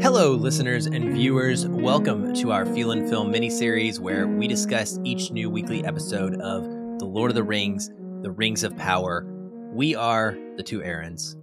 Hello, 0.00 0.32
listeners 0.32 0.86
and 0.86 1.12
viewers. 1.12 1.66
Welcome 1.66 2.32
to 2.34 2.52
our 2.52 2.64
Feel 2.64 2.92
and 2.92 3.08
Film 3.08 3.32
miniseries 3.32 3.98
where 3.98 4.26
we 4.26 4.46
discuss 4.46 4.98
each 5.04 5.32
new 5.32 5.50
weekly 5.50 5.84
episode 5.84 6.40
of 6.40 6.64
The 6.98 7.04
Lord 7.04 7.30
of 7.30 7.34
the 7.34 7.42
Rings, 7.42 7.90
The 8.22 8.30
Rings 8.30 8.64
of 8.64 8.76
Power. 8.76 9.26
We 9.72 9.94
are 9.94 10.38
the 10.56 10.62
two 10.62 10.82
Aarons, 10.82 11.36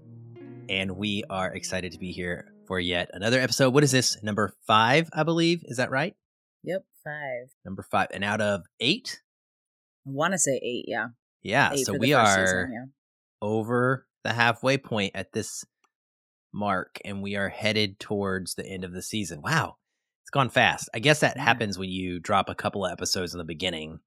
and 0.69 0.97
we 0.97 1.23
are 1.29 1.53
excited 1.53 1.91
to 1.91 1.99
be 1.99 2.11
here 2.11 2.54
for 2.67 2.79
yet 2.79 3.09
another 3.13 3.39
episode. 3.39 3.73
What 3.73 3.83
is 3.83 3.91
this? 3.91 4.21
Number 4.23 4.53
five, 4.67 5.09
I 5.13 5.23
believe. 5.23 5.61
Is 5.65 5.77
that 5.77 5.91
right? 5.91 6.15
Yep, 6.63 6.83
five. 7.03 7.49
Number 7.63 7.83
five. 7.83 8.07
And 8.13 8.23
out 8.23 8.41
of 8.41 8.61
eight? 8.79 9.21
I 10.07 10.11
want 10.11 10.33
to 10.33 10.37
say 10.37 10.59
eight, 10.63 10.85
yeah. 10.87 11.07
Yeah, 11.43 11.73
Eight 11.73 11.85
so 11.85 11.93
we 11.95 12.13
are 12.13 12.25
season, 12.45 12.71
yeah. 12.73 12.85
over 13.41 14.07
the 14.23 14.33
halfway 14.33 14.77
point 14.79 15.11
at 15.13 15.31
this 15.31 15.63
mark, 16.53 16.99
and 17.05 17.21
we 17.21 17.35
are 17.35 17.49
headed 17.49 17.99
towards 17.99 18.55
the 18.55 18.65
end 18.65 18.83
of 18.83 18.93
the 18.93 19.01
season. 19.03 19.41
Wow, 19.43 19.75
it's 20.23 20.31
gone 20.31 20.49
fast. 20.49 20.89
I 20.93 20.99
guess 20.99 21.19
that 21.19 21.35
Yeah. 21.35 21.43
happens 21.43 21.77
when 21.77 21.89
you 21.89 22.19
drop 22.19 22.49
a 22.49 22.55
couple 22.55 22.83
of 22.85 22.91
episodes 22.91 23.33
in 23.33 23.37
the 23.37 23.43
beginning. 23.43 23.99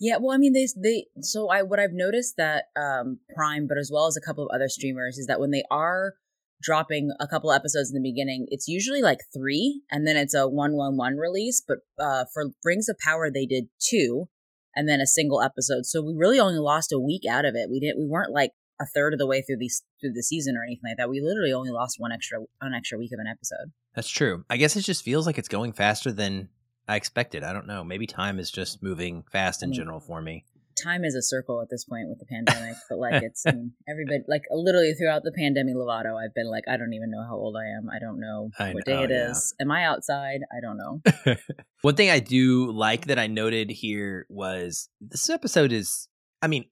Yeah, 0.00 0.16
well, 0.20 0.34
I 0.34 0.38
mean, 0.38 0.52
they 0.52 0.66
they 0.76 1.06
so 1.20 1.48
I 1.48 1.62
what 1.62 1.78
I've 1.78 1.92
noticed 1.92 2.36
that 2.38 2.64
um 2.74 3.20
Prime, 3.36 3.66
but 3.68 3.78
as 3.78 3.90
well 3.92 4.06
as 4.06 4.16
a 4.16 4.20
couple 4.20 4.44
of 4.44 4.50
other 4.52 4.68
streamers, 4.68 5.16
is 5.18 5.26
that 5.26 5.38
when 5.38 5.50
they 5.52 5.62
are 5.70 6.14
dropping 6.60 7.10
a 7.20 7.26
couple 7.26 7.52
episodes 7.52 7.90
in 7.90 8.00
the 8.00 8.08
beginning, 8.08 8.46
it's 8.50 8.68
usually 8.68 9.02
like 9.02 9.20
three, 9.32 9.82
and 9.90 10.06
then 10.06 10.16
it's 10.16 10.34
a 10.34 10.48
one 10.48 10.76
one 10.76 10.96
one 10.96 11.16
release. 11.16 11.62
But 11.66 11.78
uh 11.98 12.24
for 12.32 12.50
Rings 12.64 12.88
of 12.88 12.98
Power, 12.98 13.30
they 13.30 13.46
did 13.46 13.68
two, 13.78 14.28
and 14.74 14.88
then 14.88 15.00
a 15.00 15.06
single 15.06 15.42
episode. 15.42 15.86
So 15.86 16.02
we 16.02 16.14
really 16.16 16.40
only 16.40 16.58
lost 16.58 16.92
a 16.92 16.98
week 16.98 17.22
out 17.28 17.44
of 17.44 17.54
it. 17.54 17.68
We 17.70 17.80
didn't. 17.80 17.98
We 17.98 18.06
weren't 18.06 18.32
like 18.32 18.52
a 18.80 18.86
third 18.86 19.12
of 19.12 19.18
the 19.18 19.26
way 19.26 19.42
through 19.42 19.58
the 19.58 19.70
through 20.00 20.12
the 20.12 20.22
season 20.22 20.56
or 20.56 20.62
anything 20.64 20.82
like 20.84 20.96
that. 20.96 21.10
We 21.10 21.20
literally 21.20 21.52
only 21.52 21.70
lost 21.70 21.96
one 21.98 22.12
extra 22.12 22.40
one 22.60 22.74
extra 22.74 22.98
week 22.98 23.12
of 23.12 23.18
an 23.20 23.26
episode. 23.30 23.72
That's 23.94 24.08
true. 24.08 24.44
I 24.48 24.56
guess 24.56 24.76
it 24.76 24.82
just 24.82 25.04
feels 25.04 25.26
like 25.26 25.38
it's 25.38 25.48
going 25.48 25.72
faster 25.72 26.12
than 26.12 26.48
I 26.88 26.96
expected. 26.96 27.44
I 27.44 27.52
don't 27.52 27.66
know. 27.66 27.84
Maybe 27.84 28.06
time 28.06 28.38
is 28.38 28.50
just 28.50 28.82
moving 28.82 29.24
fast 29.30 29.62
in 29.62 29.68
I 29.68 29.70
mean, 29.70 29.76
general 29.76 30.00
for 30.00 30.22
me. 30.22 30.44
Time 30.76 31.04
is 31.04 31.14
a 31.14 31.22
circle 31.22 31.60
at 31.62 31.68
this 31.70 31.84
point 31.84 32.08
with 32.08 32.18
the 32.18 32.26
pandemic, 32.26 32.76
but 32.88 32.98
like 33.04 33.22
it's 33.22 33.44
I 33.46 33.52
mean, 33.52 33.72
everybody 33.88 34.20
like 34.28 34.42
literally 34.50 34.94
throughout 34.94 35.22
the 35.24 35.32
pandemic 35.32 35.74
Lovato, 35.74 36.16
I've 36.22 36.34
been 36.34 36.50
like, 36.50 36.64
I 36.68 36.76
don't 36.76 36.92
even 36.92 37.10
know 37.10 37.22
how 37.22 37.36
old 37.36 37.56
I 37.56 37.66
am. 37.76 37.88
I 37.90 37.98
don't 37.98 38.20
know 38.20 38.50
I 38.58 38.72
what 38.74 38.86
know, 38.86 38.96
day 38.98 39.04
it 39.04 39.10
is. 39.10 39.54
yeah. 39.58 39.64
Am 39.64 39.70
I 39.70 39.84
outside? 39.84 40.40
I 40.56 40.60
don't 40.60 40.76
know. 40.78 41.34
One 41.82 41.94
thing 41.96 42.10
I 42.10 42.18
do 42.20 42.70
like 42.72 43.06
that 43.06 43.18
I 43.18 43.26
noted 43.26 43.70
here 43.70 44.26
was 44.28 44.88
this 45.00 45.28
episode 45.30 45.72
is, 45.72 46.08
I 46.42 46.46
mean, 46.46 46.66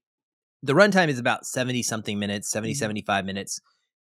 the 0.63 0.75
runtime 0.75 1.09
is 1.09 1.19
about 1.19 1.47
70 1.47 1.83
something 1.83 2.19
minutes, 2.19 2.51
70, 2.51 2.75
Mhm. 2.75 2.77
75 2.77 3.25
minutes. 3.25 3.61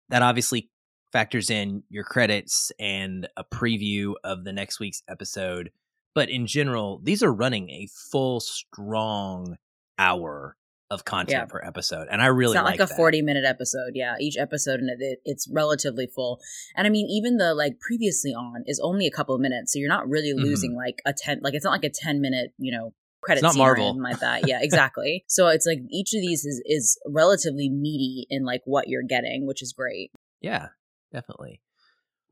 That 0.10 0.22
obviously 0.22 0.70
factors 1.12 1.50
in 1.50 1.84
your 1.90 2.04
credits 2.04 2.72
and 2.80 3.28
a 3.38 3.44
preview 3.44 4.14
of 4.24 4.44
the 4.44 4.52
next 4.52 4.80
week's 4.80 5.02
episode. 5.08 5.72
But 6.16 6.30
in 6.30 6.46
general, 6.46 7.00
these 7.02 7.24
are 7.24 7.32
running 7.34 7.70
a 7.70 7.88
full, 8.12 8.40
strong 8.40 9.58
hour 9.98 10.56
of 10.92 11.06
content 11.06 11.32
Yeah. 11.32 11.46
per 11.46 11.62
episode. 11.66 12.08
And 12.12 12.22
I 12.22 12.28
really 12.28 12.52
it's 12.52 12.56
not 12.56 12.66
like, 12.66 12.80
a 12.80 12.86
that. 12.86 12.96
40 12.96 13.22
minute 13.24 13.46
episode. 13.46 13.92
Yeah, 13.96 14.16
each 14.20 14.38
episode 14.38 14.80
and 14.80 14.90
it, 15.02 15.20
it's 15.26 15.48
relatively 15.52 16.06
full. 16.08 16.40
And 16.76 16.86
I 16.86 16.90
mean, 16.92 17.08
even 17.10 17.38
the 17.38 17.54
like 17.56 17.80
previously 17.80 18.32
on 18.32 18.64
is 18.68 18.80
only 18.84 19.08
a 19.08 19.12
couple 19.12 19.34
of 19.34 19.42
minutes, 19.42 19.74
so 19.74 19.80
you're 19.80 19.90
not 19.90 20.08
really 20.08 20.34
Mhm. 20.34 20.44
losing 20.44 20.76
like 20.76 21.02
a 21.06 21.14
10 21.14 21.40
like 21.42 21.56
it's 21.56 21.66
not 21.66 21.72
like 21.72 21.84
a 21.86 21.90
10 21.90 22.22
minute, 22.22 22.52
you 22.60 22.72
know, 22.72 22.94
credit 23.22 23.42
not 23.42 23.54
scene 23.54 23.62
or 23.64 23.66
Marvel. 23.76 24.00
like 24.04 24.20
that. 24.20 24.44
Yeah, 24.48 24.60
exactly. 24.62 25.24
so 25.28 25.48
it's 25.48 25.66
like 25.66 25.80
each 25.90 26.14
of 26.14 26.22
these 26.22 26.46
is 26.46 26.62
is 26.66 27.00
relatively 27.08 27.70
meaty 27.70 28.28
in 28.30 28.44
like 28.46 28.62
what 28.66 28.88
you're 28.88 29.04
getting, 29.04 29.48
which 29.48 29.64
is 29.64 29.74
great. 29.74 30.12
Yeah, 30.42 30.68
definitely. 31.12 31.62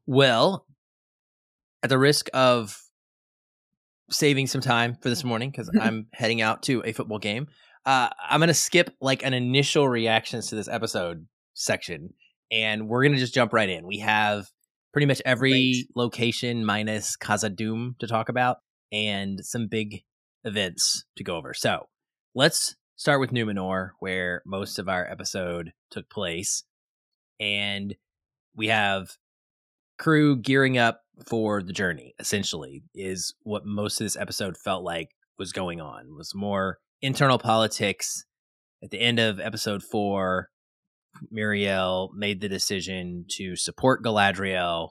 Well, 0.06 0.68
at 1.82 1.90
the 1.90 1.98
risk 1.98 2.30
of 2.34 2.78
saving 4.12 4.48
some 4.48 4.62
time 4.62 4.98
for 5.02 5.10
this 5.10 5.24
morning, 5.24 5.50
because 5.50 5.70
I'm 5.82 6.08
heading 6.14 6.42
out 6.42 6.64
to 6.64 6.82
a 6.86 6.94
football 6.94 7.20
game, 7.20 7.48
uh, 7.86 8.10
I'm 8.30 8.40
going 8.40 8.48
to 8.50 8.54
skip 8.54 8.92
like 9.02 9.24
an 9.24 9.34
initial 9.34 9.88
reactions 9.88 10.48
to 10.48 10.56
this 10.56 10.68
episode 10.68 11.26
section, 11.54 12.14
and 12.52 12.88
we're 12.88 13.04
going 13.04 13.14
to 13.14 13.20
just 13.20 13.34
jump 13.34 13.54
right 13.54 13.70
in. 13.70 13.88
We 13.88 14.00
have 14.00 14.46
pretty 14.94 15.08
much 15.08 15.22
every 15.26 15.52
Great. 15.52 15.88
location 15.96 16.66
minus 16.66 17.16
Khazad-dum 17.18 17.96
to 18.00 18.08
talk 18.08 18.30
about, 18.30 18.58
and 18.92 19.40
some 19.44 19.68
big 19.68 20.04
events 20.44 21.06
to 21.18 21.24
go 21.24 21.38
over. 21.38 21.54
So 21.54 21.88
let's 22.36 22.76
start 22.96 23.20
with 23.20 23.32
Numenor, 23.32 23.92
where 24.00 24.42
most 24.46 24.78
of 24.78 24.88
our 24.88 25.10
episode 25.10 25.74
took 25.90 26.10
place. 26.10 26.64
And 27.40 27.96
we 28.56 28.68
have 28.68 29.18
crew 30.02 30.36
gearing 30.36 30.80
up 30.80 31.02
for 31.28 31.62
the 31.62 31.72
journey 31.72 32.16
essentially 32.18 32.84
is 32.96 33.36
what 33.44 33.68
most 33.68 34.02
of 34.02 34.06
this 34.06 34.18
episode 34.18 34.58
felt 34.58 34.84
like 34.84 35.10
was 35.38 35.52
going 35.52 35.80
on 35.80 36.16
was 36.18 36.34
more 36.34 36.80
internal 37.04 37.38
politics 37.38 38.26
at 38.84 38.90
the 38.90 39.00
end 39.00 39.20
of 39.20 39.40
episode 39.40 39.84
four 39.84 40.50
muriel 41.30 42.10
made 42.16 42.42
the 42.42 42.50
decision 42.50 43.26
to 43.30 43.56
support 43.56 44.04
galadriel 44.04 44.90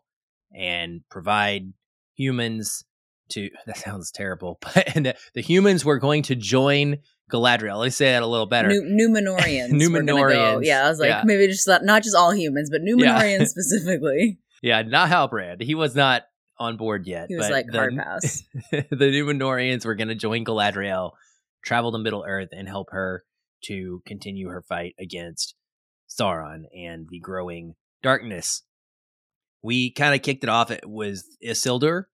and 0.56 1.00
provide 1.10 1.72
humans 2.14 2.84
to 3.30 3.50
that 3.66 3.78
sounds 3.78 4.12
terrible 4.12 4.58
but 4.62 4.94
and 4.94 5.06
the, 5.06 5.16
the 5.34 5.42
humans 5.42 5.84
were 5.84 5.98
going 5.98 6.22
to 6.22 6.36
join 6.36 6.98
galadriel 7.32 7.78
let 7.78 7.86
me 7.86 7.90
say 7.90 8.12
that 8.12 8.22
a 8.22 8.26
little 8.26 8.46
better 8.46 8.68
New, 8.68 9.08
Numenorians. 9.08 9.70
we're 9.92 10.02
go. 10.30 10.60
Yeah, 10.60 10.86
I 10.86 10.88
was 10.88 11.00
like, 11.00 11.08
yeah. 11.08 11.22
maybe 11.24 11.48
just 11.48 11.66
not, 11.66 11.84
not 11.84 12.02
just 12.02 12.16
all 12.16 12.32
humans, 12.32 12.70
but 12.70 12.80
Numenorians 12.82 13.46
specifically. 13.46 14.38
Yeah, 14.62 14.82
not 14.82 15.08
Halbrand. 15.08 15.62
He 15.62 15.74
was 15.74 15.94
not 15.94 16.24
on 16.58 16.76
board 16.76 17.06
yet. 17.06 17.26
He 17.28 17.36
was 17.36 17.46
but 17.46 17.52
like, 17.52 17.66
the, 17.66 17.78
hard 17.78 17.96
pass. 17.96 18.42
the 18.70 18.86
Numenorians 18.90 19.84
were 19.84 19.94
going 19.94 20.08
to 20.08 20.14
join 20.14 20.44
Galadriel, 20.44 21.12
travel 21.64 21.92
to 21.92 21.98
Middle 21.98 22.24
Earth, 22.26 22.50
and 22.52 22.68
help 22.68 22.88
her 22.90 23.24
to 23.64 24.02
continue 24.06 24.48
her 24.48 24.62
fight 24.62 24.94
against 24.98 25.54
Sauron 26.08 26.64
and 26.76 27.08
the 27.08 27.18
growing 27.18 27.74
darkness. 28.02 28.62
We 29.62 29.90
kind 29.90 30.14
of 30.14 30.22
kicked 30.22 30.44
it 30.44 30.50
off. 30.50 30.70
It 30.70 30.88
was 30.88 31.24
Isildur, 31.44 32.04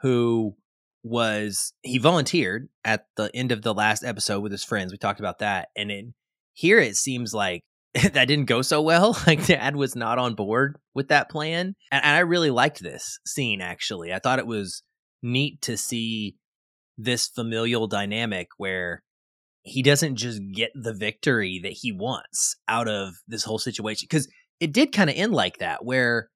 who 0.00 0.56
was 1.02 1.72
he 1.82 1.98
volunteered 1.98 2.68
at 2.84 3.06
the 3.16 3.30
end 3.34 3.52
of 3.52 3.62
the 3.62 3.74
last 3.74 4.04
episode 4.04 4.40
with 4.40 4.52
his 4.52 4.64
friends. 4.64 4.92
We 4.92 4.98
talked 4.98 5.20
about 5.20 5.38
that, 5.38 5.68
and 5.76 5.90
in 5.90 6.14
here 6.52 6.78
it 6.78 6.96
seems 6.96 7.34
like 7.34 7.62
that 8.12 8.28
didn't 8.28 8.46
go 8.46 8.62
so 8.62 8.82
well. 8.82 9.16
Like 9.26 9.46
Dad 9.46 9.76
was 9.76 9.96
not 9.96 10.18
on 10.18 10.34
board 10.34 10.78
with 10.94 11.08
that 11.08 11.30
plan, 11.30 11.74
and, 11.90 12.04
and 12.04 12.16
I 12.16 12.20
really 12.20 12.50
liked 12.50 12.80
this 12.80 13.18
scene. 13.26 13.60
Actually, 13.60 14.12
I 14.12 14.18
thought 14.18 14.38
it 14.38 14.46
was 14.46 14.82
neat 15.22 15.60
to 15.62 15.76
see 15.76 16.36
this 16.98 17.26
familial 17.26 17.86
dynamic 17.86 18.48
where 18.56 19.02
he 19.62 19.82
doesn't 19.82 20.16
just 20.16 20.40
get 20.54 20.70
the 20.74 20.94
victory 20.94 21.60
that 21.62 21.72
he 21.72 21.92
wants 21.92 22.56
out 22.68 22.88
of 22.88 23.14
this 23.26 23.44
whole 23.44 23.58
situation 23.58 24.06
because 24.08 24.28
it 24.60 24.72
did 24.72 24.92
kind 24.92 25.10
of 25.10 25.16
end 25.16 25.32
like 25.32 25.58
that 25.58 25.84
where 25.84 26.30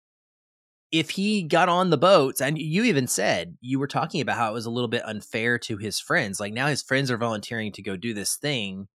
if 0.91 1.11
he 1.11 1.45
got 1.45 1.69
on 1.69 1.91
the 1.91 1.97
boats 1.97 2.41
and 2.41 2.59
you 2.59 2.83
even 2.83 3.07
said 3.07 3.57
you 3.61 3.79
were 3.79 3.87
talking 3.87 4.21
about 4.21 4.37
how 4.37 4.51
it 4.51 4.55
was 4.55 4.67
a 4.67 4.71
little 4.71 4.89
bit 4.89 5.07
unfair 5.07 5.59
to 5.59 5.77
his 5.77 6.01
friends 6.01 6.41
like 6.41 6.53
now 6.53 6.67
his 6.67 6.83
friends 6.83 7.11
are 7.11 7.17
volunteering 7.17 7.71
to 7.71 7.83
go 7.83 7.97
do 7.97 8.13
this 8.13 8.37
thing 8.37 8.89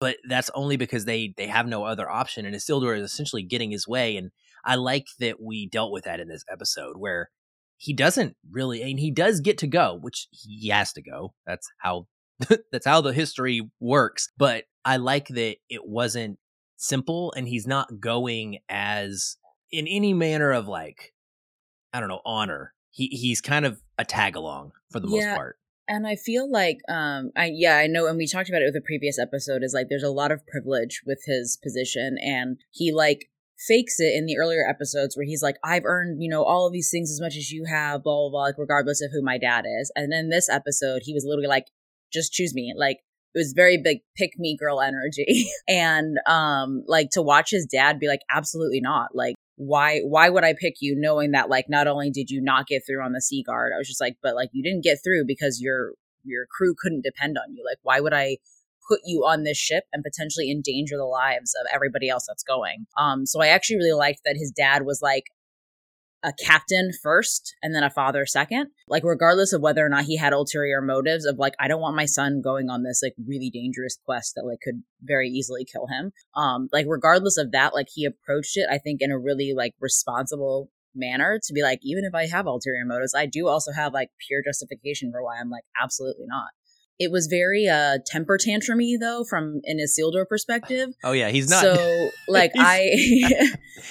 but 0.00 0.16
that's 0.28 0.50
only 0.54 0.76
because 0.76 1.04
they 1.04 1.34
they 1.36 1.46
have 1.46 1.66
no 1.66 1.84
other 1.84 2.08
option 2.08 2.46
and 2.46 2.54
Isildur 2.54 2.96
is 2.96 3.04
essentially 3.04 3.42
getting 3.42 3.70
his 3.70 3.86
way 3.86 4.16
and 4.16 4.30
I 4.64 4.76
like 4.76 5.06
that 5.20 5.40
we 5.40 5.68
dealt 5.68 5.92
with 5.92 6.04
that 6.04 6.20
in 6.20 6.28
this 6.28 6.44
episode 6.50 6.96
where 6.96 7.30
he 7.76 7.92
doesn't 7.92 8.36
really 8.50 8.82
and 8.82 8.98
he 8.98 9.10
does 9.10 9.40
get 9.40 9.58
to 9.58 9.66
go 9.66 9.98
which 10.00 10.28
he 10.30 10.68
has 10.68 10.92
to 10.94 11.02
go. 11.02 11.34
That's 11.46 11.68
how 11.78 12.06
that's 12.72 12.86
how 12.86 13.00
the 13.00 13.12
history 13.12 13.68
works 13.80 14.28
but 14.36 14.64
I 14.84 14.96
like 14.96 15.28
that 15.28 15.56
it 15.68 15.86
wasn't 15.86 16.38
simple 16.76 17.32
and 17.36 17.48
he's 17.48 17.66
not 17.66 18.00
going 18.00 18.58
as 18.68 19.36
in 19.70 19.86
any 19.86 20.14
manner 20.14 20.52
of 20.52 20.68
like 20.68 21.12
I 21.92 22.00
don't 22.00 22.08
know 22.08 22.22
honor. 22.24 22.74
He 22.90 23.06
he's 23.06 23.40
kind 23.40 23.64
of 23.64 23.80
a 23.98 24.04
tag 24.04 24.36
along 24.36 24.72
for 24.90 25.00
the 25.00 25.08
most 25.08 25.24
part 25.36 25.57
And 25.88 26.06
I 26.06 26.16
feel 26.16 26.50
like, 26.50 26.80
um, 26.88 27.32
I 27.34 27.50
yeah, 27.52 27.78
I 27.78 27.86
know, 27.86 28.06
and 28.06 28.18
we 28.18 28.26
talked 28.26 28.50
about 28.50 28.60
it 28.60 28.66
with 28.66 28.74
the 28.74 28.82
previous 28.82 29.18
episode. 29.18 29.62
Is 29.62 29.72
like 29.72 29.88
there's 29.88 30.02
a 30.02 30.10
lot 30.10 30.30
of 30.30 30.46
privilege 30.46 31.00
with 31.06 31.22
his 31.24 31.58
position, 31.62 32.18
and 32.22 32.58
he 32.70 32.92
like 32.92 33.30
fakes 33.66 33.98
it 33.98 34.14
in 34.14 34.26
the 34.26 34.36
earlier 34.38 34.68
episodes 34.68 35.16
where 35.16 35.24
he's 35.24 35.42
like, 35.42 35.56
"I've 35.64 35.86
earned 35.86 36.22
you 36.22 36.28
know 36.28 36.44
all 36.44 36.66
of 36.66 36.74
these 36.74 36.90
things 36.90 37.10
as 37.10 37.20
much 37.20 37.36
as 37.36 37.50
you 37.50 37.64
have," 37.64 38.02
blah 38.02 38.14
blah 38.14 38.30
blah, 38.30 38.42
like 38.42 38.58
regardless 38.58 39.00
of 39.00 39.10
who 39.12 39.22
my 39.22 39.38
dad 39.38 39.64
is. 39.80 39.90
And 39.96 40.12
then 40.12 40.28
this 40.28 40.50
episode, 40.50 41.02
he 41.04 41.14
was 41.14 41.24
literally 41.26 41.48
like, 41.48 41.68
"Just 42.12 42.32
choose 42.32 42.54
me," 42.54 42.74
like. 42.76 42.98
It 43.34 43.38
was 43.38 43.52
very 43.54 43.76
big 43.76 43.98
pick 44.16 44.38
me 44.38 44.56
girl 44.56 44.80
energy. 44.80 45.48
and 45.68 46.18
um 46.26 46.82
like 46.88 47.10
to 47.10 47.22
watch 47.22 47.50
his 47.50 47.66
dad 47.66 48.00
be 48.00 48.08
like 48.08 48.22
absolutely 48.34 48.80
not. 48.80 49.14
Like 49.14 49.34
why 49.58 50.00
why 50.04 50.28
would 50.28 50.44
I 50.44 50.54
pick 50.54 50.76
you 50.80 50.94
knowing 50.96 51.32
that 51.32 51.50
like 51.50 51.66
not 51.68 51.88
only 51.88 52.10
did 52.10 52.30
you 52.30 52.40
not 52.40 52.68
get 52.68 52.82
through 52.86 53.02
on 53.02 53.12
the 53.12 53.20
Sea 53.20 53.42
Guard, 53.42 53.72
I 53.74 53.78
was 53.78 53.88
just 53.88 54.00
like, 54.00 54.16
but 54.22 54.36
like 54.36 54.50
you 54.52 54.62
didn't 54.62 54.84
get 54.84 54.98
through 55.02 55.24
because 55.26 55.60
your 55.60 55.94
your 56.24 56.46
crew 56.46 56.74
couldn't 56.78 57.02
depend 57.02 57.36
on 57.36 57.52
you. 57.54 57.64
Like 57.68 57.78
why 57.82 57.98
would 57.98 58.14
I 58.14 58.38
put 58.88 59.00
you 59.04 59.24
on 59.26 59.42
this 59.42 59.58
ship 59.58 59.84
and 59.92 60.04
potentially 60.04 60.50
endanger 60.50 60.96
the 60.96 61.04
lives 61.04 61.54
of 61.60 61.66
everybody 61.74 62.08
else 62.08 62.26
that's 62.28 62.44
going? 62.44 62.86
Um 62.96 63.26
so 63.26 63.42
I 63.42 63.48
actually 63.48 63.76
really 63.76 63.98
liked 63.98 64.20
that 64.24 64.36
his 64.36 64.52
dad 64.52 64.86
was 64.86 65.02
like 65.02 65.24
a 66.22 66.32
captain 66.32 66.90
first 67.02 67.54
and 67.62 67.74
then 67.74 67.84
a 67.84 67.90
father 67.90 68.26
second. 68.26 68.68
Like, 68.88 69.04
regardless 69.04 69.52
of 69.52 69.60
whether 69.60 69.84
or 69.84 69.88
not 69.88 70.04
he 70.04 70.16
had 70.16 70.32
ulterior 70.32 70.80
motives 70.80 71.24
of 71.24 71.38
like, 71.38 71.54
I 71.60 71.68
don't 71.68 71.80
want 71.80 71.96
my 71.96 72.06
son 72.06 72.40
going 72.42 72.68
on 72.70 72.82
this 72.82 73.02
like 73.02 73.14
really 73.26 73.50
dangerous 73.50 73.98
quest 74.04 74.34
that 74.34 74.46
like 74.46 74.60
could 74.62 74.82
very 75.02 75.28
easily 75.28 75.64
kill 75.64 75.86
him. 75.86 76.12
Um, 76.34 76.68
like, 76.72 76.86
regardless 76.88 77.36
of 77.36 77.52
that, 77.52 77.74
like 77.74 77.88
he 77.92 78.04
approached 78.04 78.56
it, 78.56 78.66
I 78.70 78.78
think, 78.78 79.00
in 79.00 79.10
a 79.10 79.18
really 79.18 79.54
like 79.56 79.74
responsible 79.80 80.70
manner 80.94 81.38
to 81.44 81.52
be 81.52 81.62
like, 81.62 81.80
even 81.82 82.04
if 82.04 82.14
I 82.14 82.26
have 82.26 82.46
ulterior 82.46 82.84
motives, 82.84 83.14
I 83.14 83.26
do 83.26 83.48
also 83.48 83.72
have 83.72 83.92
like 83.92 84.10
pure 84.26 84.42
justification 84.44 85.12
for 85.12 85.22
why 85.22 85.38
I'm 85.38 85.50
like, 85.50 85.64
absolutely 85.80 86.26
not. 86.26 86.48
It 86.98 87.12
was 87.12 87.26
very 87.28 87.68
uh 87.68 87.98
temper 88.06 88.38
tantrumy 88.38 88.98
though, 88.98 89.24
from 89.24 89.60
an 89.64 89.78
Isildur 89.78 90.26
perspective. 90.28 90.90
Oh 91.04 91.12
yeah, 91.12 91.28
he's 91.28 91.48
not. 91.48 91.62
So 91.62 92.10
like 92.28 92.52
I 92.56 92.90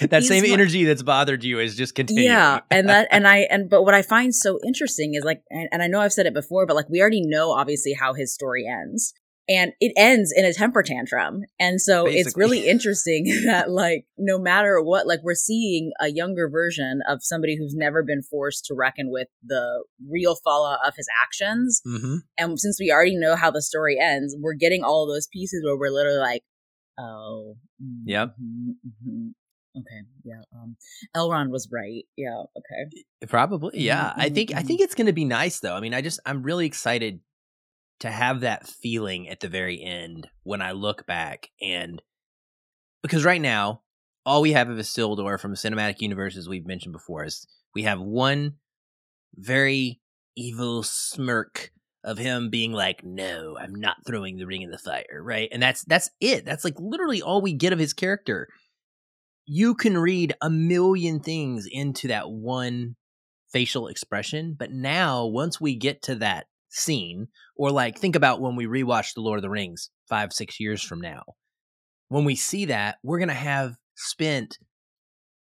that 0.00 0.24
same 0.24 0.44
he's- 0.44 0.52
energy 0.52 0.84
that's 0.84 1.02
bothered 1.02 1.42
you 1.44 1.58
is 1.58 1.74
just 1.76 1.94
continuing. 1.94 2.26
yeah, 2.26 2.60
and 2.70 2.88
that 2.88 3.08
and 3.10 3.26
I 3.26 3.38
and 3.50 3.70
but 3.70 3.82
what 3.84 3.94
I 3.94 4.02
find 4.02 4.34
so 4.34 4.58
interesting 4.66 5.14
is 5.14 5.24
like, 5.24 5.42
and, 5.50 5.68
and 5.72 5.82
I 5.82 5.86
know 5.86 6.00
I've 6.00 6.12
said 6.12 6.26
it 6.26 6.34
before, 6.34 6.66
but 6.66 6.76
like 6.76 6.88
we 6.88 7.00
already 7.00 7.22
know 7.24 7.52
obviously 7.52 7.94
how 7.94 8.12
his 8.14 8.32
story 8.34 8.66
ends, 8.66 9.14
and 9.48 9.72
it 9.80 9.92
ends 9.96 10.32
in 10.36 10.44
a 10.44 10.52
temper 10.52 10.82
tantrum, 10.82 11.42
and 11.58 11.80
so 11.80 12.06
it's 12.06 12.36
really 12.36 12.68
interesting 12.68 13.24
that 13.46 13.70
like 13.70 14.04
no 14.18 14.38
matter 14.38 14.80
what, 14.82 15.06
like 15.06 15.20
we're 15.22 15.34
seeing 15.34 15.92
a 16.00 16.08
younger 16.10 16.48
version 16.48 17.00
of 17.08 17.18
somebody 17.22 17.56
who's 17.56 17.74
never 17.74 18.02
been 18.02 18.22
forced 18.22 18.64
to 18.66 18.74
reckon 18.74 19.10
with 19.10 19.28
the 19.42 19.84
real 20.08 20.36
fallout 20.36 20.78
of 20.86 20.94
his 20.96 21.08
actions, 21.24 21.80
hmm 21.84 22.16
and 22.36 22.58
since 22.60 22.78
we 22.80 22.92
already 22.92 23.16
know 23.16 23.36
how 23.36 23.50
the 23.50 23.62
story 23.62 23.98
ends, 24.00 24.36
we're 24.38 24.54
getting 24.54 24.82
all 24.84 25.06
those 25.06 25.26
pieces 25.32 25.62
where 25.64 25.76
we're 25.76 25.90
literally 25.90 26.18
like, 26.18 26.42
oh, 26.98 27.56
mm, 27.82 28.02
Yep. 28.04 28.34
mhm, 28.40 28.74
mhm. 29.06 29.30
Okay, 29.76 30.02
yeah. 30.24 30.40
Um, 30.54 30.76
Elrond 31.16 31.50
was 31.50 31.68
right. 31.70 32.04
Yeah. 32.16 32.42
Okay. 32.56 33.26
Probably, 33.28 33.78
yeah. 33.80 34.12
I 34.16 34.28
mhm, 34.30 34.34
think 34.34 34.54
I 34.54 34.62
mhm. 34.62 34.66
think 34.66 34.80
it's 34.80 34.94
going 34.94 35.06
to 35.06 35.12
be 35.12 35.24
nice 35.24 35.60
though. 35.60 35.74
I 35.74 35.80
mean, 35.80 35.94
I 35.94 36.00
just 36.00 36.18
I'm 36.26 36.42
really 36.42 36.66
excited 36.66 37.20
to 38.00 38.10
have 38.10 38.40
that 38.40 38.66
feeling 38.66 39.28
at 39.28 39.40
the 39.40 39.48
very 39.48 39.82
end 39.82 40.28
when 40.42 40.62
I 40.62 40.72
look 40.72 41.06
back 41.06 41.50
and 41.60 42.00
because 43.02 43.24
right 43.24 43.40
now 43.40 43.82
all 44.28 44.42
we 44.42 44.52
have 44.52 44.68
of 44.68 44.78
a 44.78 44.82
Isildur 44.82 45.40
from 45.40 45.52
the 45.52 45.56
cinematic 45.56 46.02
universe, 46.02 46.36
as 46.36 46.48
we've 46.48 46.66
mentioned 46.66 46.92
before, 46.92 47.24
is 47.24 47.46
we 47.74 47.84
have 47.84 47.98
one 47.98 48.56
very 49.34 50.00
evil 50.36 50.82
smirk 50.82 51.70
of 52.04 52.18
him 52.18 52.50
being 52.50 52.72
like, 52.72 53.02
"No, 53.02 53.56
I'm 53.58 53.74
not 53.74 53.96
throwing 54.06 54.36
the 54.36 54.46
ring 54.46 54.60
in 54.60 54.70
the 54.70 54.78
fire," 54.78 55.22
right? 55.22 55.48
And 55.50 55.62
that's 55.62 55.82
that's 55.84 56.10
it. 56.20 56.44
That's 56.44 56.62
like 56.62 56.78
literally 56.78 57.22
all 57.22 57.40
we 57.40 57.54
get 57.54 57.72
of 57.72 57.78
his 57.78 57.94
character. 57.94 58.48
You 59.46 59.74
can 59.74 59.96
read 59.96 60.34
a 60.42 60.50
million 60.50 61.20
things 61.20 61.66
into 61.66 62.08
that 62.08 62.30
one 62.30 62.96
facial 63.50 63.88
expression, 63.88 64.54
but 64.58 64.70
now 64.70 65.24
once 65.24 65.58
we 65.58 65.74
get 65.74 66.02
to 66.02 66.16
that 66.16 66.48
scene, 66.78 67.28
or 67.56 67.70
like 67.70 67.98
think 67.98 68.16
about 68.16 68.40
when 68.40 68.56
we 68.56 68.66
rewatch 68.66 69.14
The 69.14 69.20
Lord 69.20 69.38
of 69.38 69.42
the 69.42 69.50
Rings 69.50 69.90
five, 70.08 70.32
six 70.32 70.58
years 70.60 70.82
from 70.82 71.00
now, 71.00 71.22
when 72.08 72.24
we 72.24 72.34
see 72.36 72.64
that, 72.66 72.96
we're 73.02 73.18
gonna 73.18 73.34
have 73.34 73.76
spent 73.96 74.58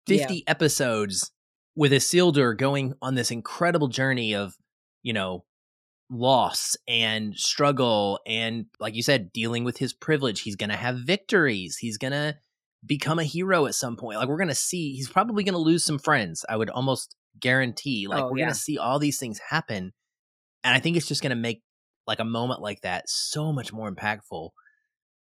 Yeah. 0.07 0.27
50 0.27 0.45
episodes 0.49 1.31
with 1.77 1.93
Isildur 1.93 2.57
going 2.57 2.95
on 3.01 3.15
this 3.15 3.31
incredible 3.31 3.89
journey 3.89 4.35
of, 4.35 4.55
you 5.03 5.13
know, 5.13 5.45
loss 6.11 6.75
and 6.89 7.37
struggle 7.37 8.19
and 8.27 8.67
like 8.81 8.97
you 8.97 9.03
said 9.03 9.33
dealing 9.33 9.63
with 9.63 9.77
his 9.79 9.93
privilege. 9.93 10.41
He's 10.41 10.57
going 10.57 10.71
to 10.71 10.77
have 10.77 10.97
victories. 11.07 11.77
He's 11.77 11.99
going 11.99 12.11
to 12.13 12.37
become 12.85 13.21
a 13.21 13.25
hero 13.25 13.67
at 13.67 13.77
some 13.77 13.97
point. 13.97 14.19
Like 14.19 14.29
we're 14.29 14.37
going 14.37 14.49
to 14.49 14.55
see 14.55 14.93
he's 14.95 15.09
probably 15.09 15.45
going 15.45 15.53
to 15.53 15.59
lose 15.61 15.85
some 15.85 15.99
friends 16.01 16.45
i 16.49 16.57
would 16.57 16.71
almost 16.71 17.15
guarantee. 17.39 18.09
Like 18.09 18.25
Oh, 18.25 18.31
we're 18.33 18.39
yeah. 18.39 18.45
going 18.47 18.55
to 18.55 18.59
see 18.61 18.77
all 18.77 18.99
these 18.99 19.19
things 19.21 19.39
happen 19.51 19.93
and 20.65 20.75
i 20.75 20.81
think 20.81 20.97
it's 20.97 21.07
just 21.09 21.23
going 21.23 21.31
to 21.31 21.37
make 21.37 21.62
like 22.07 22.19
a 22.21 22.25
moment 22.25 22.61
like 22.61 22.81
that 22.83 23.09
so 23.09 23.53
much 23.53 23.73
more 23.73 23.91
impactful 23.91 24.51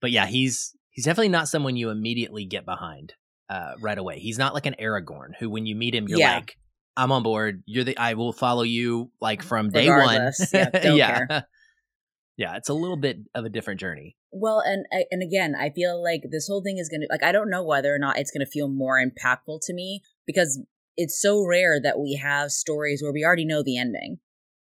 but 0.01 0.12
yeah 0.12 0.25
he's 0.25 0.75
he's 0.89 1.06
definitely 1.06 1.30
not 1.30 1.47
someone 1.47 1.75
you 1.75 1.89
immediately 1.89 2.45
get 2.45 2.65
behind 2.65 3.13
uh, 3.50 3.74
right 3.80 3.97
away 3.97 4.19
he's 4.19 4.38
not 4.38 4.53
like 4.53 4.65
an 4.65 4.75
aragorn 4.80 5.30
who 5.39 5.50
when 5.50 5.65
you 5.65 5.75
meet 5.75 5.94
him 5.94 6.07
you're 6.07 6.19
Yeah. 6.19 6.35
like 6.38 6.57
i'm 6.97 7.12
on 7.12 7.24
board 7.24 7.63
you're 7.65 7.83
the 7.83 7.97
i 7.97 8.13
will 8.15 8.33
follow 8.33 8.63
you 8.63 9.12
like 9.21 9.44
from 9.44 9.69
day 9.69 9.88
Regardless. 9.89 10.51
one 10.51 10.59
Yeah, 10.59 10.69
yeah 10.95 11.25
care. 11.27 11.45
yeah 12.38 12.56
it's 12.56 12.69
a 12.69 12.74
little 12.74 12.97
bit 12.97 13.18
of 13.35 13.45
a 13.45 13.50
different 13.50 13.80
journey 13.80 14.15
Well, 14.31 14.59
and 14.65 14.85
and 15.12 15.21
again, 15.21 15.53
I 15.56 15.69
feel 15.69 16.01
like 16.01 16.24
this 16.31 16.47
whole 16.47 16.63
thing 16.63 16.80
is 16.80 16.89
gonna 16.89 17.06
like 17.09 17.21
I 17.24 17.31
don't 17.31 17.50
know 17.51 17.63
whether 17.63 17.94
or 17.94 18.00
not 18.00 18.18
it's 18.18 18.31
gonna 18.31 18.47
feel 18.47 18.68
more 18.68 18.97
impactful 19.00 19.59
to 19.68 19.74
me 19.74 20.01
because 20.25 20.59
it's 20.97 21.21
so 21.21 21.45
rare 21.45 21.80
that 21.80 22.00
we 22.00 22.15
have 22.15 22.51
stories 22.51 23.01
where 23.03 23.13
we 23.13 23.24
already 23.24 23.45
know 23.45 23.62
the 23.62 23.77
ending. 23.77 24.18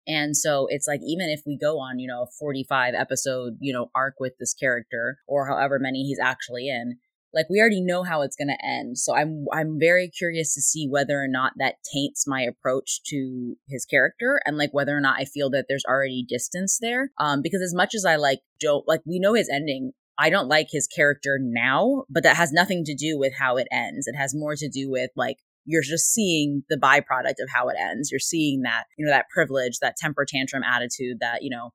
And 0.10 0.36
so 0.36 0.66
it's 0.70 0.88
like 0.88 1.02
even 1.06 1.30
if 1.30 1.44
we 1.46 1.56
go 1.56 1.78
on, 1.78 2.00
you 2.00 2.08
know, 2.08 2.24
a 2.24 2.32
45 2.40 2.96
episode, 2.96 3.58
you 3.60 3.72
know, 3.72 3.92
arc 3.94 4.16
with 4.20 4.34
this 4.40 4.56
character 4.56 5.20
or 5.28 5.48
however 5.48 5.78
many 5.78 6.04
he's 6.04 6.20
actually 6.20 6.68
in, 6.68 6.98
like 7.32 7.46
we 7.48 7.60
already 7.60 7.80
know 7.80 8.02
how 8.02 8.24
it's 8.24 8.36
going 8.36 8.48
to 8.48 8.66
end. 8.66 8.98
So 8.98 9.16
I'm 9.16 9.46
I'm 9.54 9.78
very 9.80 10.10
curious 10.10 10.56
to 10.56 10.62
see 10.62 10.88
whether 10.90 11.22
or 11.22 11.28
not 11.28 11.54
that 11.58 11.76
taints 11.94 12.26
my 12.26 12.42
approach 12.42 13.02
to 13.10 13.56
his 13.70 13.86
character 13.86 14.42
and 14.46 14.58
like 14.58 14.74
whether 14.74 14.98
or 14.98 15.00
not 15.00 15.20
I 15.20 15.26
feel 15.26 15.52
that 15.52 15.66
there's 15.70 15.86
already 15.86 16.26
distance 16.28 16.80
there. 16.82 17.12
Um 17.20 17.44
because 17.44 17.62
as 17.62 17.76
much 17.76 17.94
as 17.94 18.04
I 18.04 18.16
like 18.16 18.40
don't 18.60 18.88
like 18.88 19.02
we 19.06 19.20
know 19.20 19.36
his 19.36 19.48
ending 19.48 19.92
I 20.18 20.30
don't 20.30 20.50
like 20.50 20.68
his 20.70 20.86
character 20.86 21.40
now, 21.40 22.04
but 22.10 22.24
that 22.24 22.36
has 22.36 22.52
nothing 22.52 22.84
to 22.86 22.94
do 22.94 23.18
with 23.18 23.34
how 23.40 23.56
it 23.56 23.68
ends. 23.72 24.06
It 24.06 24.18
has 24.18 24.36
more 24.36 24.56
to 24.58 24.68
do 24.68 24.92
with 24.92 25.12
like 25.16 25.38
you're 25.70 25.84
just 25.84 26.12
seeing 26.12 26.64
the 26.68 26.78
byproduct 26.78 27.40
of 27.40 27.50
how 27.54 27.70
it 27.70 27.76
ends. 27.80 28.10
You're 28.10 28.20
seeing 28.20 28.64
that, 28.64 28.86
you 28.98 29.06
know, 29.06 29.12
that 29.12 29.30
privilege, 29.32 29.78
that 29.82 29.96
temper 29.98 30.26
tantrum 30.28 30.64
attitude 30.64 31.18
that, 31.22 31.44
you 31.44 31.50
know, 31.52 31.70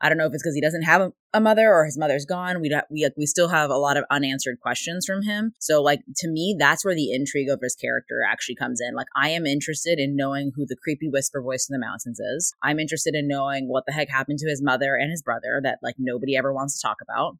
I 0.00 0.08
don't 0.08 0.18
know 0.18 0.26
if 0.26 0.32
it's 0.32 0.42
because 0.42 0.54
he 0.54 0.62
doesn't 0.62 0.82
have 0.82 1.12
a, 1.34 1.40
mother 1.40 1.72
or 1.72 1.84
his 1.84 1.98
mother's 1.98 2.24
gone. 2.24 2.60
We 2.60 2.74
we 2.90 3.04
like 3.04 3.12
we 3.16 3.26
still 3.26 3.48
have 3.48 3.70
a 3.70 3.76
lot 3.76 3.96
of 3.96 4.04
unanswered 4.10 4.60
questions 4.60 5.04
from 5.06 5.22
him. 5.22 5.52
So 5.60 5.82
like 5.82 6.00
to 6.16 6.28
me, 6.28 6.56
that's 6.58 6.84
where 6.84 6.94
the 6.94 7.12
intrigue 7.12 7.48
of 7.48 7.60
his 7.62 7.74
character 7.74 8.22
actually 8.26 8.56
comes 8.56 8.80
in. 8.80 8.94
Like 8.94 9.06
I 9.16 9.28
am 9.30 9.46
interested 9.46 9.98
in 9.98 10.16
knowing 10.16 10.52
who 10.54 10.64
the 10.66 10.76
creepy 10.82 11.08
whisper 11.08 11.42
voice 11.42 11.68
in 11.68 11.74
the 11.74 11.84
mountains 11.84 12.18
is. 12.18 12.54
I'm 12.62 12.80
interested 12.80 13.14
in 13.14 13.28
knowing 13.28 13.68
what 13.68 13.84
the 13.86 13.92
heck 13.92 14.08
happened 14.10 14.38
to 14.40 14.48
his 14.48 14.62
mother 14.62 14.94
and 14.94 15.10
his 15.10 15.22
brother 15.22 15.60
that 15.62 15.78
like 15.82 15.96
nobody 15.98 16.36
ever 16.36 16.52
wants 16.52 16.78
to 16.78 16.86
talk 16.86 16.98
about 17.02 17.36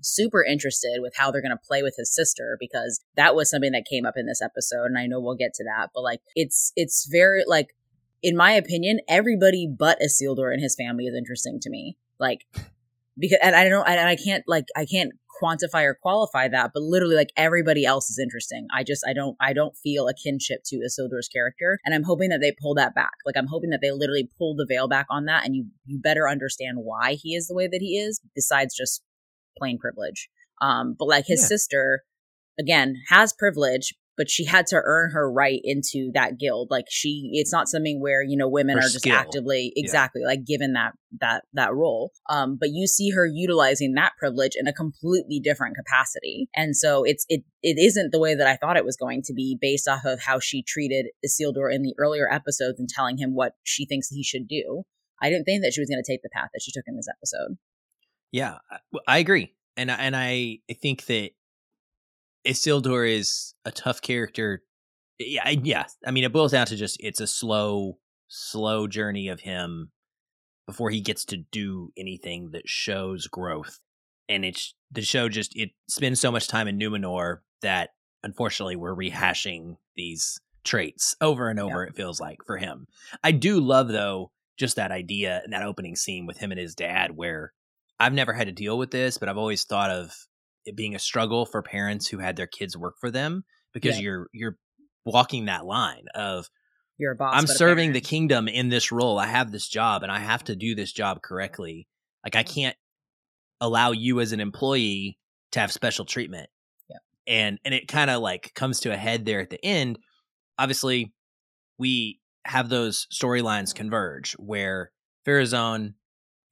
super 0.00 0.44
interested 0.44 0.98
with 1.00 1.14
how 1.16 1.30
they're 1.30 1.42
going 1.42 1.50
to 1.50 1.66
play 1.66 1.82
with 1.82 1.94
his 1.96 2.14
sister 2.14 2.56
because 2.60 3.00
that 3.16 3.34
was 3.34 3.50
something 3.50 3.72
that 3.72 3.84
came 3.90 4.06
up 4.06 4.14
in 4.16 4.26
this 4.26 4.42
episode 4.42 4.86
and 4.86 4.98
I 4.98 5.06
know 5.06 5.20
we'll 5.20 5.34
get 5.34 5.54
to 5.54 5.64
that 5.64 5.90
but 5.94 6.02
like 6.02 6.20
it's 6.34 6.72
it's 6.76 7.08
very 7.10 7.44
like 7.46 7.68
in 8.22 8.36
my 8.36 8.52
opinion 8.52 9.00
everybody 9.08 9.66
but 9.66 10.00
Isildur 10.00 10.52
and 10.52 10.62
his 10.62 10.74
family 10.76 11.04
is 11.04 11.14
interesting 11.14 11.58
to 11.62 11.70
me. 11.70 11.96
Like 12.18 12.44
because 13.18 13.38
and 13.42 13.56
I 13.56 13.68
don't 13.68 13.86
and 13.88 14.08
I 14.08 14.16
can't 14.16 14.44
like 14.46 14.66
I 14.76 14.84
can't 14.84 15.12
quantify 15.42 15.84
or 15.84 15.96
qualify 16.00 16.48
that 16.48 16.72
but 16.74 16.82
literally 16.82 17.14
like 17.14 17.30
everybody 17.36 17.84
else 17.84 18.10
is 18.10 18.18
interesting. 18.18 18.66
I 18.74 18.82
just 18.84 19.04
I 19.06 19.12
don't 19.12 19.36
I 19.40 19.52
don't 19.52 19.76
feel 19.76 20.08
a 20.08 20.14
kinship 20.14 20.60
to 20.66 20.76
Isildur's 20.76 21.28
character 21.28 21.78
and 21.84 21.94
I'm 21.94 22.04
hoping 22.04 22.30
that 22.30 22.40
they 22.40 22.52
pull 22.60 22.74
that 22.74 22.94
back. 22.94 23.12
Like 23.24 23.36
I'm 23.36 23.46
hoping 23.46 23.70
that 23.70 23.80
they 23.80 23.90
literally 23.90 24.28
pull 24.38 24.54
the 24.56 24.66
veil 24.68 24.88
back 24.88 25.06
on 25.10 25.26
that 25.26 25.44
and 25.44 25.54
you 25.54 25.66
you 25.84 26.00
better 26.00 26.28
understand 26.28 26.78
why 26.78 27.14
he 27.14 27.34
is 27.34 27.46
the 27.48 27.54
way 27.54 27.68
that 27.68 27.80
he 27.80 27.98
is 27.98 28.20
besides 28.34 28.76
just 28.76 29.02
plain 29.58 29.78
privilege. 29.78 30.28
Um, 30.60 30.94
but 30.98 31.06
like 31.08 31.26
his 31.26 31.40
Yeah. 31.42 31.46
sister, 31.48 32.02
again, 32.58 32.94
has 33.08 33.32
privilege, 33.32 33.94
but 34.16 34.28
she 34.28 34.44
had 34.44 34.66
to 34.66 34.80
earn 34.84 35.12
her 35.12 35.30
right 35.30 35.60
into 35.62 36.10
that 36.14 36.38
guild. 36.40 36.68
Like 36.72 36.86
she, 36.90 37.30
it's 37.34 37.52
not 37.52 37.68
something 37.68 38.00
where 38.00 38.20
you 38.20 38.36
know 38.36 38.48
women 38.48 38.74
Her 38.76 38.80
are 38.80 38.88
just 38.88 39.02
skill. 39.02 39.14
actively 39.14 39.72
Yeah. 39.76 39.84
exactly 39.84 40.22
like 40.26 40.44
given 40.44 40.72
that 40.72 40.94
that 41.20 41.44
that 41.52 41.72
role. 41.72 42.10
Um, 42.28 42.56
but 42.58 42.70
you 42.72 42.88
see 42.88 43.10
her 43.10 43.24
utilizing 43.26 43.94
that 43.94 44.12
privilege 44.18 44.52
in 44.56 44.66
a 44.66 44.72
completely 44.72 45.38
different 45.38 45.76
capacity, 45.76 46.48
and 46.56 46.76
so 46.76 47.04
it's 47.04 47.24
it 47.28 47.44
it 47.62 47.78
isn't 47.78 48.10
the 48.10 48.18
way 48.18 48.34
that 48.34 48.48
I 48.48 48.56
thought 48.56 48.76
it 48.76 48.84
was 48.84 48.96
going 48.96 49.22
to 49.26 49.32
be 49.32 49.56
based 49.60 49.86
off 49.86 50.04
of 50.04 50.18
how 50.20 50.40
she 50.40 50.64
treated 50.64 51.06
Isildur 51.24 51.72
in 51.72 51.82
the 51.82 51.94
earlier 51.98 52.28
episodes 52.32 52.80
and 52.80 52.88
telling 52.88 53.18
him 53.18 53.36
what 53.36 53.52
she 53.62 53.86
thinks 53.86 54.08
he 54.08 54.24
should 54.24 54.48
do. 54.48 54.82
I 55.22 55.30
didn't 55.30 55.44
think 55.44 55.62
that 55.62 55.72
she 55.74 55.80
was 55.80 55.88
going 55.88 56.02
to 56.02 56.12
take 56.12 56.22
the 56.22 56.28
path 56.32 56.50
that 56.52 56.60
she 56.62 56.72
took 56.72 56.84
in 56.88 56.96
this 56.96 57.08
episode. 57.08 57.56
Yeah, 58.32 58.58
I- 59.06 59.18
agree, 59.18 59.54
and 59.76 59.90
I- 59.90 59.96
and 59.96 60.14
I 60.16 60.58
think 60.80 61.06
that 61.06 61.30
Isildur 62.46 63.08
is 63.10 63.54
a 63.64 63.70
tough 63.72 64.00
character. 64.00 64.62
Yeah, 65.18 65.42
I- 65.44 65.60
yeah. 65.62 65.86
I 66.06 66.10
mean, 66.10 66.24
it 66.24 66.32
boils 66.32 66.52
down 66.52 66.66
to 66.66 66.76
just 66.76 66.96
it's 67.00 67.20
a 67.20 67.26
slow, 67.26 67.98
slow 68.28 68.86
journey 68.86 69.28
of 69.28 69.40
him 69.40 69.92
before 70.66 70.90
he 70.90 71.00
gets 71.00 71.24
to 71.26 71.36
do 71.38 71.92
anything 71.96 72.50
that 72.52 72.68
shows 72.68 73.26
growth, 73.26 73.80
and 74.28 74.44
it's 74.44 74.74
the 74.90 75.02
show 75.02 75.28
just 75.28 75.56
it 75.56 75.70
spends 75.88 76.20
so 76.20 76.30
much 76.30 76.46
time 76.48 76.68
in 76.68 76.78
Numenor 76.78 77.38
that 77.62 77.90
unfortunately 78.22 78.76
we're 78.76 78.94
rehashing 78.94 79.76
these 79.96 80.40
traits 80.64 81.16
over 81.20 81.48
and 81.48 81.58
over. 81.58 81.84
It 81.84 81.96
feels 81.96 82.20
like 82.20 82.38
for 82.46 82.58
him. 82.58 82.86
I 83.24 83.32
do 83.32 83.58
love 83.60 83.88
though 83.88 84.32
just 84.58 84.76
that 84.76 84.90
idea 84.92 85.40
and 85.44 85.52
that 85.52 85.62
opening 85.62 85.96
scene 85.96 86.26
with 86.26 86.38
him 86.38 86.50
and 86.52 86.60
his 86.60 86.74
dad, 86.74 87.16
where 87.16 87.52
I've 88.00 88.12
never 88.12 88.32
had 88.32 88.46
to 88.46 88.52
deal 88.52 88.78
with 88.78 88.90
this, 88.90 89.18
but 89.18 89.28
I've 89.28 89.38
always 89.38 89.64
thought 89.64 89.90
of 89.90 90.12
it 90.64 90.76
being 90.76 90.94
a 90.94 90.98
struggle 90.98 91.46
for 91.46 91.62
parents 91.62 92.08
who 92.08 92.18
had 92.18 92.36
their 92.36 92.46
kids 92.46 92.76
work 92.76 92.94
for 93.00 93.10
them 93.10 93.44
because 93.72 93.96
Yeah. 93.96 94.02
you're 94.02 94.26
you're 94.32 94.56
walking 95.04 95.46
that 95.46 95.64
line 95.64 96.04
of 96.14 96.48
You're 96.98 97.12
a 97.12 97.16
boss. 97.16 97.34
I'm 97.34 97.46
serving 97.46 97.92
the 97.92 98.00
kingdom 98.00 98.48
in 98.48 98.68
this 98.68 98.92
role. 98.92 99.18
I 99.18 99.26
have 99.26 99.50
this 99.50 99.68
job 99.68 100.02
and 100.02 100.12
I 100.12 100.18
have 100.18 100.44
to 100.44 100.56
do 100.56 100.74
this 100.74 100.92
job 100.92 101.22
correctly. 101.22 101.88
Like 102.24 102.36
I 102.36 102.42
can't 102.42 102.76
allow 103.60 103.92
you 103.92 104.20
as 104.20 104.32
an 104.32 104.40
employee 104.40 105.18
to 105.52 105.60
have 105.60 105.72
special 105.72 106.04
treatment. 106.04 106.50
Yeah. 106.90 106.98
And 107.26 107.58
and 107.64 107.74
it 107.74 107.88
kind 107.88 108.10
of 108.10 108.20
like 108.20 108.52
comes 108.54 108.80
to 108.80 108.92
a 108.92 108.96
head 108.96 109.24
there 109.24 109.40
at 109.40 109.50
the 109.50 109.64
end. 109.64 109.98
Obviously, 110.58 111.12
we 111.78 112.20
have 112.44 112.68
those 112.68 113.06
storylines 113.12 113.74
converge 113.74 114.32
where 114.38 114.90
Pharazon 115.26 115.94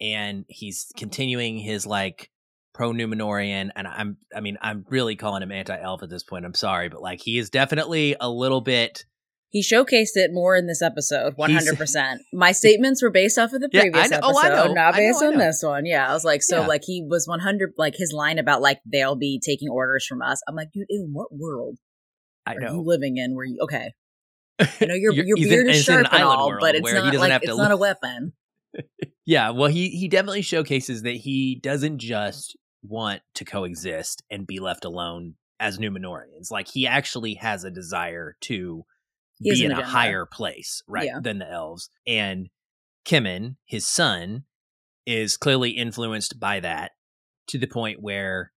and 0.00 0.44
he's 0.48 0.92
continuing 0.96 1.58
his 1.58 1.86
like 1.86 2.30
pro 2.74 2.92
Numenorian 2.92 3.70
and 3.74 3.86
I'm 3.86 4.16
I 4.34 4.40
mean 4.40 4.58
I'm 4.60 4.84
really 4.90 5.16
calling 5.16 5.42
him 5.42 5.50
anti 5.52 5.78
elf 5.80 6.02
at 6.02 6.10
this 6.10 6.22
point. 6.22 6.44
I'm 6.44 6.54
sorry, 6.54 6.88
but 6.88 7.00
like 7.02 7.20
he 7.22 7.38
is 7.38 7.48
definitely 7.50 8.16
a 8.20 8.28
little 8.28 8.60
bit 8.60 9.04
He 9.48 9.62
showcased 9.62 10.16
it 10.16 10.30
more 10.34 10.54
in 10.56 10.66
this 10.66 10.82
episode, 10.82 11.32
one 11.36 11.50
hundred 11.50 11.78
percent. 11.78 12.20
My 12.32 12.52
statements 12.52 13.02
were 13.02 13.10
based 13.10 13.38
off 13.38 13.52
of 13.54 13.60
the 13.62 13.70
Yeah, 13.72 13.80
I 13.80 13.82
previous 13.84 14.10
know- 14.10 14.16
episode, 14.18 14.32
oh, 14.34 14.38
I 14.42 14.48
know, 14.66 14.72
not 14.74 14.94
I 14.94 14.98
know, 14.98 15.06
based 15.08 15.22
I 15.22 15.26
on 15.28 15.38
this 15.38 15.62
one. 15.62 15.86
Yeah, 15.86 16.08
I 16.08 16.12
was 16.12 16.24
like, 16.24 16.42
so 16.42 16.60
Yeah. 16.62 16.66
like 16.66 16.82
he 16.84 17.02
was 17.08 17.26
one 17.26 17.40
hundred, 17.40 17.72
like 17.78 17.94
his 17.96 18.12
line 18.12 18.38
about 18.38 18.60
like 18.60 18.80
they'll 18.84 19.16
be 19.16 19.40
taking 19.42 19.68
orders 19.70 20.04
from 20.06 20.20
us. 20.20 20.40
I'm 20.46 20.54
like, 20.54 20.68
dude, 20.72 20.86
in 20.90 21.10
what 21.12 21.28
world 21.32 21.78
I 22.44 22.54
are 22.56 22.60
you 22.60 22.82
living 22.84 23.16
in? 23.16 23.34
Where 23.34 23.46
you 23.46 23.58
okay? 23.62 23.94
You 24.80 24.86
know 24.88 24.94
your 24.94 25.12
your 25.14 25.36
he's 25.36 25.46
in- 25.46 25.50
beard 25.52 25.66
is 25.68 25.82
sharp 25.84 26.06
and 26.12 26.22
all, 26.22 26.56
but 26.60 26.74
it's 26.74 26.92
not 26.92 27.14
like 27.14 27.42
it's 27.42 27.56
not 27.56 27.70
a 27.72 27.76
weapon. 27.86 28.32
Yeah, 29.26 29.50
well, 29.50 29.68
he 29.68 29.90
he 29.90 30.08
definitely 30.08 30.42
showcases 30.42 31.02
that 31.02 31.16
he 31.16 31.56
doesn't 31.56 31.98
just 31.98 32.56
want 32.82 33.22
to 33.34 33.44
coexist 33.44 34.22
and 34.30 34.46
be 34.46 34.60
left 34.60 34.84
alone 34.84 35.34
as 35.58 35.78
Numenorians. 35.78 36.50
Like 36.50 36.68
he 36.68 36.86
actually 36.86 37.34
has 37.34 37.64
a 37.64 37.70
desire 37.70 38.36
to 38.42 38.84
He 39.40 39.50
be 39.50 39.64
in 39.64 39.72
a 39.72 39.84
higher 39.84 40.26
place, 40.26 40.82
right, 40.86 41.06
Yeah. 41.06 41.18
than 41.20 41.38
the 41.38 41.50
elves. 41.50 41.90
And 42.06 42.48
Kemen, 43.04 43.56
his 43.64 43.86
son, 43.86 44.44
is 45.06 45.36
clearly 45.36 45.70
influenced 45.70 46.38
by 46.38 46.60
that 46.60 46.92
to 47.48 47.58
the 47.58 47.66
point 47.66 48.00
where 48.00 48.52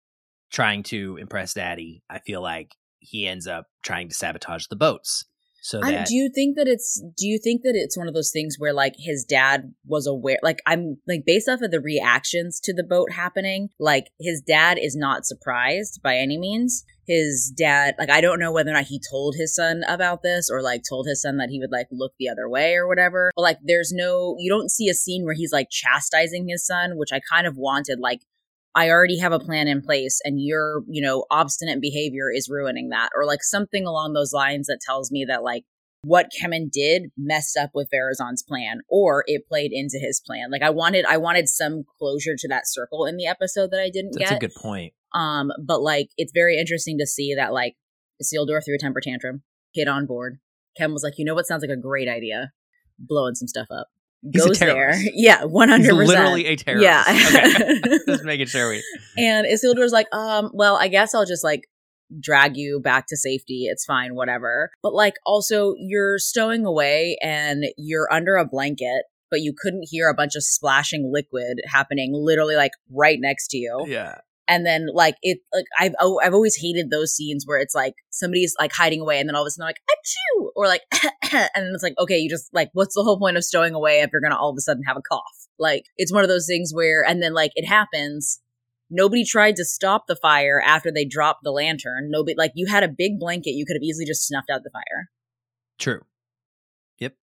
trying 0.51 0.83
to 0.83 1.17
impress 1.17 1.53
daddy, 1.53 2.03
I 2.09 2.19
feel 2.19 2.41
like 2.41 2.75
he 2.99 3.27
ends 3.27 3.47
up 3.47 3.67
trying 3.83 4.09
to 4.09 4.15
sabotage 4.15 4.67
the 4.67 4.75
boats. 4.75 5.25
So 5.67 5.81
I, 5.83 5.91
that 5.91 6.07
do 6.07 6.15
you 6.15 6.29
think 6.33 6.55
that 6.55 6.69
it's 6.69 7.03
do 7.17 7.27
you 7.27 7.37
think 7.37 7.63
that 7.63 7.75
it's 7.75 7.97
one 7.97 8.07
of 8.07 8.13
those 8.13 8.31
things 8.31 8.55
where 8.57 8.71
like 8.71 8.93
his 8.97 9.25
dad 9.25 9.73
was 9.85 10.07
aware 10.07 10.39
like 10.41 10.61
I'm 10.65 10.99
like 11.09 11.23
based 11.25 11.49
off 11.49 11.59
of 11.61 11.71
the 11.71 11.81
reactions 11.81 12.61
to 12.63 12.73
the 12.73 12.85
boat 12.85 13.11
happening 13.11 13.67
like 13.77 14.05
his 14.17 14.41
dad 14.47 14.77
is 14.81 14.95
not 14.95 15.25
surprised 15.25 15.99
by 16.01 16.15
any 16.15 16.37
means. 16.37 16.85
His 17.05 17.53
dad 17.57 17.95
like 17.99 18.09
I 18.09 18.21
don't 18.21 18.39
know 18.39 18.53
whether 18.53 18.69
or 18.69 18.75
not 18.75 18.85
he 18.85 19.01
told 19.11 19.35
his 19.37 19.53
son 19.53 19.81
about 19.89 20.23
this 20.23 20.49
or 20.49 20.61
like 20.61 20.83
told 20.87 21.05
his 21.05 21.21
son 21.21 21.35
that 21.35 21.49
he 21.49 21.59
would 21.59 21.71
like 21.71 21.87
look 21.91 22.13
the 22.17 22.29
other 22.29 22.47
way 22.47 22.75
or 22.75 22.87
whatever 22.87 23.31
but 23.35 23.41
like 23.41 23.57
there's 23.61 23.91
no 23.93 24.37
you 24.39 24.49
don't 24.49 24.71
see 24.71 24.87
a 24.87 24.93
scene 24.93 25.25
where 25.25 25.35
he's 25.35 25.51
like 25.51 25.67
chastising 25.69 26.47
his 26.47 26.65
son 26.65 26.91
which 26.95 27.11
I 27.11 27.19
kind 27.29 27.45
of 27.45 27.57
wanted 27.57 27.99
like 27.99 28.21
I 28.77 28.91
already 28.91 29.17
have 29.17 29.31
a 29.31 29.39
plan 29.39 29.67
in 29.67 29.81
place 29.81 30.21
and 30.23 30.39
your, 30.39 30.83
you 30.87 31.01
know, 31.01 31.25
obstinate 31.31 31.81
behavior 31.81 32.31
is 32.31 32.47
ruining 32.47 32.89
that. 32.89 33.09
Or 33.15 33.25
like 33.25 33.41
something 33.41 33.87
along 33.87 34.13
those 34.13 34.33
lines 34.33 34.67
that 34.67 34.79
tells 34.85 35.11
me 35.11 35.25
that 35.27 35.41
like 35.41 35.63
what 36.03 36.27
Kemen 36.39 36.69
did 36.71 37.09
messed 37.17 37.57
up 37.57 37.71
with 37.73 37.89
Pharazon's 37.91 38.43
plan 38.43 38.81
or 38.87 39.23
it 39.25 39.47
played 39.49 39.71
into 39.73 39.97
his 39.99 40.21
plan. 40.23 40.51
Like 40.51 40.61
I 40.61 40.69
wanted 40.69 41.05
I 41.05 41.17
wanted 41.17 41.49
some 41.49 41.85
closure 41.97 42.35
to 42.37 42.47
that 42.49 42.67
circle 42.67 43.07
in 43.07 43.17
the 43.17 43.25
episode 43.25 43.71
that 43.71 43.81
I 43.81 43.89
didn't 43.89 44.11
that's 44.11 44.29
get. 44.29 44.29
That's 44.29 44.45
a 44.45 44.47
good 44.47 44.61
point. 44.61 44.93
Um, 45.11 45.51
but 45.65 45.81
like 45.81 46.09
it's 46.15 46.31
very 46.31 46.59
interesting 46.59 46.99
to 46.99 47.07
see 47.07 47.33
that 47.33 47.53
like 47.53 47.77
Isildur 48.21 48.63
threw 48.63 48.75
a 48.75 48.79
temper 48.79 49.01
tantrum, 49.01 49.41
kid 49.73 49.87
on 49.87 50.05
board. 50.05 50.37
Ken 50.77 50.93
was 50.93 51.01
like, 51.01 51.15
you 51.17 51.25
know 51.25 51.33
what 51.33 51.47
sounds 51.47 51.63
like 51.63 51.75
a 51.75 51.81
great 51.81 52.07
idea? 52.07 52.51
Blowing 52.99 53.33
some 53.33 53.47
stuff 53.47 53.69
up. 53.71 53.87
He's 54.31 54.43
a 54.43 54.47
Goes 54.47 54.59
there. 54.59 54.95
Yeah, 55.13 55.43
one 55.43 55.69
hundred 55.69 55.95
percent. 55.95 56.07
literally 56.07 56.45
a 56.47 56.55
terrorist. 56.55 56.83
Yeah. 56.83 57.03
Okay. 57.07 57.97
Just 58.07 58.23
making 58.23 58.47
sure 58.47 58.69
we 58.69 58.83
And 59.17 59.47
Isildur's 59.47 59.91
like, 59.91 60.13
um, 60.13 60.51
well, 60.53 60.75
I 60.75 60.87
guess 60.87 61.13
I'll 61.13 61.25
just 61.25 61.43
like 61.43 61.63
drag 62.19 62.57
you 62.57 62.79
back 62.79 63.05
to 63.07 63.17
safety. 63.17 63.67
It's 63.69 63.85
fine, 63.85 64.15
whatever. 64.15 64.71
But 64.81 64.93
like, 64.93 65.15
also, 65.25 65.73
you're 65.77 66.17
stowing 66.17 66.65
away 66.65 67.17
and 67.21 67.65
you're 67.77 68.11
under 68.11 68.35
a 68.37 68.45
blanket, 68.45 69.03
but 69.29 69.41
you 69.41 69.53
couldn't 69.57 69.87
hear 69.89 70.09
a 70.09 70.13
bunch 70.15 70.35
of 70.35 70.43
splashing 70.43 71.11
liquid 71.13 71.59
happening 71.65 72.11
literally 72.13 72.55
like 72.55 72.71
right 72.91 73.17
next 73.19 73.49
to 73.49 73.57
you. 73.57 73.85
Yeah. 73.87 74.19
And 74.47 74.65
then 74.65 74.87
like 74.93 75.15
it, 75.21 75.39
like 75.53 75.65
I've 75.79 75.93
oh, 75.99 76.19
I've 76.23 76.33
always 76.33 76.55
hated 76.55 76.89
those 76.89 77.13
scenes 77.13 77.45
where 77.45 77.59
it's 77.59 77.75
like 77.75 77.95
somebody's 78.09 78.55
like 78.59 78.71
hiding 78.71 79.01
away, 79.01 79.19
and 79.19 79.27
then 79.27 79.35
all 79.35 79.43
of 79.43 79.47
a 79.47 79.51
sudden 79.51 79.65
they're 79.65 79.69
like 79.69 79.81
achoo, 79.91 80.49
or 80.55 80.67
like, 80.67 80.81
and 81.33 81.65
then 81.65 81.71
it's 81.73 81.83
like 81.83 81.97
okay, 81.99 82.17
you 82.17 82.29
just 82.29 82.53
like 82.53 82.69
what's 82.73 82.95
the 82.95 83.03
whole 83.03 83.19
point 83.19 83.37
of 83.37 83.43
stowing 83.43 83.73
away 83.73 83.99
if 84.01 84.09
you're 84.11 84.21
gonna 84.21 84.37
all 84.37 84.49
of 84.49 84.55
a 84.57 84.61
sudden 84.61 84.83
have 84.83 84.97
a 84.97 85.01
cough? 85.01 85.47
Like 85.59 85.85
it's 85.97 86.13
one 86.13 86.23
of 86.23 86.29
those 86.29 86.47
things 86.47 86.71
where, 86.73 87.03
and 87.03 87.21
then 87.21 87.33
like 87.33 87.51
it 87.55 87.65
happens. 87.65 88.39
Nobody 88.89 89.25
tried 89.25 89.57
to 89.57 89.65
stop 89.65 90.05
the 90.07 90.15
fire 90.15 90.61
after 90.65 90.91
they 90.91 91.03
dropped 91.03 91.43
the 91.43 91.51
lantern. 91.51 92.09
Nobody 92.09 92.35
like 92.37 92.53
you 92.55 92.67
had 92.67 92.83
a 92.83 92.87
big 92.87 93.19
blanket, 93.19 93.51
you 93.51 93.65
could 93.65 93.75
have 93.75 93.83
easily 93.83 94.05
just 94.05 94.25
snuffed 94.25 94.49
out 94.49 94.63
the 94.63 94.69
fire. 94.69 95.09
True. 95.77 96.05
Yep. 96.99 97.15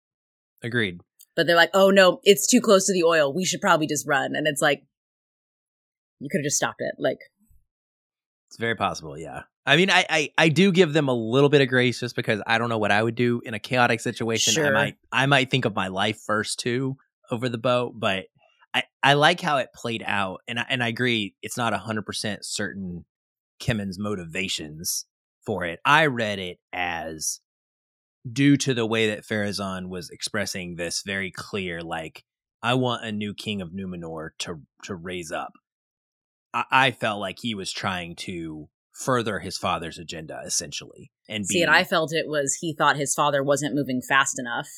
Agreed. 0.63 1.01
But 1.35 1.47
they're 1.47 1.57
like, 1.57 1.71
oh 1.75 1.91
no, 1.91 2.21
it's 2.23 2.47
too 2.47 2.61
close 2.61 2.87
to 2.87 2.93
the 2.93 3.03
oil. 3.03 3.33
We 3.33 3.45
should 3.45 3.61
probably 3.61 3.87
just 3.87 4.07
run. 4.07 4.37
And 4.37 4.47
it's 4.47 4.63
like, 4.63 4.85
you 6.25 6.31
could 6.31 6.39
have 6.39 6.45
just 6.45 6.57
stopped 6.57 6.81
it. 6.81 6.95
Like, 6.99 7.19
It's 8.49 8.57
very 8.59 8.75
possible, 8.75 9.19
yeah. 9.19 9.43
I 9.67 9.77
mean, 9.77 9.91
I, 9.91 10.05
I 10.09 10.31
I 10.37 10.49
do 10.49 10.73
give 10.73 10.93
them 10.93 11.09
a 11.09 11.15
little 11.15 11.49
bit 11.49 11.61
of 11.61 11.69
grace 11.69 12.01
just 12.01 12.17
because 12.17 12.43
I 12.47 12.59
don't 12.59 12.69
know 12.69 12.79
what 12.79 12.91
I 12.91 13.03
would 13.03 13.15
do 13.15 13.41
in 13.45 13.55
a 13.55 13.59
chaotic 13.59 14.01
situation. 14.01 14.63
I 14.65 14.71
might 14.71 14.97
I 15.13 15.27
might 15.27 15.51
think 15.51 15.65
of 15.65 15.75
my 15.75 15.89
life 15.89 16.21
first 16.27 16.59
too 16.61 16.97
over 17.31 17.49
the 17.49 17.59
boat, 17.59 17.95
but 17.97 18.27
I, 18.75 18.83
I 19.03 19.15
like 19.15 19.41
how 19.41 19.59
it 19.59 19.71
played 19.75 20.05
out, 20.07 20.41
and 20.49 20.59
I, 20.59 20.67
and 20.69 20.83
I 20.83 20.89
agree 20.89 21.35
it's 21.43 21.57
not 21.57 21.73
hundred 21.73 22.05
percent 22.05 22.45
certain 22.45 23.05
Kemen's 23.59 23.99
motivations 23.99 25.07
for 25.47 25.65
it. 25.65 25.81
I 25.85 26.07
read 26.07 26.39
it 26.39 26.59
as 26.73 27.41
due 28.31 28.57
to 28.59 28.75
the 28.75 28.87
way 28.87 29.09
that 29.09 29.25
Pharazon 29.25 29.89
was 29.89 30.11
expressing 30.11 30.77
this 30.77 31.03
very 31.07 31.31
clear, 31.31 31.83
like 31.83 32.25
I 32.63 32.75
want 32.75 33.05
a 33.05 33.13
new 33.13 33.35
king 33.35 33.63
of 33.63 33.71
Numenor 33.71 34.31
to 34.41 34.61
to 34.85 34.95
raise 34.95 35.33
up. 35.33 35.53
I, 36.55 36.65
I 36.71 36.91
felt 36.93 37.21
like 37.21 37.41
he 37.41 37.55
was 37.55 37.73
trying 37.73 38.17
to 38.17 38.69
further 38.93 39.41
his 39.41 39.59
father's 39.59 39.99
agenda, 39.99 40.41
essentially, 40.47 41.11
and 41.29 41.45
See, 41.47 41.63
and 41.63 41.71
I 41.71 41.85
felt 41.85 42.15
it 42.15 42.29
was 42.29 42.57
he 42.61 42.75
thought 42.75 42.97
his 42.97 43.15
father 43.15 43.43
wasn't 43.43 43.75
moving 43.75 44.01
fast 44.01 44.39
enough, 44.39 44.69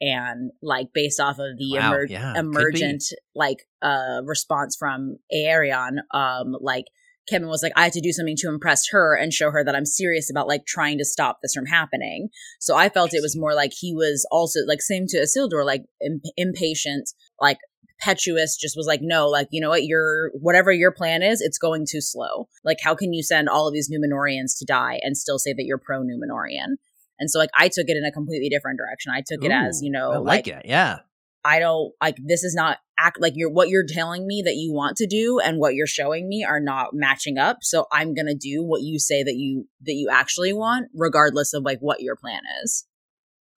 and 0.00 0.52
like 0.62 0.88
based 0.94 1.20
off 1.20 1.38
of 1.38 1.58
the 1.58 1.72
Wow, 1.74 1.92
emer- 1.92 2.06
yeah, 2.08 2.38
emergent 2.38 3.04
like 3.34 3.66
uh 3.82 4.20
response 4.24 4.76
from 4.78 5.16
Earien, 5.34 5.98
um, 6.14 6.56
like 6.60 6.84
Kemen 7.30 7.48
was 7.48 7.62
like, 7.62 7.72
I 7.76 7.84
had 7.84 7.92
to 7.92 8.00
do 8.00 8.12
something 8.12 8.36
to 8.38 8.48
impress 8.48 8.88
her 8.90 9.14
and 9.14 9.32
show 9.32 9.50
her 9.50 9.62
that 9.64 9.74
I'm 9.74 9.84
serious 9.84 10.30
about 10.30 10.48
like 10.48 10.64
trying 10.66 10.98
to 10.98 11.04
stop 11.04 11.38
this 11.42 11.54
from 11.54 11.66
happening. 11.66 12.28
So 12.58 12.76
I 12.76 12.88
felt 12.88 13.12
it 13.12 13.22
was 13.22 13.36
more 13.36 13.54
like 13.54 13.72
he 13.76 13.94
was 13.94 14.26
also 14.30 14.60
like 14.66 14.80
same 14.80 15.06
to 15.08 15.18
Isildur, 15.18 15.64
like 15.64 15.84
imp- 16.00 16.22
impatient, 16.36 17.10
like 17.40 17.58
petuous 18.00 18.56
just 18.56 18.76
was 18.76 18.86
like 18.86 19.00
no 19.02 19.28
like 19.28 19.48
you 19.50 19.60
know 19.60 19.70
what? 19.70 19.84
Your 19.84 20.30
whatever 20.34 20.72
your 20.72 20.92
plan 20.92 21.22
is 21.22 21.40
it's 21.40 21.58
going 21.58 21.86
too 21.88 22.00
slow. 22.00 22.48
Like 22.64 22.78
how 22.82 22.94
can 22.94 23.12
you 23.12 23.22
send 23.22 23.48
all 23.48 23.66
of 23.66 23.74
these 23.74 23.90
numenorians 23.90 24.58
to 24.58 24.64
die 24.64 25.00
and 25.02 25.16
still 25.16 25.38
say 25.38 25.52
that 25.52 25.64
you're 25.64 25.78
pro 25.78 26.02
numenorian 26.02 26.76
and 27.18 27.30
so 27.30 27.38
like 27.38 27.50
i 27.56 27.68
took 27.68 27.88
it 27.88 27.96
in 27.96 28.04
a 28.04 28.12
completely 28.12 28.48
different 28.48 28.78
direction. 28.78 29.12
I 29.14 29.22
took 29.26 29.44
it 29.44 29.50
as 29.50 29.80
you 29.82 29.90
know 29.90 30.12
I 30.12 30.18
like, 30.18 30.48
it, 30.48 30.62
yeah. 30.64 30.98
i 31.44 31.58
don't 31.58 31.92
like 32.00 32.16
this 32.24 32.44
is 32.44 32.54
not 32.54 32.78
act 32.98 33.20
like 33.20 33.34
you're 33.36 33.50
what 33.50 33.68
you're 33.68 33.86
telling 33.86 34.26
me 34.26 34.42
that 34.44 34.56
you 34.56 34.72
want 34.72 34.96
to 34.96 35.06
do 35.06 35.38
and 35.38 35.58
what 35.58 35.74
you're 35.74 35.86
showing 35.86 36.28
me 36.28 36.44
are 36.44 36.60
not 36.60 36.88
matching 36.92 37.38
up. 37.38 37.58
So 37.62 37.86
i'm 37.92 38.14
gonna 38.14 38.34
do 38.34 38.62
what 38.62 38.82
you 38.82 38.98
say 38.98 39.22
that 39.22 39.34
you 39.34 39.68
that 39.82 39.94
you 39.94 40.08
actually 40.10 40.52
want 40.52 40.88
regardless 40.94 41.54
of 41.54 41.62
like 41.64 41.78
what 41.80 42.00
your 42.00 42.16
plan 42.16 42.42
is. 42.62 42.86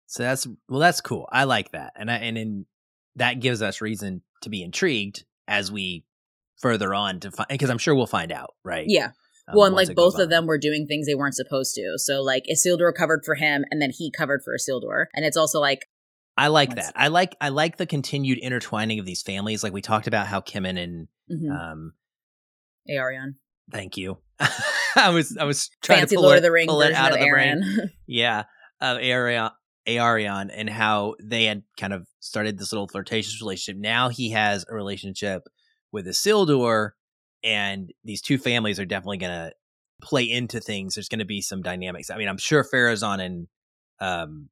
So 0.07 0.23
that's 0.23 0.47
well, 0.68 0.80
that's 0.80 1.02
cool. 1.02 1.28
I 1.30 1.45
like 1.45 1.73
that, 1.73 1.92
and 1.95 2.11
I, 2.11 2.16
and 2.16 2.38
in 2.38 2.66
that 3.16 3.40
gives 3.40 3.61
us 3.61 3.80
reason 3.80 4.23
to 4.42 4.49
be 4.49 4.62
intrigued 4.62 5.25
as 5.47 5.71
we 5.73 6.04
further 6.61 6.92
on 6.95 7.21
to 7.21 7.30
find 7.30 7.47
because 7.50 7.71
I'm 7.71 7.78
sure 7.78 7.95
we'll 7.95 8.07
find 8.07 8.33
out, 8.33 8.54
right? 8.64 8.85
yeah 8.88 9.11
Um, 9.49 9.54
well, 9.57 9.64
and 9.66 9.75
like 9.75 9.95
both 9.95 10.14
of 10.16 10.23
on. 10.23 10.28
them 10.28 10.47
were 10.47 10.59
doing 10.59 10.87
things 10.87 11.07
they 11.07 11.14
weren't 11.14 11.35
supposed 11.35 11.75
to. 11.76 11.95
So 11.97 12.21
like 12.23 12.45
Isildur 12.52 12.92
covered 12.95 13.23
for 13.25 13.35
him, 13.35 13.64
and 13.71 13.80
then 13.80 13.90
he 13.97 14.11
covered 14.11 14.42
for 14.45 14.54
Isildur, 14.54 15.07
and 15.14 15.25
it's 15.25 15.37
also 15.37 15.59
like 15.61 15.87
I 16.37 16.49
like 16.49 16.75
that. 16.76 16.92
I 16.95 17.09
like 17.09 17.35
I 17.40 17.49
like 17.49 17.76
the 17.78 17.87
continued 17.87 18.38
intertwining 18.38 18.99
of 19.00 19.07
these 19.07 19.23
families. 19.23 19.62
Like 19.64 19.73
we 19.73 19.80
talked 19.83 20.07
about 20.07 20.26
how 20.26 20.40
Kemen 20.40 20.78
and 20.83 21.09
mhm, 21.30 21.50
um, 21.50 21.92
Earien. 22.88 23.35
thank 23.73 23.97
you. 23.97 24.18
I 24.97 25.11
was 25.11 25.37
I 25.37 25.45
was 25.45 25.71
trying 25.83 26.00
Fancy 26.00 26.14
to 26.14 26.21
pull 26.21 26.25
Lord 26.25 26.35
it, 26.35 26.38
of 26.38 26.42
the 26.45 26.52
Rings 26.52 26.68
pull 26.68 26.83
it 26.83 26.92
out 26.92 27.11
of 27.11 27.14
of 27.18 27.21
the 27.25 27.30
brain. 27.30 27.90
Yeah, 28.07 28.45
of 28.80 28.99
Earien, 28.99 29.50
Earien 29.88 30.50
and 30.54 30.68
how 30.68 31.14
they 31.23 31.45
had 31.45 31.62
kind 31.78 31.92
of 31.92 32.07
started 32.21 32.59
this 32.59 32.73
little 32.73 32.88
flirtatious 32.88 33.40
relationship. 33.40 33.80
Now 33.80 34.09
he 34.09 34.30
has 34.30 34.64
a 34.68 34.75
relationship 34.75 35.42
with 35.92 36.07
Isildur, 36.07 36.90
and 37.42 37.90
these 38.04 38.21
two 38.23 38.38
families 38.38 38.78
are 38.78 38.85
definitely 38.85 39.16
going 39.18 39.33
to 39.33 39.52
play 40.02 40.25
into 40.30 40.61
things. 40.61 40.95
There's 40.95 41.09
going 41.09 41.18
to 41.21 41.25
be 41.25 41.40
some 41.40 41.62
dynamics. 41.62 42.11
I 42.11 42.16
mean, 42.18 42.28
I'm 42.28 42.38
sure 42.38 42.64
Pharazon 42.64 43.21
and 43.21 43.49
um, 44.00 44.49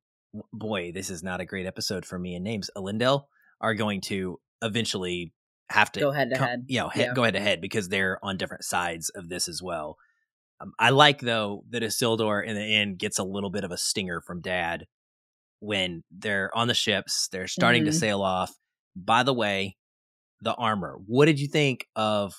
boy, 0.52 0.93
this 0.93 1.11
is 1.11 1.23
not 1.23 1.40
a 1.40 1.45
great 1.45 1.66
episode 1.66 2.05
for 2.05 2.19
me 2.19 2.35
and 2.35 2.43
names. 2.45 2.71
Elendil 2.76 3.25
are 3.61 3.75
going 3.75 4.00
to 4.02 4.40
eventually 4.62 5.33
have 5.69 5.93
to 5.93 6.00
Go 6.00 6.11
head 6.12 6.31
to 6.31 6.37
come- 6.37 6.49
head. 6.49 6.64
You 6.69 6.81
know, 6.81 6.90
Yeah. 6.95 7.12
go 7.14 7.23
head 7.23 7.35
to 7.35 7.40
head 7.40 7.61
because 7.61 7.88
they're 7.88 8.19
on 8.25 8.37
different 8.37 8.64
sides 8.64 9.11
of 9.11 9.28
this 9.28 9.49
as 9.49 9.62
well. 9.62 9.99
Um, 10.61 10.73
I 10.78 10.90
like 10.90 11.21
though 11.21 11.64
that 11.71 11.83
Isildur 11.83 12.45
in 12.47 12.55
the 12.55 12.62
end 12.62 12.99
gets 12.99 13.19
a 13.19 13.25
little 13.25 13.50
bit 13.50 13.64
of 13.64 13.71
a 13.71 13.76
stinger 13.76 14.21
from 14.21 14.40
Dad 14.40 14.87
when 15.60 16.02
they're 16.10 16.50
on 16.56 16.68
the 16.68 16.75
ships. 16.75 17.28
They're 17.32 17.46
starting 17.48 17.84
to 17.84 17.90
Mhm. 17.90 17.98
sail 18.00 18.22
off. 18.22 18.52
By 18.94 19.22
the 19.22 19.34
way, 19.34 19.76
the 20.40 20.54
armor. 20.54 20.98
What 21.06 21.26
did 21.26 21.40
you 21.40 21.48
think 21.48 21.86
of 21.96 22.34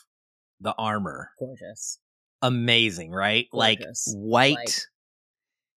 the 0.60 0.74
armor? 0.78 1.32
Gorgeous. 1.40 2.00
Amazing, 2.42 3.12
right? 3.12 3.48
Like 3.52 3.82
white. 4.14 4.56
Like, 4.56 4.70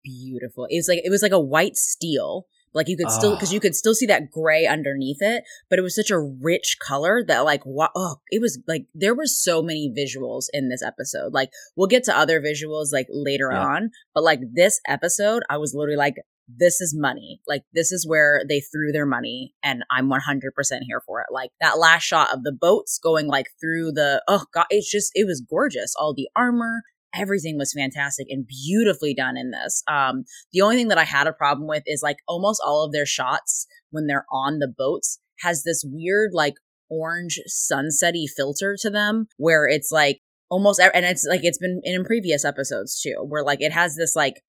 beautiful. 0.03 0.67
It 0.71 0.77
was 0.77 0.89
like 0.89 1.01
it 1.05 1.11
was 1.11 1.23
like 1.23 1.33
a 1.33 1.41
white 1.41 1.77
steel. 1.77 2.47
Like 2.73 2.89
you 2.89 2.97
could 2.97 3.11
still 3.11 3.35
because 3.35 3.51
Oh. 3.51 3.55
you 3.55 3.61
could 3.61 3.75
still 3.75 3.95
see 3.95 4.07
that 4.07 4.31
gray 4.31 4.65
underneath 4.65 5.21
it, 5.21 5.43
but 5.69 5.79
it 5.79 5.83
was 5.83 5.95
such 5.97 6.11
a 6.11 6.21
rich 6.21 6.77
color 6.81 7.25
that 7.27 7.41
like 7.41 7.67
wow, 7.67 7.89
oh, 7.97 8.17
it 8.31 8.41
was 8.41 8.61
like 8.69 8.87
there 8.95 9.15
were 9.15 9.27
so 9.27 9.61
many 9.61 9.91
visuals 9.93 10.45
in 10.53 10.69
this 10.69 10.83
episode. 10.83 11.33
Like 11.33 11.51
we'll 11.75 11.89
get 11.89 12.05
to 12.05 12.17
other 12.17 12.41
visuals 12.41 12.93
like 12.93 13.07
later 13.11 13.49
Yeah. 13.53 13.65
on, 13.65 13.91
but 14.15 14.23
like 14.23 14.41
this 14.53 14.81
episode, 14.87 15.43
I 15.51 15.57
was 15.57 15.75
literally 15.75 15.97
like, 15.97 16.15
this 16.59 16.81
is 16.81 16.95
money. 16.97 17.41
Like 17.47 17.63
this 17.73 17.93
is 17.93 18.07
where 18.07 18.43
they 18.49 18.61
threw 18.61 18.93
their 18.93 19.07
money, 19.07 19.55
and 19.63 19.85
I'm 19.91 20.09
100 20.09 20.55
percent 20.55 20.85
here 20.87 21.03
for 21.07 21.21
it. 21.21 21.27
Like 21.33 21.51
that 21.61 21.79
last 21.79 22.03
shot 22.03 22.33
of 22.33 22.43
the 22.43 22.53
boats 22.53 22.99
going 23.03 23.27
like 23.27 23.49
through 23.61 23.93
the 23.93 24.23
oh 24.29 24.45
god, 24.53 24.67
it's 24.71 24.91
just 24.91 25.13
it 25.15 25.27
was 25.27 25.45
gorgeous. 25.49 25.95
All 25.99 26.15
the 26.15 26.29
armor, 26.37 26.83
everything 27.15 27.59
was 27.59 27.73
fantastic 27.73 28.27
and 28.31 28.47
beautifully 28.47 29.15
done 29.15 29.37
in 29.37 29.51
this. 29.51 29.83
Um, 29.89 30.25
the 30.53 30.63
only 30.63 30.77
thing 30.77 30.89
that 30.89 30.99
I 30.99 31.05
had 31.05 31.27
a 31.27 31.33
problem 31.33 31.69
with 31.69 31.83
is 31.87 32.03
like 32.03 32.19
almost 32.27 32.61
all 32.65 32.85
of 32.85 32.93
their 32.93 33.07
shots 33.07 33.67
when 33.91 34.07
they're 34.07 34.27
on 34.33 34.59
the 34.59 34.69
boats 34.69 35.19
has 35.41 35.63
this 35.63 35.85
weird 35.87 36.31
like 36.33 36.55
orange 36.91 37.41
sunsetty 37.49 38.25
filter 38.29 38.77
to 38.81 38.91
them 38.91 39.27
where 39.37 39.67
it's 39.67 39.91
like 39.93 40.21
almost 40.51 40.81
and 40.81 41.05
it's 41.05 41.25
like 41.25 41.45
it's 41.45 41.59
been 41.59 41.81
in 41.85 42.05
previous 42.05 42.45
episodes 42.45 43.01
too 43.01 43.15
where 43.29 43.45
like 43.45 43.63
it 43.63 43.73
has 43.73 43.95
this 43.95 44.17
like 44.17 44.43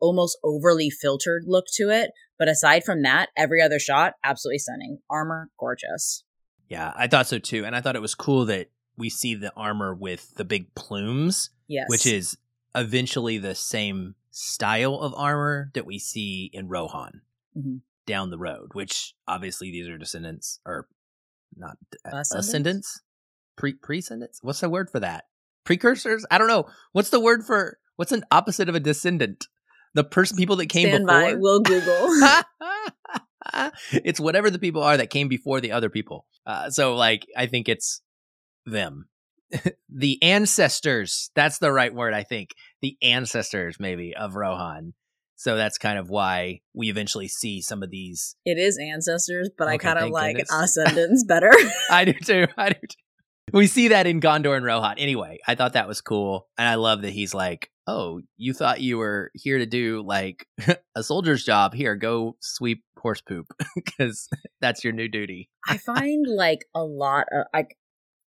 almost 0.00 0.38
overly 0.44 0.90
filtered 0.90 1.42
look 1.46 1.64
to 1.74 1.90
it 1.90 2.10
but 2.38 2.48
aside 2.48 2.82
from 2.84 3.02
that 3.02 3.28
every 3.36 3.60
other 3.62 3.78
shot 3.78 4.14
absolutely 4.24 4.58
stunning 4.58 4.98
armor 5.10 5.50
gorgeous 5.58 6.24
Yeah, 6.68 6.92
I 6.94 7.06
thought 7.06 7.26
so 7.26 7.38
too. 7.38 7.64
And 7.64 7.74
I 7.74 7.80
thought 7.80 7.96
it 7.96 8.02
was 8.02 8.14
cool 8.14 8.44
that 8.46 8.68
we 8.96 9.08
see 9.08 9.34
the 9.34 9.52
armor 9.56 9.94
with 9.94 10.34
the 10.34 10.44
big 10.44 10.74
plumes, 10.74 11.48
yes 11.66 11.86
which 11.88 12.04
is 12.04 12.36
eventually 12.74 13.38
the 13.38 13.54
same 13.54 14.14
style 14.30 14.96
of 14.96 15.14
armor 15.14 15.70
that 15.74 15.86
we 15.86 15.98
see 15.98 16.50
in 16.52 16.68
Rohan 16.68 17.22
Mhm. 17.56 17.80
down 18.06 18.28
the 18.30 18.38
road, 18.38 18.74
which 18.74 19.14
obviously 19.26 19.70
these 19.72 19.88
are 19.88 19.96
descendants 19.98 20.60
or 20.66 20.88
not 21.56 21.78
uh, 22.04 22.18
Ascendants? 22.18 22.34
ascendants? 22.34 23.00
Pre 23.56 23.72
precedents? 23.72 24.40
What's 24.42 24.60
the 24.60 24.68
word 24.68 24.90
for 24.90 25.00
that? 25.00 25.24
Precursors? 25.64 26.24
I 26.30 26.36
don't 26.38 26.48
know. 26.48 26.68
What's 26.92 27.10
the 27.10 27.18
word 27.20 27.44
for 27.44 27.78
what's 27.96 28.12
an 28.12 28.24
opposite 28.30 28.68
of 28.68 28.74
a 28.74 28.80
descendant? 28.80 29.46
The 29.98 30.04
person 30.04 30.36
people 30.36 30.54
that 30.56 30.66
came 30.66 30.86
stand 30.86 31.06
before. 31.06 31.20
by 31.20 31.34
we'll 31.34 31.58
google 31.58 32.08
it's 33.92 34.20
whatever 34.20 34.48
the 34.48 34.60
people 34.60 34.80
are 34.80 34.96
that 34.96 35.10
came 35.10 35.26
before 35.26 35.60
the 35.60 35.72
other 35.72 35.90
people. 35.90 36.24
Uh, 36.46 36.70
so, 36.70 36.94
like, 36.94 37.26
I 37.36 37.46
think 37.46 37.68
it's 37.68 38.00
them. 38.64 39.08
the 39.88 40.22
ancestors. 40.22 41.32
That's 41.34 41.58
the 41.58 41.72
right 41.72 41.92
word, 41.92 42.14
I 42.14 42.22
think. 42.22 42.50
The 42.80 42.96
ancestors, 43.02 43.78
maybe, 43.80 44.14
of 44.14 44.36
Rohan. 44.36 44.94
So 45.34 45.56
that's 45.56 45.78
kind 45.78 45.98
of 45.98 46.10
why 46.10 46.60
we 46.74 46.90
eventually 46.90 47.26
see 47.26 47.60
some 47.60 47.82
of 47.82 47.90
these. 47.90 48.36
it 48.44 48.56
is 48.56 48.78
ancestors 48.78 49.50
but 49.58 49.66
i 49.66 49.78
kind 49.78 49.98
of 49.98 50.10
like 50.10 50.36
goodness. 50.36 50.52
ascendants 50.52 51.24
better 51.24 51.50
I 51.90 52.04
do 52.04 52.12
too. 52.12 52.46
I 52.56 52.68
do 52.70 52.78
too. 52.80 52.96
We 53.52 53.66
see 53.66 53.88
that 53.88 54.06
in 54.06 54.20
Gondor 54.20 54.56
and 54.56 54.64
Rohan. 54.64 54.98
Anyway, 54.98 55.38
I 55.46 55.54
thought 55.54 55.74
that 55.74 55.88
was 55.88 56.00
cool. 56.00 56.48
And 56.58 56.68
I 56.68 56.74
love 56.76 57.02
that 57.02 57.12
he's 57.12 57.34
like, 57.34 57.70
oh, 57.86 58.20
you 58.36 58.52
thought 58.52 58.80
you 58.80 58.98
were 58.98 59.30
here 59.34 59.58
to 59.58 59.66
do 59.66 60.02
like 60.06 60.46
a 60.94 61.02
soldier's 61.02 61.44
job. 61.44 61.74
Here, 61.74 61.96
go 61.96 62.36
sweep 62.40 62.84
horse 62.98 63.20
poop 63.20 63.46
because 63.74 64.28
that's 64.60 64.84
your 64.84 64.92
new 64.92 65.08
duty. 65.08 65.48
I 65.68 65.78
find 65.78 66.26
like 66.26 66.66
a 66.74 66.84
lot 66.84 67.26
of 67.32 67.46
I 67.54 67.66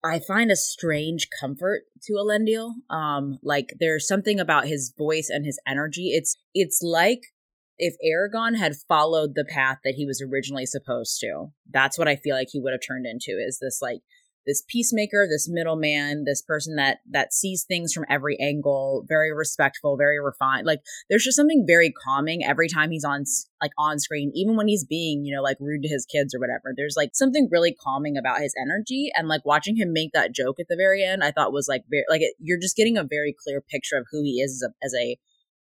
I 0.03 0.19
find 0.19 0.51
a 0.51 0.55
strange 0.55 1.27
comfort 1.39 1.84
to 2.03 2.13
Elendil. 2.13 2.73
Um 2.89 3.38
like 3.43 3.73
there's 3.79 4.07
something 4.07 4.39
about 4.39 4.67
his 4.67 4.93
voice 4.97 5.29
and 5.29 5.45
his 5.45 5.60
energy. 5.67 6.12
It's 6.13 6.38
it's 6.53 6.81
like 6.81 7.21
if 7.77 7.95
Aragorn 8.05 8.57
had 8.57 8.75
followed 8.88 9.31
the 9.34 9.45
path 9.45 9.77
that 9.84 9.95
he 9.95 10.05
was 10.05 10.21
originally 10.21 10.65
supposed 10.65 11.19
to. 11.21 11.47
That's 11.69 11.97
what 11.97 12.07
I 12.07 12.15
feel 12.15 12.36
like 12.36 12.49
he 12.51 12.60
would 12.60 12.73
have 12.73 12.81
turned 12.88 13.05
into 13.05 13.31
is 13.31 13.60
this 13.60 13.79
like 13.81 14.01
this 14.45 14.63
peacemaker, 14.67 15.27
this 15.30 15.47
middleman, 15.49 16.25
this 16.25 16.41
person 16.41 16.75
that 16.75 16.99
that 17.10 17.34
sees 17.34 17.63
things 17.63 17.93
from 17.93 18.06
every 18.10 18.39
angle, 18.39 19.06
very 19.08 19.34
respectful, 19.34 19.97
very 19.97 20.19
refined. 20.19 20.65
Like 20.65 20.82
there's 21.10 21.23
just 21.23 21.36
something 21.38 21.65
very 21.67 21.91
calming 21.91 22.43
every 22.43 22.67
time 22.67 22.91
he's 22.91 23.06
on 23.06 23.25
like 23.62 23.71
on 23.77 23.99
screen 23.99 24.32
even 24.34 24.56
when 24.56 24.67
he's 24.67 24.84
being 24.84 25.23
you 25.23 25.34
know 25.34 25.41
like 25.41 25.58
rude 25.60 25.84
to 25.84 25.88
his 25.88 26.06
kids 26.06 26.34
or 26.34 26.39
whatever 26.39 26.73
there's 26.75 26.95
like 26.97 27.12
something 27.13 27.47
really 27.51 27.73
calming 27.73 28.17
about 28.17 28.41
his 28.41 28.56
energy 28.60 29.12
and 29.15 29.27
like 29.27 29.45
watching 29.45 29.75
him 29.75 29.93
make 29.93 30.12
that 30.13 30.34
joke 30.34 30.60
at 30.60 30.67
the 30.67 30.75
very 30.75 31.04
end 31.04 31.23
i 31.23 31.32
thought 31.32 31.54
was 31.54 31.67
like 31.67 31.84
very 31.89 32.04
like 32.10 32.21
it, 32.21 32.34
you're 32.39 32.60
just 32.60 32.75
getting 32.75 32.97
a 32.97 33.04
very 33.04 33.36
clear 33.38 33.62
picture 33.62 33.97
of 33.97 34.08
who 34.12 34.23
he 34.23 34.41
is 34.41 34.63
as 34.63 34.69
a, 34.69 34.86
as 34.86 34.93
a 34.95 35.17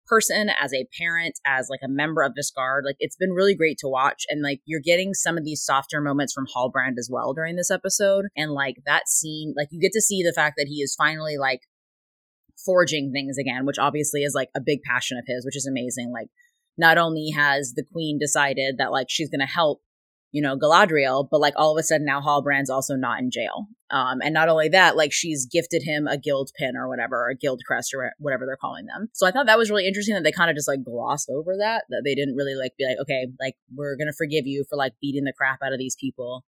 person 0.07 0.49
as 0.61 0.73
a 0.73 0.87
parent 0.97 1.39
as 1.45 1.67
like 1.69 1.79
a 1.83 1.89
member 1.89 2.23
of 2.23 2.35
this 2.35 2.51
guard 2.51 2.83
like 2.85 2.95
it's 2.99 3.15
been 3.15 3.31
really 3.31 3.55
great 3.55 3.77
to 3.77 3.87
watch 3.87 4.25
and 4.29 4.41
like 4.41 4.61
you're 4.65 4.81
getting 4.83 5.13
some 5.13 5.37
of 5.37 5.43
these 5.43 5.63
softer 5.63 6.01
moments 6.01 6.33
from 6.33 6.47
halbrand 6.55 6.97
as 6.97 7.09
well 7.11 7.33
during 7.33 7.55
this 7.55 7.71
episode 7.71 8.25
and 8.35 8.51
like 8.51 8.77
that 8.85 9.07
scene 9.07 9.53
like 9.57 9.67
you 9.71 9.79
get 9.79 9.91
to 9.91 10.01
see 10.01 10.23
the 10.23 10.33
fact 10.33 10.55
that 10.57 10.67
he 10.67 10.75
is 10.75 10.95
finally 10.95 11.37
like 11.37 11.61
forging 12.65 13.11
things 13.11 13.37
again 13.37 13.65
which 13.65 13.79
obviously 13.79 14.23
is 14.23 14.33
like 14.33 14.49
a 14.55 14.61
big 14.61 14.79
passion 14.81 15.17
of 15.17 15.25
his 15.27 15.45
which 15.45 15.57
is 15.57 15.67
amazing 15.67 16.11
like 16.11 16.27
not 16.77 16.97
only 16.97 17.31
has 17.31 17.73
the 17.75 17.83
queen 17.91 18.17
decided 18.19 18.77
that 18.77 18.91
like 18.91 19.07
she's 19.09 19.29
going 19.29 19.39
to 19.39 19.45
help 19.45 19.81
you 20.31 20.41
know 20.41 20.57
galadriel 20.57 21.27
but 21.29 21.39
like 21.39 21.53
all 21.55 21.75
of 21.75 21.79
a 21.79 21.83
sudden 21.83 22.05
now 22.05 22.21
halbrand's 22.21 22.69
also 22.69 22.95
not 22.95 23.19
in 23.19 23.31
jail. 23.31 23.67
Um 23.89 24.19
and 24.21 24.33
not 24.33 24.49
only 24.49 24.69
that 24.69 24.97
like 24.97 25.13
she's 25.13 25.45
gifted 25.45 25.83
him 25.83 26.07
a 26.07 26.17
guild 26.17 26.51
pin 26.57 26.75
or 26.75 26.87
whatever 26.87 27.25
or 27.25 27.29
a 27.29 27.35
guild 27.35 27.61
crest 27.65 27.93
or 27.93 28.11
whatever 28.19 28.45
they're 28.45 28.57
calling 28.57 28.85
them. 28.85 29.09
So 29.13 29.25
i 29.27 29.31
thought 29.31 29.45
that 29.45 29.57
was 29.57 29.69
really 29.69 29.87
interesting 29.87 30.15
that 30.15 30.23
they 30.23 30.31
kind 30.31 30.49
of 30.49 30.55
just 30.55 30.67
like 30.67 30.83
glossed 30.83 31.29
over 31.29 31.55
that 31.57 31.85
that 31.89 32.01
they 32.03 32.15
didn't 32.15 32.35
really 32.35 32.55
like 32.55 32.73
be 32.77 32.85
like 32.85 32.97
okay 33.01 33.27
like 33.39 33.55
we're 33.75 33.95
going 33.95 34.07
to 34.07 34.13
forgive 34.17 34.45
you 34.45 34.65
for 34.69 34.75
like 34.75 34.93
beating 35.01 35.23
the 35.23 35.33
crap 35.33 35.59
out 35.63 35.73
of 35.73 35.79
these 35.79 35.95
people 35.95 36.43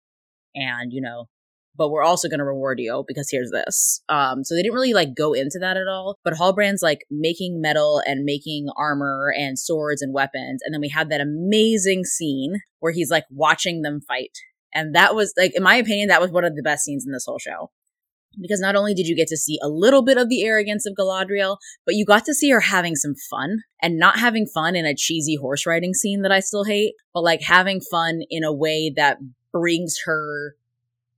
and 0.56 0.92
you 0.92 1.02
know 1.02 1.28
but 1.80 1.90
we're 1.90 2.04
also 2.04 2.28
going 2.28 2.40
to 2.40 2.46
reward 2.46 2.78
you 2.78 3.06
because 3.08 3.30
here's 3.32 3.52
this. 3.52 4.04
Um, 4.10 4.44
so 4.44 4.54
they 4.54 4.62
didn't 4.62 4.76
really 4.76 4.94
like 4.94 5.16
go 5.16 5.32
into 5.32 5.58
that 5.60 5.78
at 5.78 5.88
all. 5.88 6.20
But 6.26 6.34
Halbrand's 6.34 6.84
like 6.84 7.06
making 7.10 7.62
metal 7.62 8.04
and 8.06 8.26
making 8.26 8.68
armor 8.76 9.34
and 9.36 9.58
swords 9.58 10.02
and 10.02 10.14
weapons. 10.14 10.62
And 10.64 10.74
then 10.74 10.82
we 10.82 10.90
had 10.90 11.10
that 11.10 11.22
amazing 11.22 12.04
scene 12.04 12.56
where 12.82 12.92
he's 12.92 13.10
like 13.10 13.24
watching 13.32 13.82
them 13.82 14.02
fight. 14.06 14.38
And 14.74 14.94
that 14.94 15.16
was 15.16 15.34
like, 15.38 15.56
in 15.56 15.64
my 15.64 15.76
opinion, 15.76 16.10
that 16.10 16.22
was 16.22 16.32
one 16.32 16.44
of 16.44 16.58
the 16.58 16.62
best 16.62 16.84
scenes 16.84 17.06
in 17.08 17.14
this 17.14 17.26
whole 17.26 17.40
show. 17.40 17.72
Because 18.40 18.60
not 18.60 18.76
only 18.76 18.94
did 18.94 19.08
you 19.08 19.16
get 19.16 19.30
to 19.30 19.38
see 19.38 19.58
a 19.64 19.70
little 19.70 20.04
bit 20.04 20.18
of 20.18 20.28
the 20.28 20.44
arrogance 20.44 20.86
of 20.86 20.96
Galadriel, 21.00 21.58
but 21.86 21.96
you 21.96 22.06
got 22.06 22.26
to 22.26 22.34
see 22.34 22.50
her 22.50 22.60
having 22.60 22.96
some 22.96 23.16
fun 23.30 23.64
and 23.82 23.98
not 23.98 24.20
having 24.20 24.46
fun 24.46 24.76
in 24.76 24.86
a 24.86 24.94
cheesy 24.94 25.36
horse 25.36 25.66
riding 25.66 25.94
scene 25.94 26.24
that 26.24 26.32
I 26.32 26.42
still 26.42 26.66
hate, 26.66 26.94
but 27.14 27.24
like 27.24 27.42
having 27.42 27.80
fun 27.80 28.22
in 28.30 28.44
a 28.44 28.54
way 28.54 28.94
that 28.96 29.18
brings 29.52 30.02
her 30.06 30.56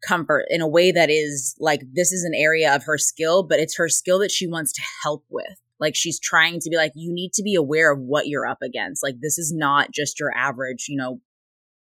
comfort 0.06 0.46
in 0.50 0.62
a 0.62 0.68
way 0.68 0.92
that 0.92 1.10
is 1.10 1.56
like 1.60 1.82
this 1.94 2.12
is 2.12 2.24
an 2.24 2.34
area 2.36 2.74
of 2.74 2.84
her 2.84 2.98
skill, 2.98 3.44
but 3.44 3.60
it's 3.60 3.78
her 3.78 3.90
skill 3.90 4.20
that 4.20 4.32
she 4.32 4.48
wants 4.48 4.72
to 4.74 4.82
help 5.04 5.26
with. 5.30 5.60
Like 5.80 5.96
she's 5.96 6.20
trying 6.20 6.60
to 6.60 6.70
be 6.70 6.78
like, 6.78 6.92
you 6.96 7.12
need 7.12 7.34
to 7.34 7.44
be 7.44 7.56
aware 7.56 7.92
of 7.92 8.00
what 8.00 8.28
you're 8.28 8.46
up 8.46 8.60
against. 8.62 9.04
Like 9.04 9.16
this 9.20 9.38
is 9.38 9.52
not 9.56 9.92
just 9.92 10.20
your 10.20 10.32
average, 10.36 10.86
you 10.88 10.98
know, 10.98 11.22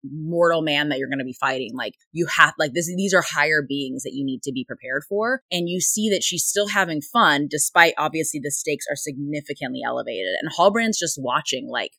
mortal 0.04 0.62
man 0.62 0.88
that 0.88 0.98
you're 0.98 1.08
going 1.08 1.18
to 1.18 1.24
be 1.24 1.36
fighting. 1.38 1.70
Like 1.74 1.94
you 2.12 2.26
have, 2.26 2.54
like 2.58 2.72
this, 2.74 2.86
these 2.96 3.14
are 3.14 3.22
higher 3.22 3.62
beings 3.66 4.02
that 4.02 4.14
you 4.14 4.24
need 4.24 4.42
to 4.42 4.52
be 4.52 4.64
prepared 4.64 5.02
for. 5.08 5.42
And 5.50 5.68
you 5.68 5.80
see 5.80 6.08
that 6.10 6.22
she's 6.22 6.44
still 6.44 6.68
having 6.68 7.00
fun 7.00 7.48
despite 7.50 7.94
obviously 7.98 8.40
the 8.42 8.50
stakes 8.50 8.86
are 8.90 8.96
significantly 8.96 9.80
elevated. 9.84 10.34
And 10.40 10.52
Halbrand's 10.52 10.98
just 10.98 11.20
watching 11.20 11.68
like, 11.68 11.92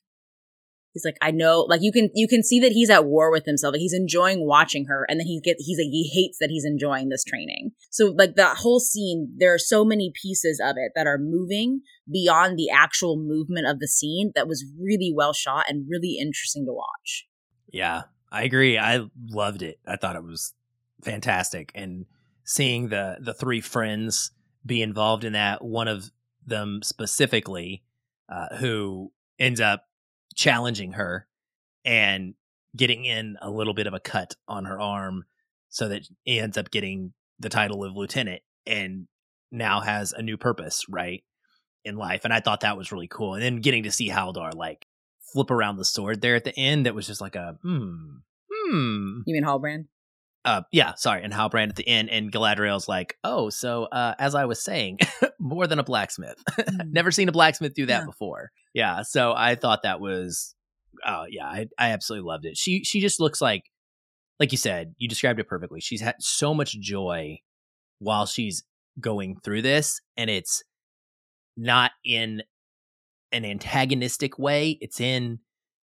He's 0.94 1.04
like, 1.04 1.16
I 1.20 1.32
know, 1.32 1.62
like 1.62 1.82
you 1.82 1.90
can 1.90 2.08
you 2.14 2.28
can 2.28 2.44
see 2.44 2.60
that 2.60 2.70
he's 2.70 2.88
at 2.88 3.04
war 3.04 3.32
with 3.32 3.44
himself. 3.44 3.72
Like 3.72 3.80
he's 3.80 3.92
enjoying 3.92 4.46
watching 4.46 4.86
her, 4.86 5.04
and 5.08 5.18
then 5.18 5.26
he 5.26 5.40
get 5.40 5.56
he's 5.58 5.76
like 5.76 5.90
he 5.90 6.08
hates 6.14 6.38
that 6.38 6.50
he's 6.50 6.64
enjoying 6.64 7.08
this 7.08 7.24
training. 7.24 7.72
So 7.90 8.14
like 8.16 8.36
that 8.36 8.58
whole 8.58 8.78
scene, 8.78 9.34
there 9.36 9.52
are 9.52 9.58
so 9.58 9.84
many 9.84 10.12
pieces 10.22 10.60
of 10.64 10.76
it 10.78 10.92
that 10.94 11.08
are 11.08 11.18
moving 11.18 11.80
beyond 12.10 12.56
the 12.56 12.70
actual 12.70 13.16
movement 13.16 13.66
of 13.66 13.80
the 13.80 13.88
scene 13.88 14.30
that 14.36 14.46
was 14.46 14.64
really 14.80 15.12
well 15.14 15.32
shot 15.32 15.64
and 15.68 15.88
really 15.90 16.16
interesting 16.20 16.64
to 16.66 16.72
watch. 16.72 17.26
Yeah, 17.66 18.02
I 18.30 18.44
agree. 18.44 18.78
I 18.78 19.04
loved 19.30 19.62
it. 19.62 19.80
I 19.84 19.96
thought 19.96 20.14
it 20.14 20.22
was 20.22 20.54
fantastic, 21.02 21.72
and 21.74 22.06
seeing 22.44 22.88
the 22.88 23.16
the 23.20 23.34
three 23.34 23.60
friends 23.60 24.30
be 24.64 24.80
involved 24.80 25.24
in 25.24 25.32
that, 25.32 25.64
one 25.64 25.88
of 25.88 26.12
them 26.46 26.82
specifically, 26.84 27.82
uh, 28.28 28.54
who 28.56 29.10
ends 29.40 29.60
up 29.60 29.86
challenging 30.34 30.92
her 30.92 31.26
and 31.84 32.34
getting 32.76 33.04
in 33.04 33.36
a 33.40 33.50
little 33.50 33.74
bit 33.74 33.86
of 33.86 33.94
a 33.94 34.00
cut 34.00 34.34
on 34.48 34.64
her 34.64 34.80
arm 34.80 35.24
so 35.68 35.88
that 35.88 36.08
he 36.24 36.40
ends 36.40 36.58
up 36.58 36.70
getting 36.70 37.12
the 37.38 37.48
title 37.48 37.84
of 37.84 37.96
lieutenant 37.96 38.42
and 38.66 39.06
now 39.50 39.80
has 39.80 40.12
a 40.12 40.22
new 40.22 40.36
purpose, 40.36 40.84
right? 40.88 41.22
In 41.84 41.96
life. 41.96 42.24
And 42.24 42.32
I 42.32 42.40
thought 42.40 42.60
that 42.60 42.76
was 42.76 42.92
really 42.92 43.08
cool. 43.08 43.34
And 43.34 43.42
then 43.42 43.60
getting 43.60 43.84
to 43.84 43.90
see 43.90 44.08
Haldar 44.08 44.54
like 44.54 44.86
flip 45.32 45.50
around 45.50 45.76
the 45.76 45.84
sword 45.84 46.20
there 46.20 46.34
at 46.34 46.44
the 46.44 46.56
end, 46.58 46.86
that 46.86 46.94
was 46.94 47.06
just 47.06 47.20
like 47.20 47.36
a 47.36 47.58
hmm. 47.62 48.16
Hmm. 48.50 49.20
You 49.26 49.34
mean 49.34 49.44
Halbrand? 49.44 49.86
Uh, 50.44 50.60
yeah, 50.72 50.92
sorry, 50.96 51.22
and 51.22 51.32
Halbrand 51.32 51.70
at 51.70 51.76
the 51.76 51.88
end, 51.88 52.10
and 52.10 52.30
Galadriel's 52.30 52.86
like, 52.86 53.16
"Oh, 53.24 53.48
so 53.48 53.84
uh, 53.84 54.14
as 54.18 54.34
I 54.34 54.44
was 54.44 54.62
saying, 54.62 54.98
more 55.40 55.66
than 55.66 55.78
a 55.78 55.84
blacksmith. 55.84 56.36
Mm. 56.64 56.92
Never 56.92 57.10
seen 57.10 57.28
a 57.28 57.32
blacksmith 57.32 57.74
do 57.74 57.86
that 57.86 58.00
yeah. 58.00 58.06
before." 58.06 58.50
Yeah, 58.74 59.02
so 59.02 59.32
I 59.36 59.54
thought 59.54 59.82
that 59.82 60.00
was, 60.00 60.54
uh, 61.04 61.24
yeah, 61.28 61.46
I, 61.46 61.66
I 61.78 61.90
absolutely 61.90 62.26
loved 62.28 62.44
it. 62.46 62.56
She 62.56 62.84
she 62.84 63.00
just 63.00 63.20
looks 63.20 63.40
like, 63.40 63.64
like 64.40 64.52
you 64.52 64.58
said, 64.58 64.94
you 64.98 65.08
described 65.08 65.40
it 65.40 65.48
perfectly. 65.48 65.80
She's 65.80 66.00
had 66.00 66.16
so 66.20 66.54
much 66.54 66.78
joy 66.80 67.38
while 67.98 68.26
she's 68.26 68.64
going 69.00 69.36
through 69.42 69.62
this, 69.62 70.00
and 70.16 70.28
it's 70.30 70.62
not 71.56 71.92
in 72.04 72.42
an 73.32 73.44
antagonistic 73.44 74.38
way. 74.38 74.78
It's 74.80 75.00
in, 75.00 75.40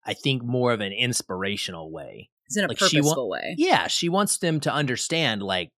I 0.05 0.13
think, 0.13 0.43
more 0.43 0.71
of 0.71 0.81
an 0.81 0.93
inspirational 0.93 1.91
way 1.91 2.29
it's 2.49 2.57
in 2.57 2.65
a 2.65 2.67
like 2.67 2.77
purposeful 2.77 3.29
wa- 3.29 3.37
way. 3.37 3.55
Yeah, 3.57 3.87
she 3.87 4.09
wants 4.09 4.39
them 4.39 4.59
to 4.61 4.73
understand 4.73 5.41
like 5.41 5.71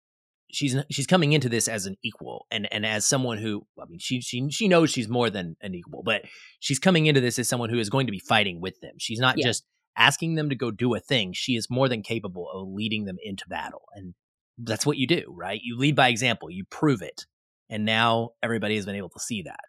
she's 0.51 0.75
she's 0.89 1.07
coming 1.07 1.33
into 1.33 1.49
this 1.49 1.67
as 1.67 1.85
an 1.85 1.95
equal 2.03 2.45
and 2.49 2.71
and 2.73 2.85
as 2.85 3.05
someone 3.05 3.37
who 3.37 3.65
I 3.79 3.85
mean 3.87 3.99
she 3.99 4.21
she 4.21 4.49
she 4.49 4.67
knows 4.67 4.89
she's 4.89 5.09
more 5.09 5.29
than 5.29 5.55
an 5.61 5.75
equal, 5.75 6.01
but 6.03 6.23
she's 6.59 6.79
coming 6.79 7.05
into 7.05 7.21
this 7.21 7.37
as 7.39 7.47
someone 7.47 7.69
who 7.69 7.79
is 7.79 7.89
going 7.89 8.07
to 8.07 8.11
be 8.11 8.19
fighting 8.19 8.61
with 8.61 8.79
them. 8.81 8.93
She's 8.97 9.19
not 9.19 9.37
yeah. 9.37 9.47
just 9.47 9.65
asking 9.97 10.35
them 10.35 10.49
to 10.49 10.55
go 10.55 10.71
do 10.71 10.95
a 10.95 10.99
thing. 10.99 11.33
She 11.33 11.55
is 11.55 11.69
more 11.69 11.89
than 11.89 12.01
capable 12.01 12.49
of 12.49 12.67
leading 12.69 13.05
them 13.05 13.17
into 13.23 13.47
battle. 13.47 13.83
And 13.93 14.13
that's 14.57 14.85
what 14.85 14.97
you 14.97 15.07
do, 15.07 15.25
right? 15.27 15.59
You 15.61 15.77
lead 15.77 15.95
by 15.95 16.09
example, 16.09 16.49
you 16.49 16.63
prove 16.69 17.01
it. 17.01 17.25
And 17.69 17.85
now 17.85 18.31
everybody 18.43 18.75
has 18.75 18.85
been 18.85 18.95
able 18.95 19.09
to 19.09 19.19
see 19.19 19.43
that. 19.43 19.59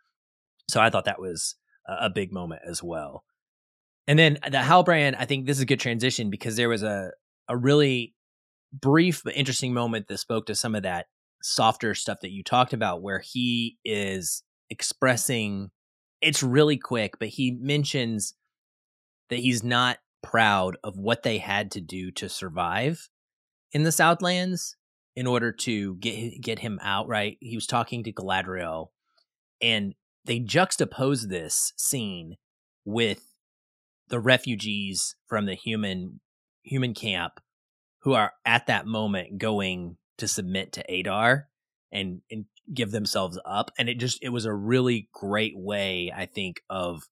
So 0.68 0.80
I 0.80 0.90
thought 0.90 1.04
that 1.04 1.20
was 1.20 1.56
a, 1.86 2.06
a 2.06 2.10
big 2.10 2.32
moment 2.32 2.62
as 2.68 2.82
well. 2.82 3.24
And 4.06 4.18
then 4.18 4.38
the 4.44 4.58
Halbrand, 4.58 5.16
I 5.18 5.24
think 5.24 5.46
this 5.46 5.58
is 5.58 5.62
a 5.62 5.66
good 5.66 5.80
transition 5.80 6.30
because 6.30 6.56
there 6.56 6.68
was 6.68 6.82
a 6.82 7.12
a 7.48 7.56
really 7.56 8.14
brief 8.72 9.22
but 9.24 9.36
interesting 9.36 9.74
moment 9.74 10.08
that 10.08 10.18
spoke 10.18 10.46
to 10.46 10.54
some 10.54 10.74
of 10.74 10.82
that 10.82 11.06
softer 11.42 11.94
stuff 11.94 12.18
that 12.22 12.30
you 12.30 12.42
talked 12.42 12.72
about 12.72 13.02
where 13.02 13.20
he 13.20 13.78
is 13.84 14.42
expressing 14.70 15.70
it's 16.22 16.42
really 16.42 16.76
quick, 16.76 17.18
but 17.18 17.28
he 17.28 17.50
mentions 17.50 18.34
that 19.28 19.40
he's 19.40 19.62
not 19.62 19.98
proud 20.22 20.76
of 20.84 20.96
what 20.96 21.24
they 21.24 21.38
had 21.38 21.72
to 21.72 21.80
do 21.80 22.12
to 22.12 22.28
survive 22.28 23.08
in 23.72 23.82
the 23.82 23.92
Southlands 23.92 24.76
in 25.16 25.26
order 25.26 25.52
to 25.52 25.96
get 25.96 26.40
get 26.40 26.60
him 26.60 26.78
out. 26.82 27.08
Right, 27.08 27.36
he 27.40 27.56
was 27.56 27.66
talking 27.66 28.04
to 28.04 28.12
Galadriel, 28.12 28.88
and 29.60 29.94
they 30.24 30.38
juxtapose 30.38 31.28
this 31.28 31.72
scene 31.76 32.36
with 32.84 33.31
the 34.12 34.20
refugees 34.20 35.16
from 35.26 35.46
the 35.46 35.54
human 35.54 36.20
human 36.62 36.92
camp 36.92 37.40
who 38.02 38.12
are 38.12 38.32
at 38.44 38.66
that 38.66 38.86
moment 38.86 39.38
going 39.38 39.96
to 40.18 40.28
submit 40.28 40.70
to 40.70 40.84
Adar 40.92 41.48
and 41.90 42.20
and 42.30 42.44
give 42.72 42.90
themselves 42.90 43.40
up. 43.46 43.70
And 43.78 43.88
it 43.88 43.98
just 43.98 44.18
it 44.22 44.28
was 44.28 44.44
a 44.44 44.52
really 44.52 45.08
great 45.14 45.54
way 45.56 46.12
I 46.14 46.26
think 46.26 46.60
of 46.68 47.04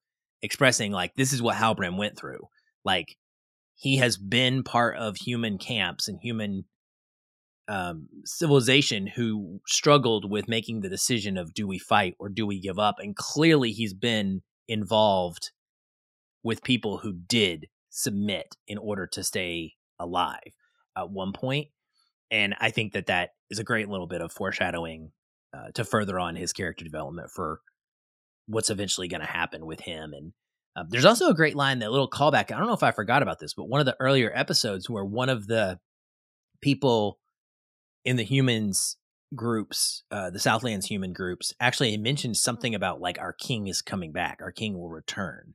expressing 0.43 0.91
like 0.91 1.15
this 1.15 1.33
is 1.33 1.41
what 1.41 1.57
Halbrand 1.57 1.97
went 1.97 2.19
through. 2.19 2.47
Like 2.85 3.17
he 3.73 3.97
has 3.97 4.17
been 4.17 4.63
part 4.63 4.95
of 4.95 5.17
human 5.17 5.57
camps 5.57 6.07
and 6.07 6.19
human 6.21 6.65
um, 7.67 8.09
civilization 8.25 9.07
who 9.07 9.59
struggled 9.65 10.29
with 10.29 10.47
making 10.47 10.81
the 10.81 10.89
decision 10.89 11.35
of 11.35 11.55
do 11.55 11.67
we 11.67 11.79
fight 11.79 12.13
or 12.19 12.29
do 12.29 12.45
we 12.45 12.59
give 12.59 12.77
up? 12.77 12.97
And 12.99 13.15
clearly 13.15 13.71
he's 13.71 13.95
been 13.95 14.43
involved 14.67 15.49
with 16.43 16.63
people 16.63 16.99
who 16.99 17.13
did 17.13 17.67
submit 17.89 18.55
in 18.67 18.77
order 18.77 19.07
to 19.07 19.23
stay 19.23 19.73
alive 19.99 20.53
at 20.97 21.11
one 21.11 21.33
point. 21.33 21.67
And 22.29 22.55
I 22.59 22.71
think 22.71 22.93
that 22.93 23.07
that 23.07 23.31
is 23.49 23.59
a 23.59 23.63
great 23.63 23.89
little 23.89 24.07
bit 24.07 24.21
of 24.21 24.31
foreshadowing 24.31 25.11
uh, 25.53 25.71
to 25.73 25.83
further 25.83 26.17
on 26.19 26.35
his 26.35 26.53
character 26.53 26.85
development 26.85 27.29
for 27.29 27.59
what's 28.47 28.69
eventually 28.69 29.07
going 29.07 29.21
to 29.21 29.27
happen 29.27 29.65
with 29.65 29.81
him. 29.81 30.13
And 30.13 30.33
uh, 30.75 30.85
there's 30.87 31.05
also 31.05 31.29
a 31.29 31.35
great 31.35 31.55
line, 31.55 31.79
that 31.79 31.91
little 31.91 32.09
callback. 32.09 32.51
I 32.51 32.57
don't 32.57 32.67
know 32.67 32.73
if 32.73 32.83
I 32.83 32.91
forgot 32.91 33.21
about 33.21 33.39
this, 33.39 33.53
but 33.53 33.67
one 33.67 33.81
of 33.81 33.85
the 33.85 33.97
earlier 33.99 34.31
episodes 34.33 34.89
where 34.89 35.05
one 35.05 35.29
of 35.29 35.47
the 35.47 35.79
people 36.61 37.19
in 38.05 38.15
the 38.15 38.23
humans 38.23 38.97
groups, 39.35 40.03
uh, 40.11 40.29
the 40.29 40.39
Southlands 40.39 40.87
human 40.87 41.13
groups, 41.13 41.53
actually 41.59 41.95
mentioned 41.97 42.37
something 42.37 42.73
about 42.73 43.01
like 43.01 43.19
our 43.19 43.33
king 43.33 43.67
is 43.67 43.81
coming 43.81 44.11
back, 44.11 44.39
our 44.41 44.51
king 44.51 44.77
will 44.77 44.89
return 44.89 45.53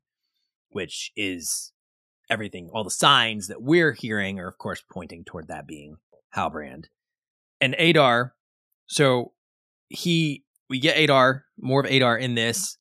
which 0.71 1.13
is 1.17 1.73
everything. 2.31 2.71
All 2.73 2.85
the 2.85 2.91
signs 2.91 3.49
that 3.49 3.63
we're 3.63 3.93
hearing 3.93 4.39
are, 4.39 4.49
of 4.49 4.59
course, 4.59 4.83
pointing 4.91 5.25
toward 5.25 5.49
that 5.49 5.67
being 5.67 5.97
Halbrand. 6.35 6.87
And 7.61 7.75
Adar, 7.75 8.35
so 8.87 9.33
he, 9.89 10.45
we 10.69 10.79
get 10.79 10.99
Adar, 10.99 11.45
more 11.59 11.81
of 11.81 11.91
Adar 11.91 12.19
in 12.19 12.35
this, 12.35 12.79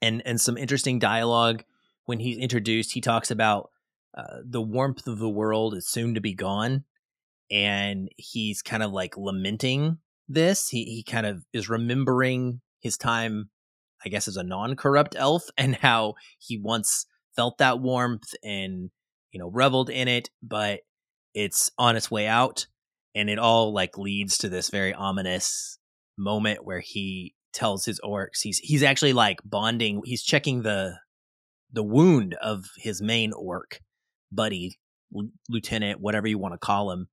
and 0.00 0.22
and 0.24 0.40
some 0.40 0.56
interesting 0.56 0.98
dialogue 0.98 1.64
when 2.04 2.20
he's 2.20 2.38
introduced. 2.38 2.92
He 2.92 3.00
talks 3.00 3.30
about 3.30 3.70
uh, 4.16 4.38
the 4.44 4.62
warmth 4.62 5.06
of 5.06 5.18
the 5.18 5.28
world 5.28 5.74
is 5.74 5.88
soon 5.88 6.14
to 6.14 6.20
be 6.20 6.34
gone, 6.34 6.84
and 7.50 8.08
he's 8.16 8.62
kind 8.62 8.82
of 8.82 8.92
like 8.92 9.16
lamenting 9.16 9.98
this. 10.28 10.68
He 10.68 10.84
he 10.84 11.02
kind 11.02 11.26
of 11.26 11.44
is 11.52 11.68
remembering 11.68 12.60
his 12.80 12.96
time 12.96 13.50
I 14.04 14.08
guess, 14.08 14.28
as 14.28 14.36
a 14.36 14.42
non 14.42 14.76
corrupt 14.76 15.14
elf 15.16 15.44
and 15.58 15.76
how 15.76 16.14
he 16.38 16.58
once 16.58 17.06
felt 17.36 17.58
that 17.58 17.80
warmth 17.80 18.34
and, 18.42 18.90
you 19.32 19.40
know, 19.40 19.50
reveled 19.50 19.90
in 19.90 20.08
it, 20.08 20.30
but 20.42 20.80
it's 21.34 21.70
on 21.78 21.96
its 21.96 22.10
way 22.10 22.26
out. 22.26 22.66
And 23.14 23.30
it 23.30 23.38
all 23.38 23.72
like 23.72 23.98
leads 23.98 24.38
to 24.38 24.48
this 24.48 24.70
very 24.70 24.94
ominous 24.94 25.78
moment 26.16 26.64
where 26.64 26.80
he 26.80 27.34
tells 27.52 27.84
his 27.84 28.00
orcs 28.04 28.40
he's 28.42 28.58
he's 28.58 28.82
actually 28.82 29.12
like 29.12 29.40
bonding 29.44 30.02
he's 30.04 30.22
checking 30.22 30.62
the 30.62 30.94
the 31.72 31.82
wound 31.82 32.34
of 32.42 32.66
his 32.76 33.00
main 33.00 33.32
orc 33.32 33.80
buddy 34.30 34.78
lieutenant 35.48 36.00
whatever 36.00 36.26
you 36.26 36.38
want 36.38 36.52
to 36.52 36.58
call 36.58 36.90
him 36.90 37.08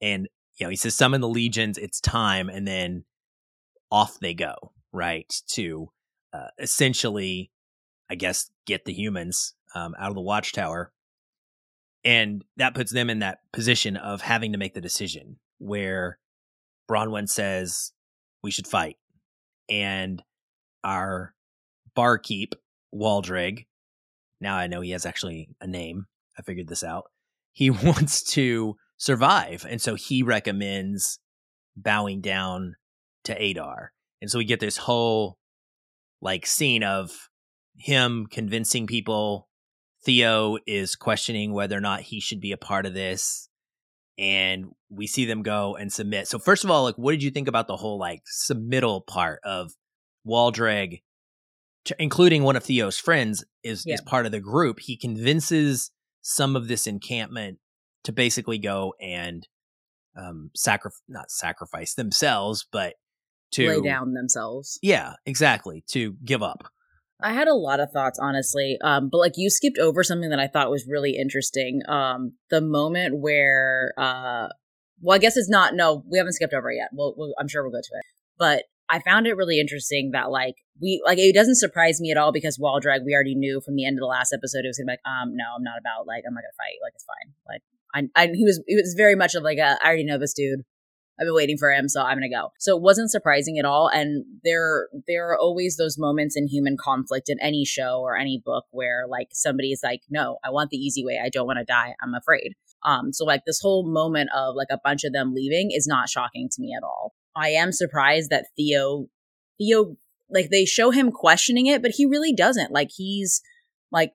and 0.00 0.28
you 0.58 0.64
know 0.64 0.70
he 0.70 0.76
says 0.76 0.94
summon 0.94 1.20
the 1.20 1.28
legions 1.28 1.78
it's 1.78 2.00
time 2.00 2.48
and 2.48 2.66
then 2.66 3.04
off 3.90 4.18
they 4.20 4.34
go 4.34 4.54
right 4.92 5.42
to 5.48 5.90
uh, 6.36 6.48
essentially, 6.58 7.50
I 8.10 8.14
guess, 8.14 8.50
get 8.66 8.84
the 8.84 8.92
humans 8.92 9.54
um, 9.74 9.94
out 9.98 10.10
of 10.10 10.14
the 10.14 10.20
watchtower. 10.20 10.92
And 12.04 12.44
that 12.56 12.74
puts 12.74 12.92
them 12.92 13.10
in 13.10 13.20
that 13.20 13.38
position 13.52 13.96
of 13.96 14.20
having 14.20 14.52
to 14.52 14.58
make 14.58 14.74
the 14.74 14.80
decision 14.80 15.38
where 15.58 16.18
Bronwyn 16.88 17.28
says, 17.28 17.92
we 18.42 18.50
should 18.50 18.66
fight. 18.66 18.96
And 19.68 20.22
our 20.84 21.34
barkeep, 21.94 22.54
Waldreg, 22.94 23.66
now 24.40 24.56
I 24.56 24.68
know 24.68 24.82
he 24.82 24.90
has 24.90 25.06
actually 25.06 25.48
a 25.60 25.66
name. 25.66 26.06
I 26.38 26.42
figured 26.42 26.68
this 26.68 26.84
out. 26.84 27.10
He 27.52 27.70
wants 27.70 28.22
to 28.32 28.76
survive. 28.98 29.66
And 29.68 29.80
so 29.80 29.94
he 29.94 30.22
recommends 30.22 31.18
bowing 31.76 32.20
down 32.20 32.76
to 33.24 33.42
Adar. 33.42 33.92
And 34.20 34.30
so 34.30 34.38
we 34.38 34.44
get 34.44 34.60
this 34.60 34.76
whole 34.76 35.38
like 36.20 36.46
scene 36.46 36.82
of 36.82 37.10
him 37.76 38.26
convincing 38.30 38.86
people 38.86 39.48
Theo 40.04 40.58
is 40.66 40.94
questioning 40.94 41.52
whether 41.52 41.76
or 41.76 41.80
not 41.80 42.00
he 42.00 42.20
should 42.20 42.40
be 42.40 42.52
a 42.52 42.56
part 42.56 42.86
of 42.86 42.94
this 42.94 43.48
and 44.18 44.66
we 44.88 45.06
see 45.06 45.26
them 45.26 45.42
go 45.42 45.76
and 45.76 45.92
submit. 45.92 46.26
So 46.28 46.38
first 46.38 46.64
of 46.64 46.70
all, 46.70 46.84
like 46.84 46.96
what 46.96 47.12
did 47.12 47.22
you 47.22 47.30
think 47.30 47.48
about 47.48 47.66
the 47.66 47.76
whole 47.76 47.98
like 47.98 48.22
submittal 48.48 49.06
part 49.06 49.40
of 49.44 49.72
Waldreg 50.26 51.00
including 51.98 52.42
one 52.42 52.56
of 52.56 52.64
Theo's 52.64 52.98
friends, 52.98 53.44
is 53.62 53.84
Yeah. 53.86 53.94
is 53.94 54.00
part 54.00 54.26
of 54.26 54.32
the 54.32 54.40
group. 54.40 54.80
He 54.80 54.96
convinces 54.96 55.90
some 56.22 56.56
of 56.56 56.66
this 56.68 56.86
encampment 56.86 57.58
to 58.04 58.12
basically 58.12 58.58
go 58.58 58.94
and 59.00 59.46
um 60.16 60.50
sacrifice 60.54 61.02
not 61.08 61.30
sacrifice 61.30 61.94
themselves, 61.94 62.66
but 62.70 62.94
to 63.52 63.68
lay 63.68 63.80
down 63.80 64.12
themselves. 64.12 64.78
Yeah, 64.82 65.14
exactly. 65.24 65.84
To 65.90 66.14
give 66.24 66.42
up. 66.42 66.64
I 67.20 67.32
had 67.32 67.48
a 67.48 67.54
lot 67.54 67.80
of 67.80 67.90
thoughts, 67.90 68.18
honestly. 68.20 68.76
Um, 68.82 69.08
but 69.10 69.18
like 69.18 69.32
you 69.36 69.48
skipped 69.48 69.78
over 69.78 70.02
something 70.02 70.30
that 70.30 70.40
I 70.40 70.48
thought 70.48 70.70
was 70.70 70.86
really 70.86 71.16
interesting. 71.16 71.80
Um, 71.88 72.34
the 72.50 72.60
moment 72.60 73.18
where, 73.18 73.94
uh, 73.96 74.48
well, 75.00 75.14
I 75.14 75.18
guess 75.18 75.36
it's 75.36 75.48
not. 75.48 75.74
No, 75.74 76.04
we 76.10 76.18
haven't 76.18 76.34
skipped 76.34 76.52
over 76.52 76.70
it 76.70 76.76
yet. 76.76 76.90
We'll, 76.92 77.14
we'll, 77.16 77.34
I'm 77.38 77.48
sure 77.48 77.62
we'll 77.62 77.72
go 77.72 77.78
to 77.78 77.98
it. 77.98 78.04
But 78.38 78.64
I 78.88 79.00
found 79.00 79.26
it 79.26 79.36
really 79.36 79.58
interesting 79.58 80.10
that 80.12 80.30
like 80.30 80.54
we 80.80 81.02
like 81.04 81.18
it 81.18 81.34
doesn't 81.34 81.56
surprise 81.56 82.00
me 82.00 82.10
at 82.10 82.16
all 82.16 82.32
because 82.32 82.58
Waldreg 82.58 83.04
we 83.04 83.14
already 83.14 83.34
knew 83.34 83.60
from 83.64 83.74
the 83.74 83.84
end 83.84 83.98
of 83.98 84.00
the 84.00 84.06
last 84.06 84.32
episode 84.32 84.64
it 84.64 84.68
was 84.68 84.78
gonna 84.78 84.86
be 84.86 84.92
like 84.92 85.00
um 85.06 85.34
no 85.34 85.44
I'm 85.56 85.62
not 85.62 85.78
about 85.78 86.06
like 86.06 86.24
I'm 86.26 86.34
not 86.34 86.42
gonna 86.42 86.56
fight 86.56 86.78
like 86.82 86.92
it's 86.94 87.04
fine 87.04 87.32
like 87.48 87.62
I, 88.14 88.22
I 88.22 88.26
he 88.32 88.44
was 88.44 88.62
he 88.66 88.76
was 88.76 88.94
very 88.96 89.16
much 89.16 89.34
of 89.34 89.42
like 89.42 89.58
a, 89.58 89.78
I 89.82 89.86
already 89.86 90.04
know 90.04 90.18
this 90.18 90.34
dude 90.34 90.60
I've 91.18 91.26
been 91.26 91.34
waiting 91.34 91.56
for 91.56 91.70
him, 91.70 91.88
so 91.88 92.02
I'm 92.02 92.16
gonna 92.16 92.28
go. 92.28 92.52
So 92.58 92.76
it 92.76 92.82
wasn't 92.82 93.10
surprising 93.10 93.58
at 93.58 93.64
all. 93.64 93.88
And 93.88 94.24
there 94.44 94.88
there 95.06 95.30
are 95.30 95.38
always 95.38 95.76
those 95.76 95.96
moments 95.98 96.36
in 96.36 96.48
human 96.48 96.76
conflict 96.78 97.28
in 97.28 97.38
any 97.40 97.64
show 97.64 98.00
or 98.00 98.16
any 98.16 98.42
book 98.44 98.64
where 98.70 99.06
like 99.08 99.28
somebody's 99.32 99.80
like, 99.82 100.00
No, 100.10 100.38
I 100.44 100.50
want 100.50 100.70
the 100.70 100.76
easy 100.76 101.04
way. 101.04 101.20
I 101.22 101.28
don't 101.28 101.46
want 101.46 101.58
to 101.58 101.64
die. 101.64 101.94
I'm 102.02 102.14
afraid. 102.14 102.52
Um, 102.84 103.12
so 103.12 103.24
like 103.24 103.42
this 103.46 103.60
whole 103.60 103.90
moment 103.90 104.30
of 104.34 104.54
like 104.54 104.68
a 104.70 104.80
bunch 104.82 105.04
of 105.04 105.12
them 105.12 105.34
leaving 105.34 105.70
is 105.72 105.86
not 105.86 106.08
shocking 106.08 106.48
to 106.52 106.60
me 106.60 106.74
at 106.76 106.84
all. 106.84 107.14
I 107.34 107.48
am 107.50 107.72
surprised 107.72 108.30
that 108.30 108.46
Theo 108.56 109.06
Theo 109.58 109.96
like 110.28 110.50
they 110.50 110.64
show 110.64 110.90
him 110.90 111.10
questioning 111.10 111.66
it, 111.66 111.82
but 111.82 111.92
he 111.92 112.06
really 112.06 112.32
doesn't. 112.32 112.72
Like 112.72 112.90
he's 112.94 113.42
like 113.90 114.12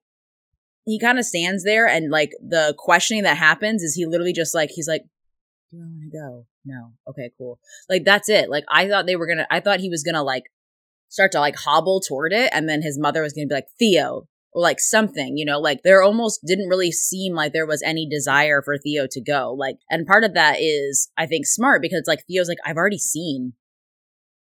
he 0.85 0.99
kind 0.99 1.19
of 1.19 1.25
stands 1.25 1.63
there 1.63 1.87
and 1.87 2.09
like 2.11 2.31
the 2.41 2.75
questioning 2.77 3.23
that 3.23 3.37
happens 3.37 3.83
is 3.83 3.95
he 3.95 4.05
literally 4.05 4.33
just 4.33 4.55
like 4.55 4.69
he's 4.71 4.87
like 4.87 5.03
do 5.71 5.77
I 5.77 5.85
want 5.85 6.11
to 6.11 6.17
go? 6.17 6.45
No. 6.65 6.93
Okay, 7.09 7.31
cool. 7.37 7.59
Like 7.89 8.03
that's 8.03 8.29
it. 8.29 8.49
Like 8.49 8.65
I 8.69 8.87
thought 8.87 9.05
they 9.05 9.15
were 9.15 9.27
gonna. 9.27 9.47
I 9.49 9.59
thought 9.59 9.79
he 9.79 9.89
was 9.89 10.03
gonna 10.03 10.23
like 10.23 10.43
start 11.09 11.31
to 11.33 11.39
like 11.39 11.55
hobble 11.55 12.01
toward 12.01 12.33
it, 12.33 12.49
and 12.53 12.67
then 12.67 12.81
his 12.81 12.99
mother 12.99 13.21
was 13.21 13.33
gonna 13.33 13.47
be 13.47 13.55
like 13.55 13.67
Theo 13.79 14.27
or 14.53 14.61
like 14.61 14.79
something. 14.79 15.37
You 15.37 15.45
know, 15.45 15.59
like 15.59 15.81
there 15.83 16.03
almost 16.03 16.41
didn't 16.45 16.69
really 16.69 16.91
seem 16.91 17.33
like 17.33 17.53
there 17.53 17.65
was 17.65 17.81
any 17.83 18.07
desire 18.07 18.61
for 18.61 18.77
Theo 18.77 19.07
to 19.11 19.21
go. 19.21 19.53
Like, 19.57 19.77
and 19.89 20.05
part 20.05 20.23
of 20.23 20.33
that 20.33 20.57
is 20.59 21.09
I 21.17 21.25
think 21.25 21.45
smart 21.45 21.81
because 21.81 22.03
like 22.05 22.25
Theo's 22.27 22.49
like 22.49 22.59
I've 22.65 22.77
already 22.77 22.99
seen 22.99 23.53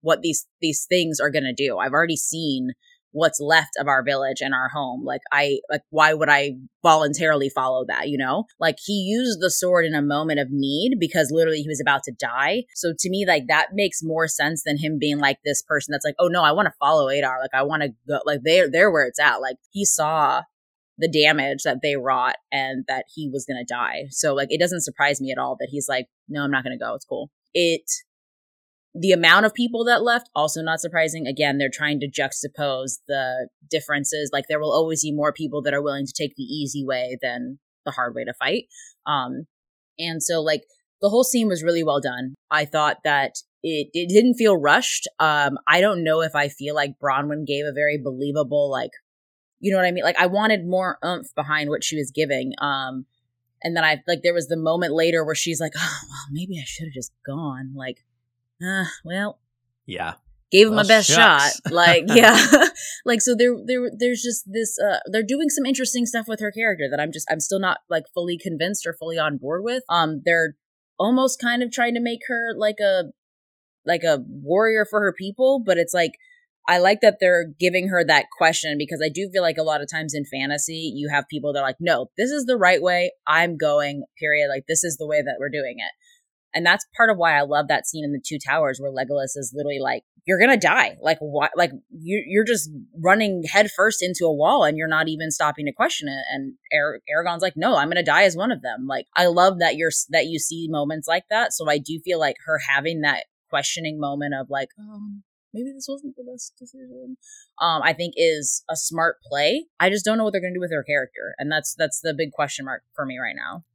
what 0.01 0.21
these 0.21 0.47
these 0.61 0.85
things 0.87 1.19
are 1.19 1.31
gonna 1.31 1.53
do. 1.53 1.79
I've 1.79 1.93
already 1.93 2.17
seen 2.17 2.73
what's 3.15 3.39
left 3.39 3.71
of 3.79 3.87
our 3.87 4.03
village 4.03 4.41
and 4.41 4.53
our 4.53 4.67
home. 4.67 5.05
Like 5.05 5.21
I 5.31 5.59
like 5.69 5.81
why 5.89 6.13
would 6.13 6.27
I 6.27 6.57
voluntarily 6.83 7.49
follow 7.49 7.85
that, 7.87 8.09
you 8.09 8.17
know? 8.17 8.43
Like 8.59 8.75
he 8.83 8.93
used 8.93 9.39
the 9.39 9.49
sword 9.49 9.85
in 9.85 9.95
a 9.95 10.01
moment 10.01 10.41
of 10.41 10.49
need 10.51 10.97
because 10.99 11.31
literally 11.31 11.61
he 11.61 11.69
was 11.69 11.79
about 11.79 12.03
to 12.03 12.11
die. 12.11 12.65
So 12.75 12.93
to 12.99 13.09
me 13.09 13.25
like 13.25 13.47
that 13.47 13.69
makes 13.71 14.03
more 14.03 14.27
sense 14.27 14.63
than 14.65 14.77
him 14.77 14.99
being 14.99 15.17
like 15.17 15.37
this 15.45 15.61
person 15.61 15.93
that's 15.93 16.03
like, 16.03 16.15
"Oh 16.19 16.27
no, 16.27 16.43
I 16.43 16.51
want 16.51 16.65
to 16.65 16.73
follow 16.77 17.07
Adar. 17.07 17.39
Like 17.39 17.53
I 17.53 17.63
want 17.63 17.83
to 17.83 17.93
go 18.05 18.19
like 18.25 18.41
they're 18.43 18.69
they're 18.69 18.91
where 18.91 19.07
it's 19.07 19.19
at." 19.19 19.41
Like 19.41 19.57
he 19.71 19.85
saw 19.85 20.41
the 20.97 21.09
damage 21.09 21.63
that 21.63 21.79
they 21.81 21.95
wrought 21.95 22.35
and 22.51 22.83
that 22.89 23.05
he 23.13 23.29
was 23.29 23.45
going 23.45 23.63
to 23.65 23.73
die. 23.73 24.05
So 24.11 24.33
like 24.33 24.49
it 24.51 24.59
doesn't 24.59 24.83
surprise 24.83 25.21
me 25.21 25.31
at 25.31 25.37
all 25.37 25.55
that 25.61 25.69
he's 25.71 25.87
like, 25.87 26.07
"No, 26.27 26.43
I'm 26.43 26.51
not 26.51 26.65
going 26.65 26.77
to 26.77 26.83
go. 26.83 26.95
It's 26.95 27.05
cool." 27.05 27.31
It 27.53 27.89
the 28.97 29.11
amount 29.11 29.45
of 29.45 29.53
people 29.53 29.83
that 29.85 30.03
left 30.03 30.29
also 30.33 30.61
not 30.61 30.79
surprising. 30.79 31.27
Again 31.27 31.57
they're 31.57 31.69
trying 31.71 31.99
to 31.99 32.09
juxtapose 32.09 32.99
the 33.07 33.49
differences. 33.69 34.29
Like 34.31 34.45
there 34.47 34.59
will 34.59 34.71
always 34.71 35.03
be 35.03 35.11
more 35.11 35.33
people 35.33 35.61
that 35.63 35.73
are 35.73 35.81
willing 35.81 36.05
to 36.05 36.13
take 36.13 36.35
the 36.35 36.43
easy 36.43 36.83
way 36.85 37.17
than 37.21 37.59
the 37.85 37.91
hard 37.91 38.15
way 38.15 38.23
to 38.23 38.33
fight. 38.33 38.65
Um 39.05 39.47
and 39.99 40.23
so 40.23 40.41
like 40.41 40.63
the 41.01 41.09
whole 41.09 41.25
scene 41.25 41.47
was 41.47 41.63
really 41.63 41.83
well 41.83 41.99
done. 41.99 42.35
I 42.49 42.63
thought 42.63 42.97
that 43.03 43.33
it, 43.61 43.89
it 43.93 44.07
didn't 44.07 44.35
feel 44.35 44.59
rushed. 44.59 45.09
Um 45.19 45.57
i 45.67 45.81
don't 45.81 46.03
know 46.03 46.21
if 46.21 46.33
i 46.33 46.47
feel 46.47 46.73
like 46.73 46.99
bronwyn 47.03 47.45
gave 47.45 47.65
a 47.65 47.73
very 47.73 47.99
believable 48.01 48.71
like 48.71 48.91
you 49.59 49.71
know 49.71 49.77
what 49.77 49.85
i 49.85 49.91
mean? 49.91 50.05
Like 50.05 50.19
i 50.19 50.27
wanted 50.27 50.65
more 50.65 50.99
oomph 51.03 51.27
behind 51.35 51.69
what 51.69 51.83
she 51.83 51.97
was 51.97 52.11
giving. 52.15 52.53
Um 52.61 53.05
and 53.61 53.75
then 53.75 53.83
i 53.83 54.01
like 54.07 54.21
there 54.23 54.33
was 54.33 54.47
the 54.47 54.55
moment 54.55 54.93
later 54.93 55.25
where 55.25 55.35
she's 55.35 55.59
like 55.59 55.73
oh 55.75 55.99
well 56.09 56.27
maybe 56.31 56.57
i 56.59 56.63
should 56.65 56.85
have 56.85 56.93
just 56.93 57.11
gone. 57.25 57.73
Like 57.75 58.05
uh, 58.61 58.85
well, 59.03 59.39
Yeah. 59.85 60.15
gave 60.51 60.67
him 60.67 60.75
Well, 60.75 60.83
my 60.83 60.87
best 60.87 61.09
shucks. 61.09 61.59
shot. 61.65 61.71
Like, 61.71 62.05
yeah, 62.09 62.37
like 63.05 63.21
so 63.21 63.35
there, 63.35 63.55
there, 63.65 63.89
there's 63.97 64.21
just 64.21 64.43
this. 64.51 64.77
Uh, 64.79 64.99
they're 65.11 65.23
doing 65.23 65.49
some 65.49 65.65
interesting 65.65 66.05
stuff 66.05 66.27
with 66.27 66.39
her 66.39 66.51
character 66.51 66.85
that 66.89 66.99
I'm 66.99 67.11
just, 67.11 67.27
I'm 67.29 67.39
still 67.39 67.59
not 67.59 67.79
like 67.89 68.03
fully 68.13 68.37
convinced 68.37 68.85
or 68.85 68.93
fully 68.93 69.17
on 69.17 69.37
board 69.37 69.63
with. 69.63 69.83
Um, 69.89 70.21
they're 70.25 70.55
almost 70.99 71.39
kind 71.41 71.61
of 71.63 71.71
trying 71.71 71.93
to 71.95 72.01
make 72.01 72.21
her 72.27 72.53
like 72.55 72.77
a, 72.81 73.05
like 73.85 74.03
a 74.03 74.19
warrior 74.27 74.85
for 74.89 75.01
her 75.01 75.13
people, 75.13 75.61
but 75.65 75.77
it's 75.77 75.93
like. 75.93 76.11
I 76.67 76.79
like 76.79 77.01
that 77.01 77.17
they're 77.19 77.45
giving 77.59 77.89
her 77.89 78.03
that 78.03 78.25
question 78.35 78.79
because 78.79 78.99
I 78.99 79.07
do 79.09 79.29
feel 79.31 79.43
like 79.43 79.59
a 79.59 79.61
lot 79.61 79.81
of 79.83 79.87
times 79.87 80.15
in 80.15 80.25
fantasy, 80.25 80.91
you 80.95 81.09
have 81.09 81.25
people 81.29 81.53
that 81.53 81.59
are 81.59 81.61
like, 81.61 81.75
no, 81.79 82.07
this 82.17 82.31
is 82.31 82.45
the 82.45 82.57
right 82.57 82.81
way. 82.81 83.11
I'm 83.27 83.55
going, 83.55 84.03
period. 84.17 84.47
Like, 84.49 84.63
this 84.67 84.83
is 84.83 84.97
the 84.97 85.05
way 85.05 85.21
that 85.21 85.35
we're 85.39 85.51
doing 85.51 85.75
it. 85.77 85.91
And 86.55 86.65
that's 86.65 86.85
part 86.95 87.09
of 87.09 87.17
why 87.17 87.37
I 87.37 87.41
love 87.41 87.67
that 87.67 87.85
scene 87.85 88.05
in 88.05 88.13
the 88.13 88.21
Two 88.25 88.39
Towers 88.39 88.79
where 88.79 88.91
Legolas 88.91 89.35
is 89.35 89.53
literally 89.53 89.79
like, 89.79 90.03
"You're 90.25 90.39
gonna 90.39 90.57
die. 90.57 90.97
Like, 91.01 91.17
what? 91.19 91.51
Like, 91.55 91.71
you 91.91 92.23
you're 92.25 92.45
just 92.45 92.69
running 92.97 93.43
headfirst 93.43 94.01
into 94.01 94.25
a 94.25 94.33
wall, 94.33 94.63
and 94.63 94.77
you're 94.77 94.87
not 94.87 95.09
even 95.09 95.31
stopping 95.31 95.65
to 95.65 95.73
question 95.73 96.07
it." 96.07 96.23
And 96.31 96.53
Ar- 96.73 97.01
Aragorn's 97.13 97.41
like, 97.41 97.57
"No, 97.57 97.75
I'm 97.75 97.89
gonna 97.89 98.03
die 98.03 98.23
as 98.23 98.37
one 98.37 98.51
of 98.51 98.61
them." 98.61 98.87
Like, 98.87 99.07
I 99.15 99.25
love 99.25 99.59
that 99.59 99.75
you're 99.75 99.91
that 100.09 100.27
you 100.27 100.39
see 100.39 100.67
moments 100.69 101.07
like 101.07 101.25
that. 101.29 101.51
So 101.53 101.69
I 101.69 101.77
do 101.77 101.99
feel 101.99 102.19
like 102.19 102.37
her 102.45 102.59
having 102.69 103.01
that 103.01 103.25
questioning 103.49 103.99
moment 103.99 104.33
of 104.33 104.49
like, 104.49 104.69
um, 104.79 105.23
maybe 105.53 105.71
this 105.73 105.87
wasn't 105.89 106.15
the 106.15 106.23
best 106.23 106.53
decision. 106.57 107.17
Um, 107.61 107.81
I 107.83 107.93
think 107.93 108.13
is 108.15 108.63
a 108.69 108.77
smart 108.77 109.17
play. 109.21 109.67
I 109.79 109.89
just 109.89 110.05
don't 110.05 110.17
know 110.17 110.23
what 110.23 110.31
they're 110.31 110.41
gonna 110.41 110.53
do 110.53 110.61
with 110.61 110.71
her 110.71 110.83
character, 110.83 111.35
and 111.37 111.51
that's 111.51 111.75
that's 111.75 111.99
the 111.99 112.13
big 112.13 112.31
question 112.31 112.63
mark 112.63 112.83
for 112.95 113.05
me 113.05 113.17
right 113.17 113.35
now. 113.35 113.65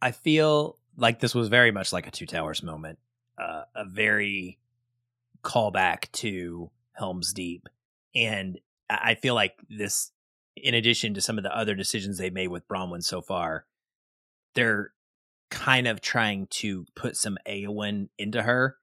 I 0.00 0.12
feel 0.12 0.78
like 0.96 1.20
this 1.20 1.34
was 1.34 1.48
very 1.48 1.70
much 1.70 1.92
like 1.92 2.06
a 2.06 2.10
Two 2.10 2.26
Towers 2.26 2.62
moment, 2.62 2.98
uh, 3.38 3.62
a 3.74 3.84
very 3.84 4.58
callback 5.42 6.10
to 6.12 6.70
Helm's 6.92 7.32
Deep, 7.32 7.68
and 8.14 8.58
I 8.88 9.14
feel 9.14 9.34
like 9.34 9.56
this, 9.68 10.12
in 10.56 10.74
addition 10.74 11.14
to 11.14 11.20
some 11.20 11.38
of 11.38 11.44
the 11.44 11.56
other 11.56 11.74
decisions 11.74 12.18
they 12.18 12.30
made 12.30 12.48
with 12.48 12.68
Bronwyn 12.68 13.02
so 13.02 13.20
far, 13.20 13.66
they're 14.54 14.92
kind 15.50 15.86
of 15.86 16.00
trying 16.00 16.46
to 16.48 16.86
put 16.94 17.16
some 17.16 17.38
Eowyn 17.48 18.08
into 18.18 18.42
her, 18.42 18.76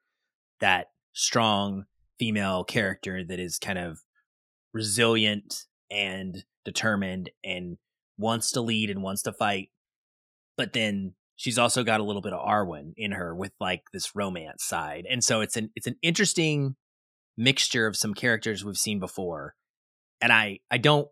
that 0.60 0.92
strong 1.14 1.86
female 2.20 2.64
character 2.64 3.24
that 3.24 3.40
is 3.40 3.58
kind 3.58 3.80
of 3.80 4.00
resilient 4.74 5.66
and 5.90 6.44
determined 6.66 7.30
and 7.44 7.78
wants 8.18 8.52
to 8.52 8.62
lead 8.62 8.90
and 8.90 9.04
wants 9.04 9.22
to 9.24 9.34
fight 9.34 9.70
but 10.56 10.74
then 10.74 11.14
she's 11.36 11.58
also 11.58 11.84
got 11.84 12.00
a 12.00 12.04
little 12.04 12.22
bit 12.22 12.34
of 12.34 12.46
Arwen 12.46 12.94
in 12.98 13.12
her 13.12 13.36
with 13.36 13.52
like 13.60 13.84
this 13.92 14.16
romance 14.16 14.64
side. 14.66 15.06
And 15.10 15.24
so 15.24 15.42
it's 15.42 15.56
an 15.58 15.72
it's 15.76 15.88
an 15.88 15.96
interesting 16.02 16.76
mixture 17.38 17.88
of 17.88 17.96
some 17.96 18.14
characters 18.14 18.64
we've 18.64 18.78
seen 18.78 19.00
before. 19.00 19.56
And 20.22 20.32
I 20.32 20.60
I 20.70 20.78
don't 20.78 21.08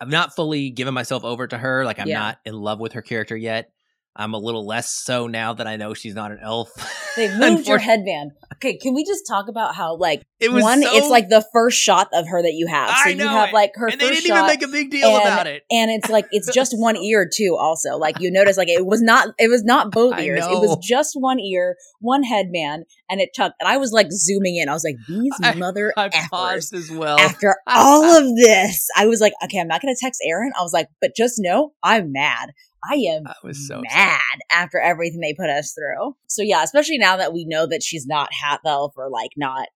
I've 0.00 0.08
not 0.08 0.34
fully 0.34 0.70
given 0.70 0.94
myself 0.94 1.24
over 1.24 1.46
to 1.46 1.58
her. 1.58 1.84
Like 1.84 1.98
I'm 1.98 2.08
Yeah. 2.08 2.18
not 2.18 2.38
in 2.44 2.54
love 2.54 2.80
with 2.80 2.92
her 2.92 3.02
character 3.02 3.36
yet. 3.36 3.70
I'm 4.16 4.34
a 4.34 4.38
little 4.38 4.66
less 4.66 4.90
so 5.04 5.28
now 5.28 5.54
that 5.54 5.66
I 5.66 5.76
know 5.76 5.94
she's 5.94 6.14
not 6.14 6.32
an 6.32 6.38
elf. 6.42 6.70
They 7.16 7.36
moved 7.36 7.66
your 7.66 7.78
headband. 7.78 8.30
Okay, 8.54 8.76
can 8.78 8.94
we 8.94 9.04
just 9.04 9.24
talk 9.26 9.48
about 9.48 9.74
how 9.74 9.96
like 9.96 10.22
It 10.38 10.52
was 10.52 10.62
one, 10.62 10.80
so- 10.80 10.94
it's 10.94 11.08
like 11.08 11.28
the 11.28 11.44
first 11.52 11.76
shot 11.80 12.06
of 12.12 12.28
her 12.28 12.40
that 12.40 12.52
you 12.52 12.68
have. 12.68 12.88
So 12.88 12.94
I 13.06 13.08
you 13.08 13.26
have 13.26 13.48
it. 13.48 13.52
like 13.52 13.72
her 13.74 13.88
and 13.88 14.00
they 14.00 14.10
didn't 14.10 14.26
even 14.26 14.46
make 14.46 14.62
a 14.62 14.68
big 14.68 14.92
deal 14.92 15.08
and- 15.08 15.22
about 15.22 15.48
it. 15.48 15.64
and 15.72 15.90
it's 15.90 16.08
like 16.08 16.26
it's 16.30 16.54
just 16.54 16.72
one 16.78 16.96
ear 16.96 17.28
too. 17.28 17.56
Also, 17.58 17.96
like 17.96 18.20
you 18.20 18.30
notice, 18.30 18.56
like 18.56 18.68
it 18.68 18.86
was 18.86 19.02
not, 19.02 19.30
it 19.38 19.48
was 19.50 19.64
not 19.64 19.90
both 19.90 20.20
ears. 20.20 20.44
It 20.44 20.50
was 20.60 20.78
just 20.80 21.14
one 21.14 21.40
ear, 21.40 21.74
one 21.98 22.22
headband, 22.22 22.84
and 23.10 23.20
it 23.20 23.30
tucked. 23.36 23.56
And 23.58 23.68
I 23.68 23.76
was 23.76 23.90
like 23.90 24.06
zooming 24.12 24.56
in. 24.58 24.68
I 24.68 24.72
was 24.72 24.84
like, 24.84 24.94
these 25.08 25.56
mother 25.58 25.92
I 25.96 26.10
effers. 26.10 26.72
as 26.72 26.92
well. 26.92 27.18
After 27.18 27.56
all 27.66 28.04
of 28.04 28.36
this, 28.36 28.86
I 28.96 29.06
was 29.06 29.20
like, 29.20 29.32
okay, 29.42 29.58
I'm 29.58 29.66
not 29.66 29.82
going 29.82 29.92
to 29.92 30.00
text 30.00 30.20
Aaron. 30.24 30.52
I 30.56 30.62
was 30.62 30.72
like, 30.72 30.86
but 31.00 31.10
just 31.16 31.34
know 31.38 31.72
I'm 31.82 32.12
mad. 32.12 32.50
I 32.88 32.94
am 32.94 33.26
I 33.26 33.34
was 33.44 33.66
so 33.66 33.80
upset. 33.80 33.96
mad 33.96 34.38
after 34.50 34.78
everything 34.80 35.20
they 35.20 35.34
put 35.34 35.50
us 35.50 35.72
through. 35.72 36.16
So 36.26 36.42
yeah, 36.42 36.62
especially 36.62 36.98
now 36.98 37.16
that 37.16 37.32
we 37.32 37.44
know 37.44 37.66
that 37.66 37.82
she's 37.82 38.06
not 38.06 38.30
half 38.42 38.60
elf 38.64 38.94
or 38.96 39.10
like 39.10 39.32
not 39.36 39.68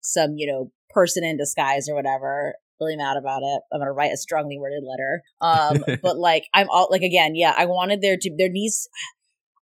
some, 0.00 0.34
you 0.36 0.46
know, 0.46 0.72
person 0.90 1.24
in 1.24 1.36
disguise 1.36 1.88
or 1.88 1.94
whatever. 1.94 2.54
Really 2.80 2.96
mad 2.96 3.16
about 3.16 3.42
it. 3.42 3.60
I'm 3.72 3.80
gonna 3.80 3.92
write 3.92 4.12
a 4.12 4.16
strongly 4.16 4.58
worded 4.58 4.82
letter. 4.84 5.22
Um, 5.40 5.98
but 6.02 6.16
like 6.16 6.48
I'm 6.54 6.68
all 6.70 6.88
like 6.90 7.02
again, 7.02 7.34
yeah, 7.34 7.54
I 7.56 7.66
wanted 7.66 8.00
there 8.00 8.16
to 8.16 8.34
there 8.36 8.48
needs 8.48 8.88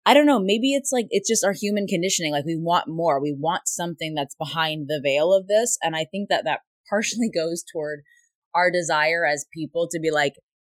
I 0.09 0.15
don't 0.15 0.25
know, 0.25 0.41
maybe 0.41 0.73
it's 0.73 0.91
like 0.91 1.07
it's 1.11 1.29
just 1.29 1.45
our 1.45 1.53
human 1.53 1.87
conditioning. 1.87 2.33
Like 2.33 2.47
we 2.47 2.57
want 2.57 2.89
more. 2.89 3.21
We 3.21 3.37
want 3.39 3.69
something 3.69 4.15
that's 4.15 4.35
behind 4.37 4.89
the 4.89 5.03
veil 5.05 5.35
of 5.35 5.49
this. 5.49 5.77
And 5.83 5.95
I 5.95 6.07
think 6.11 6.31
that 6.31 6.45
that 6.45 6.61
partially 6.89 7.31
goes 7.35 7.63
toward 7.63 8.01
our 8.55 8.71
desire 8.71 9.27
as 9.27 9.45
people 9.53 9.87
to 9.91 10.01
be 10.01 10.11
like, 10.11 10.33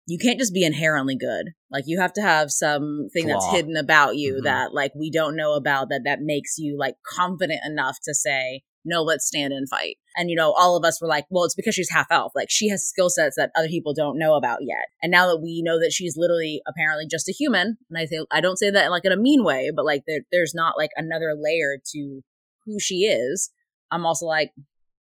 you 0.09 0.19
can't 0.19 0.39
just 0.39 0.55
be 0.55 0.65
inherently 0.65 1.15
good. 1.17 1.51
Like 1.71 1.85
you 1.87 2.01
have 2.01 2.15
to 2.15 2.23
have 2.23 2.51
something 2.51 3.25
Flaw. 3.25 3.33
that's 3.35 3.51
hidden 3.53 3.77
about 3.77 4.17
you 4.17 4.37
Mhm. 4.41 4.45
that 4.45 4.73
like 4.73 4.95
we 4.95 5.11
don't 5.11 5.37
know 5.37 5.53
about 5.53 5.91
that 5.91 6.05
that 6.05 6.21
makes 6.23 6.57
you 6.57 6.79
like 6.79 6.95
confident 7.07 7.61
enough 7.67 7.99
to 8.05 8.15
say, 8.15 8.63
no, 8.87 9.03
let's 9.03 9.27
stand 9.27 9.53
and 9.53 9.69
fight. 9.69 9.99
And 10.17 10.31
you 10.31 10.37
know, 10.37 10.53
all 10.53 10.77
of 10.79 10.85
us 10.85 10.99
were 11.01 11.09
like, 11.09 11.27
well, 11.29 11.45
it's 11.45 11.55
because 11.55 11.75
she's 11.75 11.91
half 11.91 12.07
elf. 12.11 12.33
Like 12.35 12.49
she 12.51 12.71
has 12.71 12.87
skill 12.87 13.11
sets 13.11 13.37
that 13.37 13.51
other 13.55 13.69
people 13.69 13.93
don't 13.93 14.19
know 14.19 14.35
about 14.35 14.61
yet. 14.63 14.87
And 15.03 15.11
now 15.13 15.27
that 15.29 15.43
we 15.43 15.61
know 15.63 15.79
that 15.79 15.93
she's 15.93 16.17
literally 16.17 16.63
apparently 16.67 17.07
just 17.07 17.29
a 17.29 17.33
human, 17.33 17.77
and 17.91 17.99
I 17.99 18.07
say 18.07 18.25
I 18.31 18.41
don't 18.41 18.59
say 18.59 18.71
that 18.71 18.91
like 18.91 19.05
in 19.05 19.13
a 19.13 19.17
mean 19.17 19.45
way, 19.45 19.71
but 19.77 19.85
like 19.85 20.05
there, 20.07 20.21
there's 20.33 20.55
not 20.55 20.79
like 20.79 20.91
another 20.97 21.35
layer 21.39 21.77
to 21.93 22.23
who 22.65 22.81
she 22.81 23.01
is. 23.05 23.51
I'm 23.91 24.07
also 24.07 24.25
like, 24.25 24.53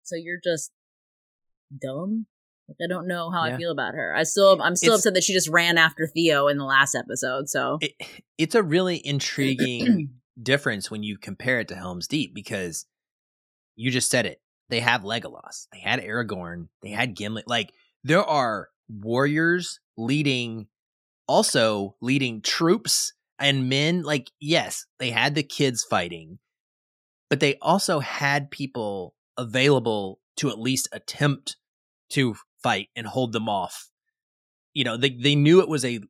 so 0.03 0.17
you're 0.17 0.41
just 0.43 0.73
dumb. 1.81 2.27
Like 2.69 2.77
I 2.83 2.87
don't 2.89 3.07
know 3.09 3.31
how 3.31 3.47
Yeah. 3.47 3.55
I 3.55 3.57
feel 3.57 3.71
about 3.71 3.95
her. 3.95 4.15
I 4.15 4.23
still 4.25 4.61
I'm 4.63 4.77
still 4.77 4.91
It's- 4.95 5.01
upset 5.01 5.15
that 5.15 5.25
she 5.25 5.33
just 5.33 5.49
ran 5.49 5.79
after 5.79 6.07
Theo 6.07 6.49
in 6.49 6.59
the 6.59 6.65
last 6.65 6.95
episode. 6.95 7.49
So 7.49 7.79
it, 7.81 7.93
it's 8.37 8.55
a 8.55 8.63
really 8.63 9.05
intriguing 9.05 10.11
difference 10.43 10.91
when 10.91 11.03
you 11.03 11.17
compare 11.19 11.61
it 11.61 11.69
to 11.69 11.75
Helm's 11.77 12.07
Deep 12.07 12.35
because 12.35 12.87
you 13.77 13.91
just 13.91 14.11
said 14.11 14.27
it. 14.27 14.41
They 14.71 14.81
have 14.81 15.01
Legolas, 15.03 15.67
they 15.73 15.79
had 15.79 16.01
Aragorn, 16.03 16.69
they 16.83 16.91
had 16.91 17.17
Gimli. 17.17 17.43
Like 17.47 17.73
there 18.05 18.23
are 18.23 18.69
warriors 18.89 19.81
leading, 19.97 20.67
also 21.27 21.97
leading 22.03 22.43
troops 22.43 23.15
and 23.39 23.71
men. 23.71 24.03
Like 24.03 24.31
yes, 24.41 24.85
they 24.99 25.11
had 25.11 25.35
the 25.35 25.43
kids 25.43 25.85
fighting, 25.89 26.39
but 27.31 27.41
they 27.41 27.57
also 27.63 28.01
had 28.01 28.51
people 28.51 29.15
available 29.39 30.21
to 30.37 30.51
at 30.51 30.59
least 30.59 30.87
attempt 30.93 31.57
to 32.11 32.35
fight 32.63 32.89
and 32.97 33.07
hold 33.07 33.33
them 33.33 33.49
off. 33.49 33.89
You 34.75 34.85
know, 34.85 34.97
they 34.97 35.11
they 35.11 35.35
knew 35.35 35.61
it 35.61 35.69
was 35.69 35.85
a 35.85 36.01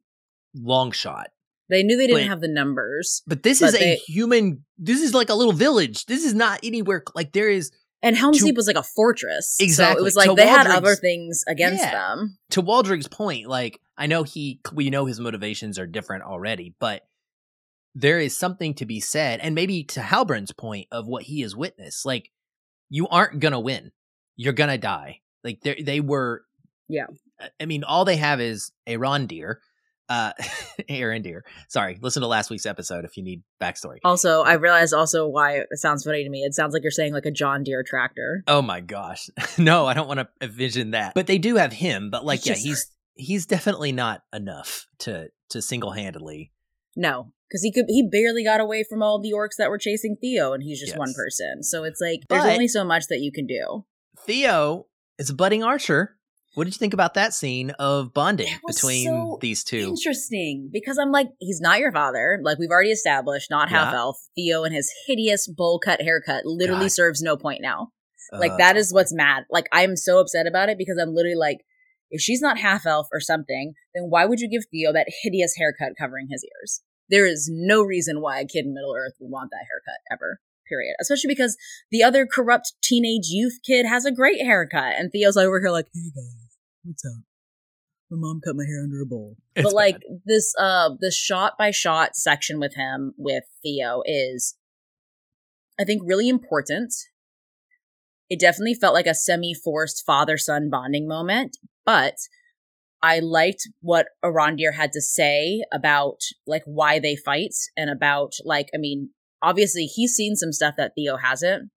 long 0.55 0.91
shot. 0.93 1.29
they 1.71 1.83
knew 1.83 1.97
they 1.99 2.07
didn't 2.07 2.23
But- 2.23 2.29
have 2.29 2.41
the 2.41 2.49
numbers. 2.49 3.23
But 3.27 3.43
this 3.43 3.61
But 3.61 3.69
is 3.69 3.75
a 3.77 3.97
human. 4.07 4.65
This 4.79 5.01
is 5.03 5.13
like 5.15 5.29
a 5.29 5.35
little 5.35 5.53
village. 5.53 6.07
This 6.07 6.25
is 6.25 6.33
not 6.35 6.61
anywhere. 6.63 7.03
Like 7.15 7.33
there 7.33 7.51
is 7.51 7.71
And 8.03 8.17
Helm's 8.17 8.43
Deep 8.43 8.57
was 8.57 8.67
like 8.67 8.77
a 8.77 8.83
fortress. 8.83 9.57
So 9.59 9.65
Exactly. 9.65 10.01
it 10.01 10.05
was 10.05 10.17
like 10.17 10.29
To 10.31 10.35
they 10.35 10.47
had 10.47 10.67
other 10.67 10.95
things 10.97 11.45
against 11.49 11.83
Yeah. 11.85 11.91
them. 11.91 12.39
to 12.51 12.61
Waldreg's 12.63 13.09
point. 13.09 13.49
Like 13.49 13.81
I 13.99 14.07
know 14.07 14.23
he, 14.23 14.61
we 14.73 14.89
know 14.91 15.05
his 15.07 15.19
motivations 15.21 15.79
are 15.79 15.87
different 15.87 16.23
already, 16.25 16.75
but 16.79 17.03
there 17.95 18.21
is 18.21 18.37
something 18.39 18.75
to 18.75 18.87
be 18.87 19.01
said, 19.01 19.41
and 19.41 19.55
maybe 19.57 19.83
to 19.83 20.01
Halbrand's 20.01 20.53
point 20.53 20.87
of 20.93 21.07
what 21.09 21.25
he 21.25 21.41
has 21.41 21.57
witnessed. 21.57 22.07
Like 22.07 22.31
you 22.89 23.09
aren't 23.09 23.41
gonna 23.41 23.59
win. 23.61 23.91
You're 24.37 24.53
gonna 24.53 24.79
die. 24.79 25.21
Like 25.45 25.61
they 25.63 25.83
they 25.83 26.01
were. 26.01 26.43
Yeah. 26.89 27.07
I 27.61 27.67
mean, 27.67 27.85
all 27.85 28.05
they 28.05 28.17
have 28.17 28.41
is 28.41 28.73
a 28.87 28.97
Ron 28.97 29.27
Deer, 29.27 29.61
Uh, 30.09 30.33
Aaron 30.89 31.23
Deer. 31.23 31.45
Sorry, 31.69 31.99
listen 32.01 32.23
to 32.23 32.27
last 32.27 32.51
week's 32.51 32.67
episode 32.67 33.05
if 33.05 33.17
you 33.17 33.23
need 33.23 33.43
backstory. 33.61 33.99
Also, 34.05 34.43
I 34.43 34.55
realized 34.55 34.93
also 34.95 35.29
why 35.29 35.59
it 35.59 35.67
sounds 35.75 36.03
funny 36.05 36.25
to 36.25 36.31
me. 36.31 36.41
It 36.43 36.55
sounds 36.55 36.73
like 36.73 36.83
you're 36.83 36.91
saying 36.91 37.13
like 37.13 37.27
a 37.27 37.31
John 37.31 37.63
Deere 37.63 37.83
tractor. 37.85 38.43
Oh 38.49 38.63
my 38.63 38.81
gosh. 38.81 39.29
no, 39.59 39.87
I 39.87 39.95
don't 39.95 40.09
want 40.09 40.19
to 40.21 40.29
envision 40.41 40.93
that. 40.93 41.13
But 41.15 41.27
they 41.27 41.39
do 41.39 41.57
have 41.57 41.73
him, 41.73 42.11
but 42.11 42.25
like 42.25 42.39
It's 42.39 42.47
yeah, 42.47 42.55
just- 42.55 42.65
he's 42.67 42.87
he's 43.15 43.47
definitely 43.47 43.93
not 43.93 44.23
enough 44.33 44.87
to 45.01 45.29
to 45.51 45.61
single-handedly. 45.63 46.53
No, 46.97 47.33
because 47.49 47.63
he 47.63 47.71
could 47.71 47.85
he 47.89 48.03
barely 48.11 48.43
got 48.43 48.61
away 48.61 48.83
from 48.89 49.03
all 49.03 49.21
the 49.21 49.33
orcs 49.33 49.57
that 49.59 49.71
were 49.71 49.79
chasing 49.79 50.17
Theo, 50.21 50.53
and 50.55 50.63
he's 50.63 50.81
just 50.81 50.97
one 50.99 51.13
person. 51.15 51.63
So 51.63 51.85
it's 51.85 52.01
like 52.01 52.21
there's 52.29 52.43
But- 52.43 52.53
only 52.53 52.67
so 52.69 52.83
much 52.85 53.05
that 53.09 53.19
you 53.21 53.31
can 53.31 53.47
do. 53.47 53.85
Theo 54.27 54.87
is 55.19 55.31
a 55.31 55.35
budding 55.35 55.63
archer. 55.63 56.15
What 56.55 56.65
did 56.65 56.75
you 56.75 56.79
think 56.79 56.95
about 56.95 57.15
that 57.15 57.35
scene 57.35 57.71
of 57.79 58.13
bonding 58.15 58.49
between 58.67 59.05
so 59.07 59.39
these 59.41 59.63
two? 59.63 59.95
Interesting, 59.97 60.71
because 60.73 60.99
I'm 60.99 61.13
like, 61.13 61.29
he's 61.39 61.61
not 61.61 61.79
your 61.79 61.93
father. 61.93 62.41
Like 62.43 62.59
we've 62.59 62.71
already 62.71 62.91
established, 62.91 63.51
not 63.51 63.69
half 63.69 63.93
Yeah. 63.93 63.99
elf. 63.99 64.19
Theo 64.35 64.65
and 64.65 64.75
his 64.75 64.91
hideous 65.07 65.47
bowl 65.47 65.79
cut 65.79 66.01
haircut 66.03 66.45
literally 66.47 66.85
God. 66.87 66.93
serves 66.93 67.23
no 67.23 67.37
point 67.37 67.61
now. 67.63 67.89
Like 68.33 68.53
Uh, 68.53 68.57
that 68.59 68.77
is 68.77 68.93
what's 68.93 69.15
mad. 69.15 69.45
Like 69.51 69.67
I'm 69.73 69.95
so 69.97 70.19
upset 70.19 70.47
about 70.47 70.69
it 70.69 70.79
because 70.79 70.99
I'm 71.01 71.15
literally 71.15 71.37
like, 71.37 71.59
if 72.11 72.21
she's 72.21 72.41
not 72.41 72.59
half 72.59 72.87
elf 72.87 73.07
or 73.13 73.21
something, 73.21 73.75
then 73.95 74.05
why 74.09 74.25
would 74.25 74.41
you 74.41 74.49
give 74.51 74.65
Theo 74.71 74.93
that 74.93 75.07
hideous 75.23 75.55
haircut 75.57 75.93
covering 75.99 76.29
his 76.31 76.45
ears? 76.45 76.81
There 77.11 77.27
is 77.27 77.49
no 77.53 77.83
reason 77.83 78.21
why 78.21 78.41
a 78.41 78.47
kid 78.47 78.65
in 78.67 78.75
Middle 78.75 78.95
Earth 78.95 79.15
would 79.21 79.31
want 79.31 79.51
that 79.51 79.65
haircut 79.71 80.01
ever. 80.11 80.41
Period. 80.69 80.95
Especially 81.01 81.29
because 81.29 81.57
the 81.91 82.03
other 82.03 82.27
corrupt 82.27 82.75
teenage 82.83 83.29
youth 83.29 83.59
kid 83.65 83.87
has 83.87 84.05
a 84.05 84.13
great 84.13 84.41
haircut, 84.41 84.95
and 84.99 85.11
Theo's 85.11 85.37
over 85.37 85.61
here 85.61 85.71
like, 85.71 85.89
"Hey 85.95 86.11
guys, 86.15 86.59
what's 86.85 87.05
up? 87.05 87.23
My 88.11 88.17
mom 88.19 88.41
cut 88.45 88.57
my 88.57 88.65
hair 88.65 88.83
under 88.83 89.01
a 89.01 89.07
bowl." 89.07 89.37
It's 89.57 89.65
but 89.65 89.75
like 89.75 90.01
bad. 90.01 90.21
this, 90.25 90.55
uh, 90.59 90.91
the 91.01 91.11
shot 91.11 91.55
by 91.59 91.71
shot 91.71 92.17
section 92.17 92.59
with 92.59 92.75
him 92.75 93.15
with 93.17 93.45
Theo 93.63 94.03
is, 94.05 94.57
I 95.81 95.85
think, 95.85 96.03
really 96.05 96.29
important 96.29 96.93
it 98.31 98.41
definitely 98.41 98.75
felt 98.75 98.95
like 98.95 99.07
a 99.07 99.15
semi 99.15 99.55
forced 99.55 100.05
father 100.05 100.37
son 100.37 100.69
bonding 100.71 101.09
moment, 101.09 101.57
but 101.85 102.15
I 103.03 103.21
liked 103.21 103.69
what 103.81 104.09
Arondir 104.25 104.75
had 104.75 104.93
to 104.93 105.01
say 105.01 105.63
about 105.73 106.21
like 106.47 106.63
why 106.65 106.99
they 106.99 107.17
fight 107.17 107.55
and 107.77 107.89
about 107.89 108.33
like, 108.45 108.69
I 108.75 108.79
mean, 108.79 109.11
obviously 109.43 109.85
he's 109.85 110.13
seen 110.13 110.37
some 110.37 110.53
stuff 110.53 110.75
that 110.77 110.93
Theo 110.97 111.17
hasn't, 111.17 111.71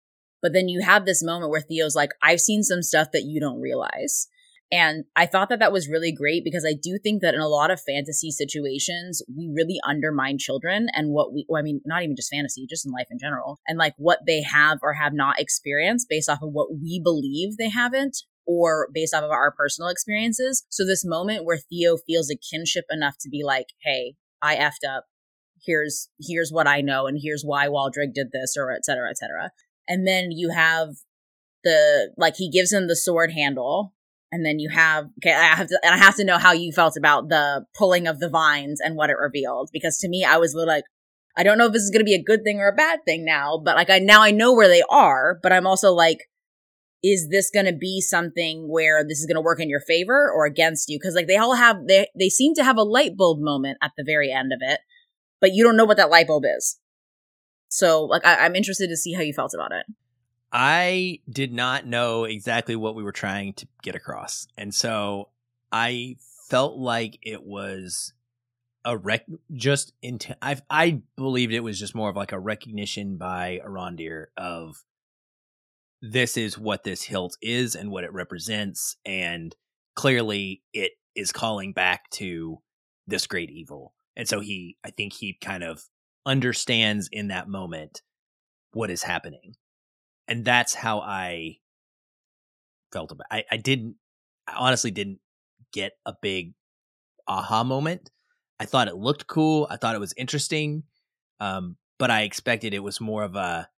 but 0.42 0.52
then 0.52 0.68
you 0.68 0.82
have 0.82 1.04
this 1.04 1.22
moment 1.22 1.50
where 1.50 1.60
Theo's 1.60 1.96
like, 1.96 2.10
I've 2.22 2.40
seen 2.40 2.62
some 2.62 2.82
stuff 2.82 3.08
that 3.12 3.24
you 3.24 3.40
don't 3.40 3.60
realize. 3.60 4.28
And 4.72 5.04
I 5.16 5.26
thought 5.26 5.48
that 5.48 5.58
that 5.58 5.72
was 5.72 5.88
really 5.88 6.12
great 6.12 6.44
because 6.44 6.64
I 6.64 6.74
do 6.80 6.96
think 7.02 7.22
that 7.22 7.34
in 7.34 7.40
a 7.40 7.48
lot 7.48 7.72
of 7.72 7.80
fantasy 7.80 8.30
situations, 8.30 9.20
we 9.36 9.50
really 9.52 9.80
undermine 9.84 10.38
children 10.38 10.86
and 10.92 11.10
what 11.10 11.32
we, 11.32 11.44
well, 11.48 11.58
I 11.58 11.64
mean, 11.64 11.80
not 11.84 12.04
even 12.04 12.14
just 12.14 12.32
fantasy, 12.32 12.66
just 12.70 12.86
in 12.86 12.92
life 12.92 13.08
in 13.10 13.18
general, 13.18 13.58
and 13.66 13.78
like 13.78 13.94
what 13.96 14.20
they 14.28 14.42
have 14.42 14.78
or 14.82 14.92
have 14.92 15.12
not 15.12 15.40
experienced 15.40 16.06
based 16.08 16.28
off 16.28 16.42
of 16.42 16.50
what 16.52 16.68
we 16.80 17.00
believe 17.02 17.56
they 17.56 17.68
haven't 17.68 18.18
or 18.46 18.88
based 18.94 19.12
off 19.12 19.24
of 19.24 19.30
our 19.30 19.50
personal 19.50 19.90
experiences. 19.90 20.64
So 20.68 20.86
this 20.86 21.04
moment 21.04 21.44
where 21.44 21.58
Theo 21.58 21.96
feels 21.96 22.30
a 22.30 22.36
kinship 22.36 22.84
enough 22.90 23.16
to 23.22 23.28
be 23.28 23.42
like, 23.44 23.66
hey, 23.82 24.14
I 24.40 24.54
effed 24.54 24.88
up. 24.88 25.06
Here's, 25.64 26.08
here's 26.20 26.50
what 26.50 26.66
I 26.66 26.80
know 26.80 27.06
and 27.06 27.18
here's 27.20 27.42
why 27.42 27.66
Waldreg 27.66 28.14
did 28.14 28.32
this 28.32 28.56
or 28.56 28.72
et 28.72 28.84
cetera, 28.84 29.10
et 29.10 29.18
cetera. 29.18 29.50
And 29.88 30.06
then 30.06 30.30
you 30.30 30.50
have 30.50 30.90
the, 31.64 32.12
like, 32.16 32.36
he 32.36 32.50
gives 32.50 32.72
him 32.72 32.88
the 32.88 32.96
sword 32.96 33.32
handle 33.32 33.92
and 34.32 34.44
then 34.44 34.58
you 34.58 34.68
have 34.68 35.06
okay 35.18 35.32
i 35.32 35.42
have 35.54 35.66
to 35.66 35.78
and 35.82 35.94
i 35.94 35.98
have 35.98 36.16
to 36.16 36.24
know 36.24 36.38
how 36.38 36.52
you 36.52 36.72
felt 36.72 36.96
about 36.96 37.28
the 37.28 37.64
pulling 37.76 38.06
of 38.06 38.20
the 38.20 38.28
vines 38.28 38.80
and 38.80 38.96
what 38.96 39.10
it 39.10 39.16
revealed 39.18 39.70
because 39.72 39.98
to 39.98 40.08
me 40.08 40.24
i 40.24 40.36
was 40.36 40.54
like 40.54 40.84
i 41.36 41.42
don't 41.42 41.58
know 41.58 41.66
if 41.66 41.72
this 41.72 41.82
is 41.82 41.90
going 41.90 42.00
to 42.00 42.04
be 42.04 42.14
a 42.14 42.22
good 42.22 42.44
thing 42.44 42.58
or 42.58 42.68
a 42.68 42.74
bad 42.74 43.00
thing 43.04 43.24
now 43.24 43.60
but 43.62 43.76
like 43.76 43.90
i 43.90 43.98
now 43.98 44.22
i 44.22 44.30
know 44.30 44.54
where 44.54 44.68
they 44.68 44.82
are 44.90 45.38
but 45.42 45.52
i'm 45.52 45.66
also 45.66 45.92
like 45.92 46.28
is 47.02 47.28
this 47.30 47.50
going 47.50 47.66
to 47.66 47.72
be 47.72 48.00
something 48.00 48.68
where 48.68 49.02
this 49.02 49.20
is 49.20 49.26
going 49.26 49.36
to 49.36 49.40
work 49.40 49.58
in 49.58 49.70
your 49.70 49.80
favor 49.80 50.30
or 50.30 50.44
against 50.44 50.88
you 50.88 50.98
because 50.98 51.14
like 51.14 51.26
they 51.26 51.36
all 51.36 51.54
have 51.54 51.86
they 51.88 52.06
they 52.18 52.28
seem 52.28 52.54
to 52.54 52.64
have 52.64 52.76
a 52.76 52.82
light 52.82 53.16
bulb 53.16 53.40
moment 53.40 53.78
at 53.82 53.92
the 53.96 54.04
very 54.04 54.30
end 54.30 54.52
of 54.52 54.58
it 54.60 54.80
but 55.40 55.52
you 55.52 55.64
don't 55.64 55.76
know 55.76 55.84
what 55.84 55.96
that 55.96 56.10
light 56.10 56.26
bulb 56.26 56.44
is 56.56 56.78
so 57.68 58.04
like 58.04 58.24
I, 58.24 58.36
i'm 58.44 58.56
interested 58.56 58.88
to 58.88 58.96
see 58.96 59.14
how 59.14 59.22
you 59.22 59.32
felt 59.32 59.54
about 59.54 59.72
it 59.72 59.86
I 60.52 61.20
did 61.30 61.52
not 61.52 61.86
know 61.86 62.24
exactly 62.24 62.74
what 62.74 62.96
we 62.96 63.04
were 63.04 63.12
trying 63.12 63.52
to 63.54 63.68
get 63.82 63.94
across. 63.94 64.46
And 64.56 64.74
so 64.74 65.28
I 65.70 66.16
felt 66.48 66.76
like 66.76 67.18
it 67.22 67.44
was 67.44 68.12
a 68.84 68.96
rec 68.96 69.26
just 69.52 69.92
into 70.02 70.36
I 70.42 70.56
I 70.68 71.02
believed 71.16 71.52
it 71.52 71.60
was 71.60 71.78
just 71.78 71.94
more 71.94 72.08
of 72.08 72.16
like 72.16 72.32
a 72.32 72.40
recognition 72.40 73.18
by 73.18 73.60
Arondir 73.64 74.26
of 74.36 74.82
this 76.02 76.36
is 76.36 76.58
what 76.58 76.82
this 76.82 77.02
hilt 77.02 77.36
is 77.42 77.74
and 77.74 77.90
what 77.90 78.04
it 78.04 78.12
represents 78.12 78.96
and 79.04 79.54
clearly 79.94 80.62
it 80.72 80.92
is 81.14 81.30
calling 81.30 81.74
back 81.74 82.08
to 82.10 82.62
this 83.06 83.26
great 83.26 83.50
evil. 83.50 83.92
And 84.20 84.28
so 84.28 84.40
he 84.40 84.76
I 84.84 84.90
think 84.90 85.14
he 85.14 85.38
kind 85.40 85.64
of 85.64 85.82
understands 86.26 87.08
in 87.10 87.28
that 87.28 87.48
moment 87.48 88.02
what 88.72 88.90
is 88.90 89.02
happening 89.02 89.54
and 90.30 90.44
that's 90.44 90.74
how 90.74 91.00
I 91.00 91.56
felt 92.92 93.12
about. 93.12 93.26
I 93.30 93.44
I 93.50 93.56
didn't. 93.58 93.96
I 94.46 94.54
honestly 94.56 94.90
didn't 94.90 95.18
get 95.72 95.92
a 96.06 96.14
big 96.22 96.54
aha 97.28 97.64
moment. 97.64 98.10
I 98.58 98.64
thought 98.64 98.88
it 98.88 98.96
looked 98.96 99.26
cool. 99.26 99.66
I 99.68 99.76
thought 99.76 99.96
it 99.96 100.00
was 100.00 100.14
interesting, 100.16 100.84
um, 101.40 101.76
but 101.98 102.10
I 102.10 102.22
expected 102.22 102.74
it 102.74 102.82
was 102.82 103.00
more 103.00 103.24
of 103.24 103.34
a, 103.34 103.68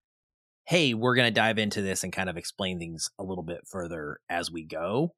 hey, 0.67 0.93
we're 0.95 1.15
gonna 1.15 1.31
dive 1.31 1.59
into 1.59 1.83
this 1.83 2.05
and 2.05 2.13
kind 2.13 2.29
of 2.29 2.37
explain 2.37 2.79
things 2.79 3.09
a 3.19 3.25
little 3.25 3.45
bit 3.45 3.61
further 3.67 4.21
as 4.29 4.51
we 4.51 4.65
go. 4.65 5.15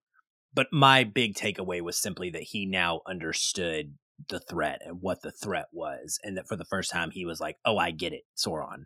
But 0.54 0.68
my 0.72 1.02
big 1.02 1.34
takeaway 1.34 1.80
was 1.80 1.98
simply 1.98 2.30
that 2.30 2.42
he 2.42 2.64
now 2.64 3.00
understood 3.08 3.94
the 4.28 4.40
threat 4.40 4.80
and 4.84 4.98
what 5.00 5.22
the 5.22 5.32
threat 5.32 5.66
was, 5.72 6.18
and 6.22 6.36
that 6.36 6.48
for 6.48 6.56
the 6.56 6.64
first 6.64 6.90
time 6.90 7.10
he 7.10 7.24
was 7.24 7.40
like, 7.40 7.56
"Oh, 7.64 7.78
I 7.78 7.90
get 7.90 8.12
it, 8.12 8.22
Sauron. 8.36 8.84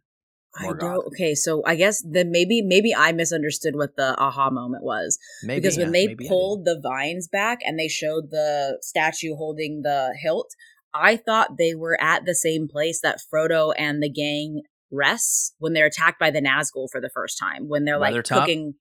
I 0.58 0.72
don't. 0.72 1.06
Okay, 1.08 1.34
so 1.34 1.62
I 1.66 1.76
guess 1.76 2.02
then 2.08 2.30
maybe 2.30 2.62
maybe 2.62 2.94
I 2.94 3.12
misunderstood 3.12 3.76
what 3.76 3.96
the 3.96 4.18
aha 4.18 4.50
moment 4.50 4.82
was 4.82 5.18
Maybe, 5.42 5.60
because 5.60 5.76
when 5.76 5.94
yeah, 5.94 6.06
they 6.06 6.14
pulled 6.26 6.64
the 6.64 6.80
vines 6.82 7.28
back 7.28 7.58
and 7.64 7.78
they 7.78 7.88
showed 7.88 8.30
the 8.30 8.78
statue 8.82 9.36
holding 9.36 9.82
the 9.82 10.16
hilt, 10.20 10.50
I 10.94 11.16
thought 11.16 11.58
they 11.58 11.74
were 11.74 12.00
at 12.00 12.24
the 12.24 12.34
same 12.34 12.66
place 12.66 13.00
that 13.02 13.20
Frodo 13.32 13.72
and 13.78 14.02
the 14.02 14.10
gang 14.10 14.62
rests 14.90 15.54
when 15.58 15.74
they're 15.74 15.86
attacked 15.86 16.18
by 16.18 16.30
the 16.30 16.40
Nazgul 16.40 16.88
for 16.90 17.00
the 17.00 17.10
first 17.14 17.38
time. 17.38 17.68
When 17.68 17.84
they're 17.84 17.98
like 17.98 18.14
Weathertop? 18.14 18.40
cooking. 18.40 18.74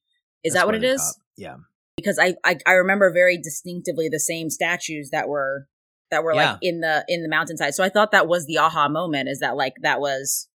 Is 0.44 0.54
That's 0.54 0.64
that 0.64 0.66
what 0.68 0.76
it 0.76 0.84
is? 0.84 1.02
Weathertop. 1.02 1.14
Yeah. 1.36 1.56
because 1.98 2.18
I, 2.18 2.36
I 2.44 2.58
I 2.66 2.72
remember 2.74 3.12
very 3.12 3.38
distinctively 3.38 4.08
the 4.10 4.20
same 4.20 4.50
statues 4.50 5.10
that 5.12 5.28
were 5.28 5.68
that 6.12 6.24
were 6.24 6.34
like 6.34 6.58
in 6.62 6.82
the 6.82 7.06
in 7.08 7.24
the 7.24 7.30
mountainside. 7.30 7.74
So 7.74 7.84
I 7.84 7.90
thought 7.90 8.12
that 8.12 8.28
was 8.28 8.46
the 8.46 8.58
aha 8.58 8.88
moment. 8.90 9.30
Is 9.30 9.40
that 9.40 9.56
like 9.56 9.74
that 9.82 10.00
was 10.00 10.48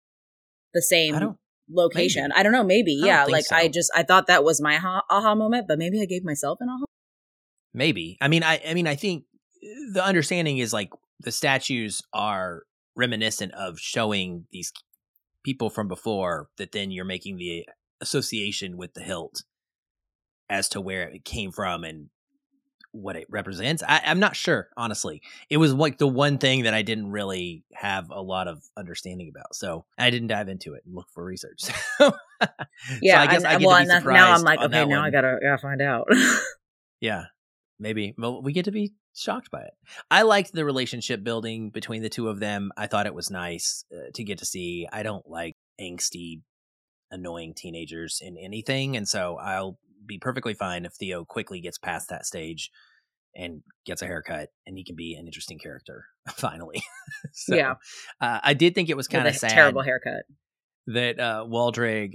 the 0.74 0.82
same 0.82 1.14
I 1.14 1.28
location? 1.70 2.24
maybe. 2.24 2.34
I 2.34 2.42
don't 2.42 2.52
know. 2.52 2.64
Maybe 2.64 3.00
I 3.02 3.06
yeah. 3.06 3.24
Like 3.24 3.44
I 3.52 3.68
just 3.68 3.90
I 3.94 4.02
thought 4.02 4.26
that 4.26 4.44
was 4.44 4.60
my 4.60 4.76
aha, 4.76 5.02
aha 5.10 5.34
moment, 5.34 5.66
but 5.68 5.78
maybe 5.78 6.00
I 6.00 6.06
gave 6.06 6.24
myself 6.24 6.58
an 6.60 6.68
aha. 6.68 6.84
Maybe. 7.74 8.18
I 8.20 8.28
mean, 8.28 8.42
I. 8.42 8.60
I 8.68 8.74
mean, 8.74 8.86
I 8.86 8.96
think 8.96 9.24
uh, 9.62 9.92
the 9.94 10.04
understanding 10.04 10.58
is 10.58 10.72
like 10.72 10.90
the 11.20 11.32
statues 11.32 12.02
are 12.12 12.62
reminiscent 12.96 13.52
of 13.54 13.78
showing 13.78 14.46
these 14.52 14.72
people 15.42 15.70
from 15.70 15.88
before 15.88 16.48
that 16.58 16.72
then 16.72 16.90
you're 16.90 17.04
making 17.04 17.36
the 17.36 17.64
uh, 17.66 17.72
association 18.00 18.76
with 18.76 18.94
the 18.94 19.00
hilt 19.00 19.42
as 20.50 20.68
to 20.68 20.80
where 20.80 21.08
it 21.08 21.24
came 21.24 21.50
from 21.50 21.84
and 21.84 22.08
what 22.92 23.16
it 23.16 23.26
represents. 23.30 23.82
I, 23.86 24.02
I'm 24.04 24.20
not 24.20 24.36
sure, 24.36 24.68
honestly. 24.76 25.22
It 25.50 25.56
was 25.56 25.72
like 25.74 25.98
the 25.98 26.06
one 26.06 26.38
thing 26.38 26.64
that 26.64 26.74
I 26.74 26.82
didn't 26.82 27.10
really 27.10 27.64
have 27.72 28.10
a 28.10 28.20
lot 28.22 28.48
of 28.48 28.62
understanding 28.76 29.30
about, 29.34 29.54
so 29.54 29.84
I 29.98 30.10
didn't 30.10 30.28
dive 30.28 30.48
into 30.48 30.74
it 30.74 30.82
and 30.86 30.94
look 30.94 31.08
for 31.12 31.24
research. 31.24 31.62
Yeah, 33.00 33.18
so 33.18 33.20
I 33.20 33.26
guess 33.26 33.44
and- 33.44 33.46
I 33.46 33.58
get 33.58 33.66
well, 33.66 33.76
to 33.78 33.84
be 33.86 33.90
and 33.92 34.04
that- 34.06 34.12
now 34.12 34.32
I'm 34.32 34.42
like, 34.42 34.60
okay, 34.60 34.84
now 34.84 34.96
one. 34.98 34.98
I 34.98 35.10
gotta 35.10 35.38
gotta 35.42 35.58
find 35.58 35.80
out. 35.80 36.08
Yeah, 37.00 37.24
maybe. 37.80 38.14
Well, 38.16 38.42
we 38.42 38.52
get 38.52 38.66
to 38.66 38.70
be 38.72 38.92
shocked 39.14 39.50
by 39.50 39.62
it. 39.62 39.72
I 40.10 40.22
liked 40.22 40.52
the 40.52 40.64
relationship 40.64 41.24
building 41.24 41.70
between 41.70 42.02
the 42.02 42.08
two 42.08 42.28
of 42.28 42.38
them. 42.38 42.70
I 42.76 42.86
thought 42.86 43.06
it 43.06 43.14
was 43.14 43.28
nice 43.30 43.84
uh, 43.92 44.10
to 44.14 44.22
get 44.22 44.38
to 44.38 44.44
see. 44.44 44.86
I 44.92 45.02
don't 45.02 45.28
like 45.28 45.56
angsty, 45.80 46.42
annoying 47.10 47.54
teenagers 47.54 48.20
in 48.22 48.36
anything, 48.38 48.96
and 48.96 49.08
so 49.08 49.36
I'll 49.36 49.78
be 50.06 50.18
perfectly 50.18 50.54
fine 50.54 50.84
if 50.84 50.92
Theo 50.94 51.24
quickly 51.24 51.60
gets 51.60 51.78
past 51.78 52.08
that 52.10 52.26
stage 52.26 52.70
and 53.34 53.62
gets 53.86 54.02
a 54.02 54.06
haircut, 54.06 54.50
and 54.66 54.76
he 54.76 54.84
can 54.84 54.94
be 54.96 55.14
an 55.14 55.26
interesting 55.26 55.58
character 55.58 56.04
finally. 56.34 56.82
so, 57.32 57.54
Yeah. 57.56 57.74
uh, 58.20 58.40
I 58.42 58.54
did 58.54 58.74
think 58.74 58.90
it 58.90 58.96
was 58.96 59.08
kind 59.08 59.26
of 59.26 59.34
a 59.34 59.38
sad 59.38 59.50
terrible 59.50 59.82
haircut. 59.82 60.24
that 60.88 61.18
uh, 61.18 61.44
Waldreg 61.48 62.14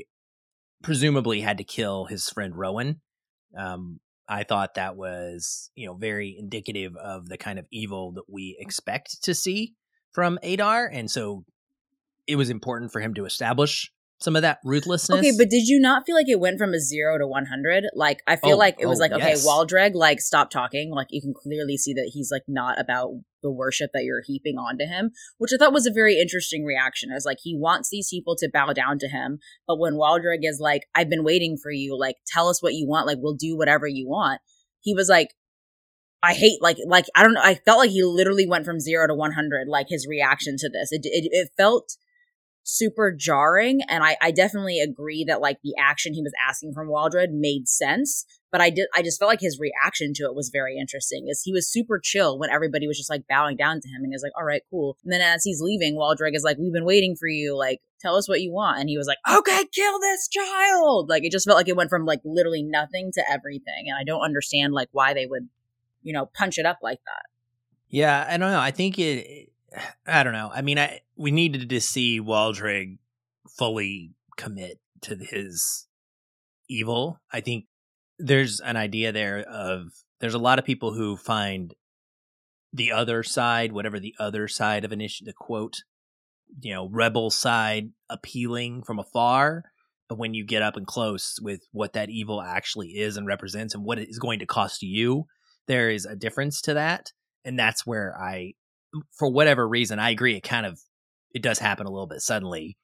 presumably 0.84 1.42
had 1.42 1.58
to 1.58 1.64
kill 1.64 2.06
his 2.06 2.30
friend 2.30 2.56
Rowan. 2.56 3.02
Um, 3.58 4.00
I 4.30 4.44
thought 4.44 4.76
that 4.76 4.96
was, 4.96 5.72
you 5.74 5.88
know, 5.88 5.96
very 5.96 6.36
indicative 6.38 6.96
of 6.98 7.30
the 7.30 7.38
kind 7.38 7.58
of 7.58 7.66
evil 7.72 8.12
that 8.14 8.26
we 8.30 8.56
expect 8.60 9.24
to 9.24 9.34
see 9.34 9.74
from 10.12 10.38
Adar, 10.44 10.86
and 10.88 11.10
so 11.10 11.46
it 12.28 12.36
was 12.36 12.50
important 12.50 12.92
for 12.92 13.00
him 13.00 13.14
to 13.16 13.26
establish 13.26 13.92
some 14.20 14.36
of 14.36 14.42
that 14.42 14.60
ruthlessness. 14.64 15.20
Okay, 15.20 15.32
but 15.38 15.50
did 15.50 15.68
you 15.68 15.80
not 15.80 16.04
feel 16.06 16.16
like 16.16 16.28
it 16.28 16.40
went 16.40 16.58
from 16.58 16.74
a 16.74 16.80
zero 16.80 17.20
to 17.20 17.28
100? 17.28 17.86
Like, 17.94 18.24
I 18.26 18.36
feel 18.36 18.54
Oh, 18.54 18.58
like 18.58 18.78
it 18.80 18.88
was 18.88 19.00
oh, 19.00 19.04
like, 19.04 19.12
okay, 19.12 19.30
yes. 19.30 19.46
Waldreg, 19.46 19.94
like, 19.94 20.20
stop 20.22 20.50
talking. 20.50 20.92
Like, 20.92 21.08
you 21.12 21.22
can 21.22 21.34
clearly 21.36 21.78
see 21.78 21.94
that 21.94 22.10
he's, 22.14 22.32
like, 22.32 22.42
not 22.48 22.80
about 22.80 23.12
the 23.44 23.52
worship 23.52 23.92
that 23.94 24.04
you're 24.04 24.24
heaping 24.26 24.58
onto 24.58 24.86
him, 24.86 25.12
which 25.38 25.52
I 25.54 25.58
thought 25.58 25.72
was 25.72 25.86
a 25.86 25.94
very 25.94 26.20
interesting 26.20 26.66
reaction. 26.66 27.12
As, 27.12 27.26
like, 27.26 27.38
he 27.44 27.56
wants 27.56 27.90
these 27.90 28.10
people 28.10 28.36
to 28.38 28.50
bow 28.52 28.74
down 28.74 28.98
to 29.00 29.08
him. 29.08 29.38
But 29.68 29.78
when 29.78 29.94
Waldreg 29.94 30.40
is 30.42 30.60
like, 30.60 30.88
I've 30.96 31.10
been 31.10 31.24
waiting 31.24 31.56
for 31.62 31.72
you, 31.72 31.98
like, 31.98 32.16
tell 32.26 32.50
us 32.50 32.62
what 32.62 32.74
you 32.74 32.88
want, 32.88 33.06
like, 33.06 33.20
we'll 33.22 33.36
do 33.36 33.56
whatever 33.56 33.88
you 33.88 34.08
want, 34.08 34.42
he 34.82 34.96
was 34.96 35.10
like, 35.10 35.30
I 36.24 36.34
hate 36.34 36.62
like 36.64 36.78
like 36.88 37.06
I 37.16 37.22
don't 37.22 37.36
know. 37.36 37.42
I 37.44 37.54
felt 37.54 37.78
like 37.78 37.92
he 37.92 38.04
literally 38.04 38.48
went 38.48 38.66
from 38.66 38.80
zero 38.80 39.06
to 39.06 39.14
one 39.14 39.34
hundred. 39.34 39.68
Like 39.68 39.86
his 39.88 40.08
reaction 40.10 40.56
to 40.58 40.68
this, 40.68 40.92
it 40.92 41.02
it, 41.04 41.30
it 41.32 41.50
felt 41.56 41.96
super 42.70 43.14
jarring 43.14 43.80
and 43.88 44.04
I, 44.04 44.18
I 44.22 44.32
definitely 44.32 44.82
agree 44.82 45.24
that 45.24 45.40
like 45.40 45.60
the 45.64 45.74
action 45.80 46.14
he 46.14 46.22
was 46.22 46.34
asking 46.46 46.74
from 46.74 46.90
Waldreg 46.90 47.30
made 47.32 47.70
sense 47.70 48.26
but 48.52 48.60
I 48.60 48.70
did 48.70 48.88
I 48.94 49.02
just 49.02 49.20
felt 49.20 49.30
like 49.30 49.40
his 49.40 49.58
reaction 49.58 50.12
to 50.16 50.24
it 50.24 50.36
was 50.36 50.50
very 50.52 50.78
interesting 50.78 51.28
is 51.30 51.42
he 51.42 51.54
was 51.54 51.72
super 51.72 51.98
chill 51.98 52.38
when 52.38 52.50
everybody 52.50 52.86
was 52.86 52.98
just 52.98 53.10
like 53.10 53.26
bowing 53.30 53.56
down 53.56 53.80
to 53.80 53.88
him 53.88 54.04
and 54.04 54.08
he 54.08 54.16
was 54.16 54.22
like 54.22 54.34
all 54.38 54.44
right 54.44 54.64
cool 54.70 54.98
and 55.06 55.14
then 55.14 55.22
as 55.22 55.46
he's 55.46 55.62
leaving 55.62 55.96
Waldreg 55.96 56.36
is 56.36 56.44
like 56.44 56.58
we've 56.58 56.74
been 56.74 56.84
waiting 56.84 57.16
for 57.16 57.30
you 57.30 57.58
like 57.58 57.80
tell 58.02 58.18
us 58.18 58.28
what 58.28 58.42
you 58.42 58.52
want 58.52 58.80
and 58.82 58.90
he 58.90 58.98
was 58.98 59.08
like 59.08 59.20
okay 59.32 59.66
kill 59.72 60.00
this 60.02 60.28
child 60.28 61.08
like 61.08 61.24
it 61.24 61.32
just 61.32 61.46
felt 61.46 61.58
like 61.58 61.70
it 61.70 61.78
went 61.78 61.90
from 61.90 62.06
like 62.06 62.20
literally 62.26 62.64
nothing 62.64 63.14
to 63.14 63.24
everything 63.32 63.86
and 63.86 63.98
I 63.98 64.04
don't 64.04 64.26
understand 64.26 64.74
like 64.74 64.90
why 64.92 65.14
they 65.14 65.26
would 65.26 65.48
you 66.04 66.12
know 66.12 66.26
punch 66.26 66.58
it 66.58 66.66
up 66.66 66.80
like 66.84 67.00
that 67.06 67.24
Yeah, 67.90 68.28
I 68.30 68.38
don't 68.38 68.52
know. 68.52 68.60
I 68.60 68.72
think 68.72 69.00
it. 69.00 69.50
I 70.06 70.24
don't 70.24 70.34
know. 70.34 70.50
I 70.54 70.62
mean, 70.62 70.80
I 70.80 71.02
we 71.16 71.32
needed 71.32 71.70
to 71.70 71.82
see 71.82 72.22
Waldreg 72.22 72.98
fully 73.58 74.14
commit 74.38 74.80
to 75.02 75.16
his 75.16 75.88
evil. 76.70 77.20
I 77.32 77.42
think 77.42 77.66
there's 78.20 78.60
an 78.60 78.78
idea 78.78 79.12
there 79.12 79.40
of 79.40 79.92
there's 80.20 80.34
a 80.34 80.40
lot 80.40 80.60
of 80.60 80.66
people 80.66 80.94
who 80.94 81.18
find 81.18 81.74
the 82.74 82.92
other 82.92 83.24
side, 83.24 83.72
whatever 83.72 84.00
the 84.00 84.16
other 84.20 84.48
side 84.48 84.86
of 84.86 84.92
an 84.92 85.02
issue, 85.02 85.26
the 85.26 85.34
quote, 85.34 85.78
you 86.62 86.74
know, 86.74 86.88
rebel 86.90 87.30
side 87.30 87.90
appealing 88.10 88.84
from 88.84 89.00
afar. 89.00 89.64
But 90.10 90.18
when 90.18 90.34
you 90.34 90.46
get 90.46 90.62
up 90.62 90.78
and 90.78 90.88
close 90.88 91.38
with 91.42 91.68
what 91.72 91.94
that 91.94 92.10
evil 92.10 92.42
actually 92.42 92.90
is 92.92 93.18
and 93.18 93.28
represents 93.28 93.74
and 93.74 93.84
what 93.84 94.00
it 94.00 94.10
is 94.10 94.20
going 94.20 94.40
to 94.40 94.46
cost 94.46 94.82
you, 94.82 95.26
there 95.68 95.90
is 95.90 96.06
a 96.06 96.16
difference 96.16 96.62
to 96.62 96.74
that. 96.76 97.12
And 97.44 97.60
that's 97.60 97.86
where 97.86 98.16
I, 98.18 98.54
for 99.18 99.30
whatever 99.30 99.68
reason, 99.68 100.00
I 100.00 100.12
agree. 100.12 100.36
It 100.36 100.44
kind 100.44 100.66
of, 100.66 100.80
it 101.34 101.42
does 101.42 101.60
happen 101.60 101.86
a 101.86 101.92
little 101.92 102.08
bit 102.08 102.22
suddenly, 102.22 102.78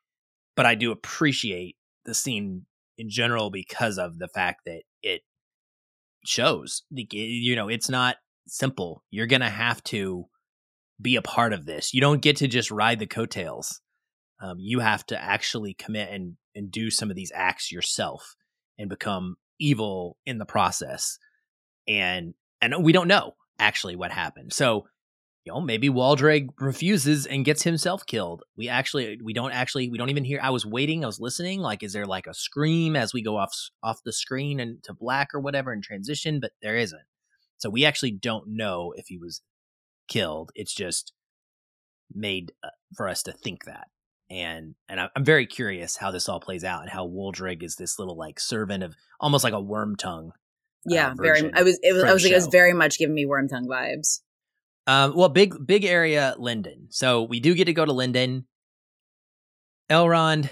but 0.56 0.66
I 0.66 0.76
do 0.76 0.92
appreciate 0.92 1.76
the 2.06 2.14
scene 2.14 2.66
in 2.98 3.10
general 3.10 3.50
because 3.50 3.98
of 3.98 4.20
the 4.20 4.28
fact 4.28 4.62
that 4.66 4.84
it 5.02 5.22
shows, 6.26 6.84
you 6.92 7.56
know, 7.56 7.70
it's 7.70 7.90
not 7.90 8.18
simple. 8.48 9.04
You're 9.10 9.28
to 9.28 9.50
have 9.50 9.84
to 9.86 10.26
be 11.02 11.16
a 11.16 11.22
part 11.22 11.54
of 11.54 11.66
this. 11.66 11.94
You 11.94 12.02
don't 12.02 12.22
get 12.22 12.38
to 12.38 12.48
just 12.48 12.72
ride 12.72 13.00
the 13.00 13.08
coattails. 13.08 13.82
Um, 14.42 14.58
you 14.60 14.80
have 14.80 15.06
to 15.08 15.22
actually 15.22 15.74
commit 15.74 16.10
and, 16.12 16.36
and 16.56 16.72
do 16.72 16.90
some 16.90 17.10
of 17.10 17.16
these 17.16 17.32
acts 17.34 17.72
yourself 17.72 18.36
and 18.78 18.90
become 18.90 19.36
evil 19.60 20.18
in 20.26 20.38
the 20.38 20.46
process. 20.46 21.18
And 21.88 22.34
and 22.62 22.84
we 22.84 22.94
don't 22.94 23.10
know 23.10 23.34
actually 23.60 23.96
what 23.96 24.12
happened. 24.12 24.54
So, 24.54 24.86
you 25.46 25.52
know, 25.52 25.60
maybe 25.60 25.90
Waldreg 25.90 26.50
refuses 26.58 27.26
and 27.26 27.44
gets 27.44 27.64
himself 27.64 28.06
killed. 28.06 28.44
We 28.56 28.70
actually 28.70 29.20
we 29.22 29.34
don't 29.34 29.52
actually 29.52 29.90
we 29.90 29.98
don't 29.98 30.10
even 30.10 30.24
hear 30.24 30.40
I 30.42 30.52
was 30.52 30.66
waiting, 30.66 31.04
I 31.04 31.08
was 31.08 31.20
listening, 31.20 31.60
like 31.60 31.84
is 31.84 31.94
there 31.94 32.06
like 32.06 32.28
a 32.28 32.34
scream 32.34 32.96
as 32.96 33.14
we 33.14 33.22
go 33.22 33.38
off 33.38 33.54
off 33.84 34.00
the 34.06 34.14
screen 34.14 34.60
and 34.60 34.82
to 34.84 34.94
black 34.94 35.30
or 35.34 35.42
whatever 35.42 35.74
and 35.74 35.84
transition, 35.84 36.40
but 36.40 36.52
there 36.62 36.78
isn't. 36.78 37.02
So 37.58 37.70
we 37.70 37.84
actually 37.84 38.12
don't 38.12 38.46
know 38.48 38.94
if 38.96 39.08
he 39.08 39.18
was 39.18 39.42
killed. 40.08 40.52
It's 40.56 40.74
just 40.74 41.12
made 42.14 42.54
uh, 42.64 42.70
for 42.96 43.10
us 43.10 43.24
to 43.24 43.34
think 43.34 43.66
that. 43.66 43.88
And 44.30 44.76
and 44.88 45.02
I'm 45.02 45.26
very 45.26 45.46
curious 45.46 45.98
how 45.98 46.12
this 46.12 46.30
all 46.30 46.40
plays 46.40 46.64
out 46.64 46.84
and 46.84 46.90
how 46.90 47.06
Waldreg 47.06 47.64
is 47.64 47.76
this 47.76 48.00
little 48.00 48.18
like 48.18 48.40
servant 48.40 48.82
of 48.82 48.96
almost 49.20 49.44
like 49.44 49.54
a 49.54 49.58
Wormtongue. 49.58 50.32
yeah 50.86 51.14
version 51.16 51.52
very 51.52 51.54
I 51.54 51.64
was 51.64 51.80
it 51.84 51.94
was 51.94 52.04
I 52.04 52.14
was 52.14 52.24
like 52.24 52.32
it 52.32 52.36
was 52.36 52.48
very 52.48 52.74
much 52.74 52.98
giving 52.98 53.14
me 53.14 53.26
Wormtongue 53.26 53.68
vibes 53.68 54.22
Um, 54.86 55.16
well, 55.16 55.30
big 55.30 55.56
big 55.66 55.86
area, 55.86 56.36
Lindon. 56.38 56.88
So 56.90 57.24
we 57.24 57.40
do 57.40 57.56
get 57.56 57.66
to 57.66 57.74
go 57.74 57.86
to 57.86 57.94
Lindon. 57.94 58.46
Elrond 59.90 60.50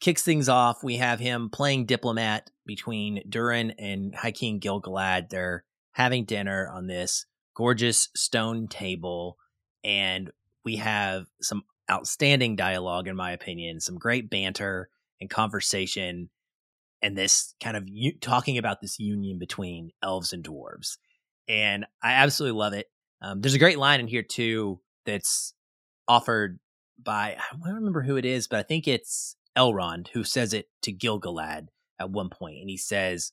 kicks 0.00 0.22
things 0.22 0.48
off. 0.48 0.82
We 0.82 0.96
have 0.96 1.20
him 1.20 1.48
playing 1.48 1.86
diplomat 1.86 2.50
between 2.66 3.22
Durin 3.28 3.72
and 3.78 4.14
High 4.14 4.32
King 4.32 4.58
Gil-galad. 4.58 5.28
They're 5.30 5.64
having 5.92 6.24
dinner 6.24 6.68
on 6.72 6.86
this 6.86 7.26
gorgeous 7.54 8.08
stone 8.16 8.66
table, 8.66 9.36
and 9.84 10.30
we 10.64 10.76
have 10.76 11.26
some 11.40 11.62
outstanding 11.90 12.56
dialogue, 12.56 13.06
in 13.06 13.14
my 13.14 13.32
opinion. 13.32 13.80
Some 13.80 13.98
great 13.98 14.28
banter 14.28 14.88
and 15.20 15.30
conversation, 15.30 16.30
and 17.00 17.16
this 17.16 17.54
kind 17.62 17.76
of 17.76 17.84
u- 17.86 18.18
talking 18.20 18.58
about 18.58 18.80
this 18.80 18.98
union 18.98 19.38
between 19.38 19.90
elves 20.02 20.32
and 20.32 20.42
dwarves. 20.42 20.96
And 21.48 21.84
I 22.02 22.12
absolutely 22.14 22.58
love 22.58 22.72
it. 22.72 22.86
Um, 23.22 23.40
there's 23.40 23.54
a 23.54 23.58
great 23.58 23.78
line 23.78 24.00
in 24.00 24.08
here 24.08 24.22
too 24.22 24.80
that's 25.06 25.54
offered 26.08 26.58
by 27.02 27.36
I 27.38 27.56
don't 27.64 27.74
remember 27.74 28.02
who 28.02 28.16
it 28.16 28.24
is, 28.24 28.48
but 28.48 28.58
I 28.58 28.62
think 28.62 28.86
it's 28.86 29.36
Elrond 29.56 30.08
who 30.08 30.24
says 30.24 30.52
it 30.52 30.66
to 30.82 30.92
Gil-galad 30.92 31.68
at 32.00 32.10
one 32.10 32.28
point, 32.30 32.58
and 32.58 32.68
he 32.68 32.76
says, 32.76 33.32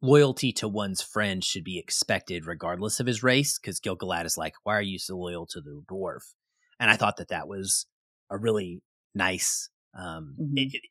"Loyalty 0.00 0.52
to 0.52 0.68
one's 0.68 1.02
friend 1.02 1.42
should 1.44 1.64
be 1.64 1.78
expected 1.78 2.46
regardless 2.46 3.00
of 3.00 3.06
his 3.06 3.22
race." 3.22 3.58
Because 3.58 3.80
Gil-galad 3.80 4.24
is 4.24 4.38
like, 4.38 4.54
"Why 4.62 4.76
are 4.76 4.82
you 4.82 4.98
so 4.98 5.16
loyal 5.16 5.46
to 5.46 5.60
the 5.60 5.82
dwarf?" 5.90 6.34
And 6.78 6.90
I 6.90 6.96
thought 6.96 7.16
that 7.16 7.28
that 7.28 7.48
was 7.48 7.86
a 8.30 8.38
really 8.38 8.82
nice 9.14 9.70
Um, 9.94 10.36
Mhm. 10.38 10.74
it, 10.74 10.82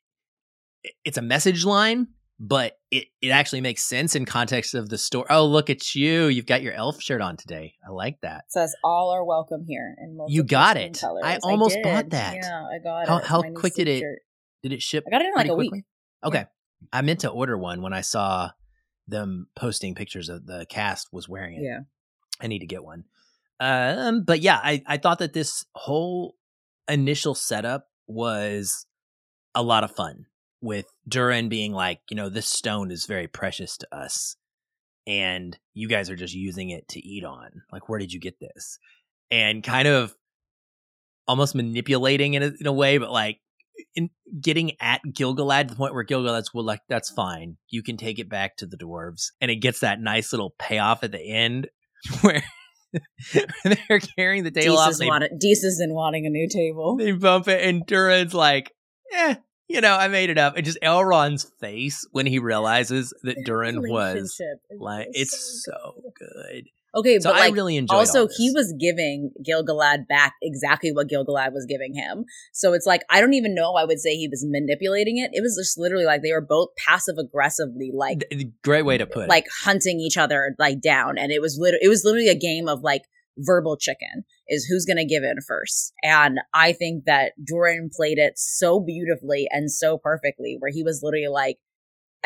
it, 0.82 0.92
it's 1.04 1.16
a 1.16 1.22
message 1.22 1.64
line, 1.64 2.08
but 2.40 2.78
it, 2.90 3.06
it 3.20 3.28
actually 3.30 3.60
makes 3.60 3.82
sense 3.82 4.14
in 4.14 4.24
context 4.24 4.74
of 4.74 4.88
the 4.88 4.98
story. 4.98 5.26
Oh, 5.30 5.46
look 5.46 5.70
at 5.70 5.94
you! 5.94 6.26
You've 6.26 6.46
got 6.46 6.62
your 6.62 6.72
elf 6.74 7.00
shirt 7.02 7.20
on 7.20 7.36
today. 7.36 7.74
I 7.86 7.90
like 7.90 8.20
that. 8.22 8.44
It 8.46 8.52
says 8.52 8.74
all 8.84 9.10
are 9.10 9.24
welcome 9.24 9.64
here. 9.66 9.94
In 9.98 10.18
You 10.28 10.42
got 10.44 10.76
it. 10.76 10.98
Colors. 11.00 11.22
I 11.24 11.38
almost 11.42 11.74
did. 11.76 11.82
bought 11.84 12.10
that. 12.10 12.36
Yeah, 12.36 12.64
I 12.64 12.78
got 12.82 13.08
How- 13.08 13.18
it. 13.18 13.24
How 13.24 13.40
my 13.42 13.50
quick 13.50 13.74
did 13.74 13.88
it- 13.88 14.00
shirt. 14.00 14.18
Did 14.62 14.72
it 14.72 14.82
ship? 14.82 15.04
I 15.06 15.10
got 15.10 15.22
it 15.22 15.26
in 15.28 15.34
like 15.34 15.48
a 15.48 15.54
week. 15.54 15.70
quickly? 15.70 15.84
Okay. 16.24 16.46
I 16.92 17.02
meant 17.02 17.20
to 17.20 17.28
order 17.30 17.56
one 17.56 17.80
when 17.82 17.92
I 17.92 18.00
saw 18.00 18.50
them 19.06 19.46
posting 19.56 19.94
pictures 19.94 20.28
of 20.28 20.46
the 20.46 20.66
cast 20.68 21.08
was 21.12 21.28
wearing 21.28 21.56
it. 21.56 21.62
Yeah. 21.62 21.80
I 22.40 22.46
need 22.48 22.58
to 22.60 22.66
get 22.66 22.82
one. 22.84 23.04
Um, 23.60 24.22
but 24.24 24.40
yeah, 24.40 24.60
I, 24.62 24.82
I 24.86 24.96
thought 24.98 25.18
that 25.20 25.32
this 25.32 25.64
whole 25.74 26.34
initial 26.88 27.34
setup 27.34 27.88
was 28.06 28.86
a 29.54 29.62
lot 29.62 29.82
of 29.84 29.90
fun 29.92 30.26
with 30.60 30.86
Durin 31.08 31.48
being 31.48 31.72
like, 31.72 32.00
you 32.10 32.16
know, 32.16 32.28
this 32.28 32.46
stone 32.48 32.90
is 32.90 33.06
very 33.06 33.28
precious 33.28 33.76
to 33.78 33.94
us. 33.94 34.36
And 35.06 35.56
you 35.72 35.88
guys 35.88 36.10
are 36.10 36.16
just 36.16 36.34
using 36.34 36.70
it 36.70 36.88
to 36.88 37.00
eat 37.00 37.24
on. 37.24 37.62
Like, 37.72 37.88
where 37.88 37.98
did 37.98 38.12
you 38.12 38.20
get 38.20 38.38
this? 38.40 38.78
And 39.30 39.62
kind 39.62 39.88
of 39.88 40.14
almost 41.26 41.54
manipulating 41.54 42.34
it 42.34 42.42
in 42.60 42.66
a 42.66 42.72
way, 42.72 42.98
but 42.98 43.10
like 43.10 43.40
in 43.94 44.10
getting 44.40 44.72
at 44.80 45.00
Gil-galad 45.12 45.68
to 45.68 45.74
the 45.74 45.78
point 45.78 45.94
where 45.94 46.02
Gil-galad's 46.02 46.52
well, 46.52 46.64
like, 46.64 46.80
that's 46.88 47.10
fine. 47.10 47.56
You 47.68 47.82
can 47.82 47.96
take 47.96 48.18
it 48.18 48.28
back 48.28 48.56
to 48.56 48.66
the 48.66 48.76
dwarves. 48.76 49.26
And 49.40 49.50
it 49.50 49.56
gets 49.56 49.80
that 49.80 50.00
nice 50.00 50.32
little 50.32 50.54
payoff 50.58 51.04
at 51.04 51.12
the 51.12 51.22
end 51.22 51.68
where 52.20 52.42
they're 53.64 54.00
carrying 54.16 54.44
the 54.44 54.50
table 54.50 54.78
off. 54.78 54.88
Dees 54.88 54.94
is, 54.94 54.98
They, 54.98 55.06
wanting, 55.06 55.38
Dees 55.38 55.64
is 55.64 55.80
in 55.80 55.94
wanting 55.94 56.26
a 56.26 56.30
new 56.30 56.48
table. 56.48 56.96
they 56.96 57.12
bump 57.12 57.48
it, 57.48 57.62
and 57.62 57.86
Durin's 57.86 58.34
like, 58.34 58.72
eh, 59.12 59.36
you 59.68 59.80
know, 59.80 59.94
I 59.94 60.08
made 60.08 60.30
it 60.30 60.38
up. 60.38 60.56
And 60.56 60.64
just 60.64 60.78
Elrond's 60.82 61.44
face 61.60 62.06
when 62.12 62.26
he 62.26 62.38
realizes 62.38 63.12
that 63.22 63.36
Durin 63.44 63.82
was 63.82 64.40
like, 64.78 65.08
it's 65.12 65.64
so 65.64 66.02
good. 66.18 66.64
Okay, 66.94 67.18
So 67.20 67.30
but 67.30 67.40
I 67.40 67.48
really 67.50 67.76
enjoyed 67.76 67.96
also 67.96 68.28
he 68.34 68.50
was 68.50 68.74
giving 68.80 69.30
Gil-galad 69.44 70.08
back 70.08 70.34
exactly 70.42 70.90
what 70.90 71.08
Gil-galad 71.08 71.52
was 71.52 71.66
giving 71.66 71.94
him. 71.94 72.24
So 72.52 72.72
it's 72.72 72.86
like 72.86 73.02
I 73.10 73.20
don't 73.20 73.34
even 73.34 73.54
know 73.54 73.74
I 73.74 73.84
would 73.84 74.00
say 74.00 74.16
he 74.16 74.26
was 74.26 74.44
manipulating 74.48 75.18
it. 75.18 75.30
It 75.34 75.42
was 75.42 75.54
just 75.56 75.78
literally 75.78 76.06
like 76.06 76.22
they 76.22 76.32
were 76.32 76.40
both 76.40 76.70
passive 76.86 77.16
aggressively 77.18 77.90
like 77.94 78.24
great 78.64 78.82
way 78.86 78.96
to 78.96 79.06
put 79.06 79.24
it. 79.24 79.28
like 79.28 79.44
hunting 79.64 80.00
each 80.00 80.16
other 80.16 80.54
like 80.58 80.80
down 80.80 81.18
and 81.18 81.30
it 81.30 81.42
was 81.42 81.58
literally 81.60 81.84
it 81.84 81.88
was 81.88 82.04
literally 82.04 82.28
a 82.28 82.34
game 82.34 82.68
of 82.68 82.80
like 82.80 83.02
verbal 83.38 83.76
chicken 83.76 84.24
is 84.48 84.66
who's 84.66 84.84
going 84.84 84.96
to 84.96 85.04
give 85.04 85.22
in 85.22 85.36
first. 85.46 85.92
And 86.02 86.40
I 86.52 86.72
think 86.72 87.04
that 87.04 87.32
Durin 87.42 87.90
played 87.94 88.18
it 88.18 88.34
so 88.36 88.80
beautifully 88.80 89.48
and 89.50 89.70
so 89.70 89.98
perfectly 89.98 90.56
where 90.58 90.70
he 90.72 90.82
was 90.82 91.00
literally 91.02 91.28
like 91.28 91.58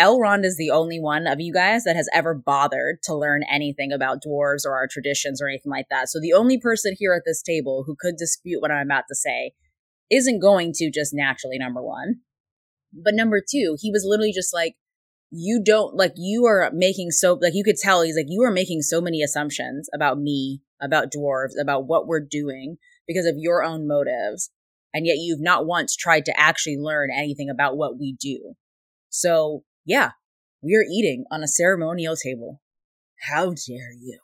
Elrond 0.01 0.45
is 0.45 0.57
the 0.57 0.71
only 0.71 0.99
one 0.99 1.27
of 1.27 1.41
you 1.41 1.53
guys 1.53 1.85
that 1.85 1.97
has 1.97 2.09
ever 2.15 2.35
bothered 2.35 3.03
to 3.05 3.15
learn 3.15 3.43
anything 3.51 3.93
about 3.93 4.23
dwarves 4.27 4.65
or 4.65 4.75
our 4.75 4.89
traditions 4.91 5.43
or 5.43 5.49
anything 5.49 5.71
like 5.71 5.87
that. 5.91 6.09
So 6.09 6.19
the 6.19 6.33
only 6.33 6.59
person 6.59 6.95
here 6.99 7.13
at 7.15 7.23
this 7.27 7.43
table 7.43 7.85
who 7.87 7.95
could 7.99 8.17
dispute 8.17 8.63
what 8.63 8.71
I'm 8.71 8.87
about 8.87 9.05
to 9.09 9.15
say 9.15 9.53
isn't 10.11 10.41
going 10.41 10.73
to 10.77 10.91
just 10.91 11.13
naturally 11.13 11.59
number 11.59 11.83
one. 11.83 12.21
But 12.93 13.15
number 13.15 13.41
two, 13.41 13.77
he 13.81 13.91
was 13.91 14.05
literally 14.07 14.33
just 14.33 14.55
like, 14.55 14.77
you 15.31 15.63
don't 15.65 15.95
like 15.95 16.13
you 16.17 16.45
are 16.45 16.71
making 16.75 17.11
so 17.11 17.39
like 17.41 17.55
you 17.55 17.65
could 17.65 17.79
tell 17.79 18.03
he's 18.03 18.17
like 18.17 18.27
you 18.29 18.43
are 18.43 18.51
making 18.51 18.83
so 18.83 19.01
many 19.01 19.23
assumptions 19.23 19.89
about 19.95 20.19
me, 20.19 20.61
about 20.83 21.13
dwarves, 21.13 21.53
about 21.61 21.87
what 21.87 22.07
we're 22.07 22.21
doing 22.21 22.77
because 23.07 23.27
of 23.27 23.37
your 23.39 23.63
own 23.63 23.87
motives, 23.87 24.51
and 24.93 25.07
yet 25.07 25.17
you've 25.19 25.41
not 25.41 25.67
once 25.67 25.97
tried 25.97 26.25
to 26.27 26.41
actually 26.41 26.77
learn 26.77 27.11
anything 27.11 27.49
about 27.49 27.77
what 27.77 27.99
we 27.99 28.17
do. 28.19 28.55
So 29.09 29.65
yeah, 29.85 30.11
we 30.63 30.75
are 30.75 30.85
eating 30.91 31.25
on 31.31 31.43
a 31.43 31.49
ceremonial 31.49 32.17
table. 32.17 32.61
How 33.29 33.47
dare 33.47 33.93
you? 33.93 34.19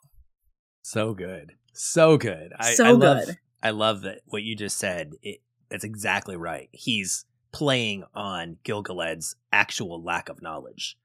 so 0.89 1.13
good. 1.13 1.53
So 1.75 2.17
good. 2.17 2.53
I, 2.59 2.73
So 2.73 2.85
I 2.85 2.91
love, 2.93 3.27
good. 3.27 3.39
I 3.63 3.71
love 3.71 4.03
that 4.03 4.21
what 4.27 4.43
you 4.43 4.57
just 4.57 4.79
said. 4.79 5.13
It, 5.23 5.41
that's 5.71 5.85
exactly 5.85 6.37
right. 6.37 6.69
He's 6.73 7.25
playing 7.53 8.05
on 8.15 8.57
Gil-galad's 8.65 9.37
actual 9.53 10.03
lack 10.03 10.29
of 10.29 10.43
knowledge 10.43 10.97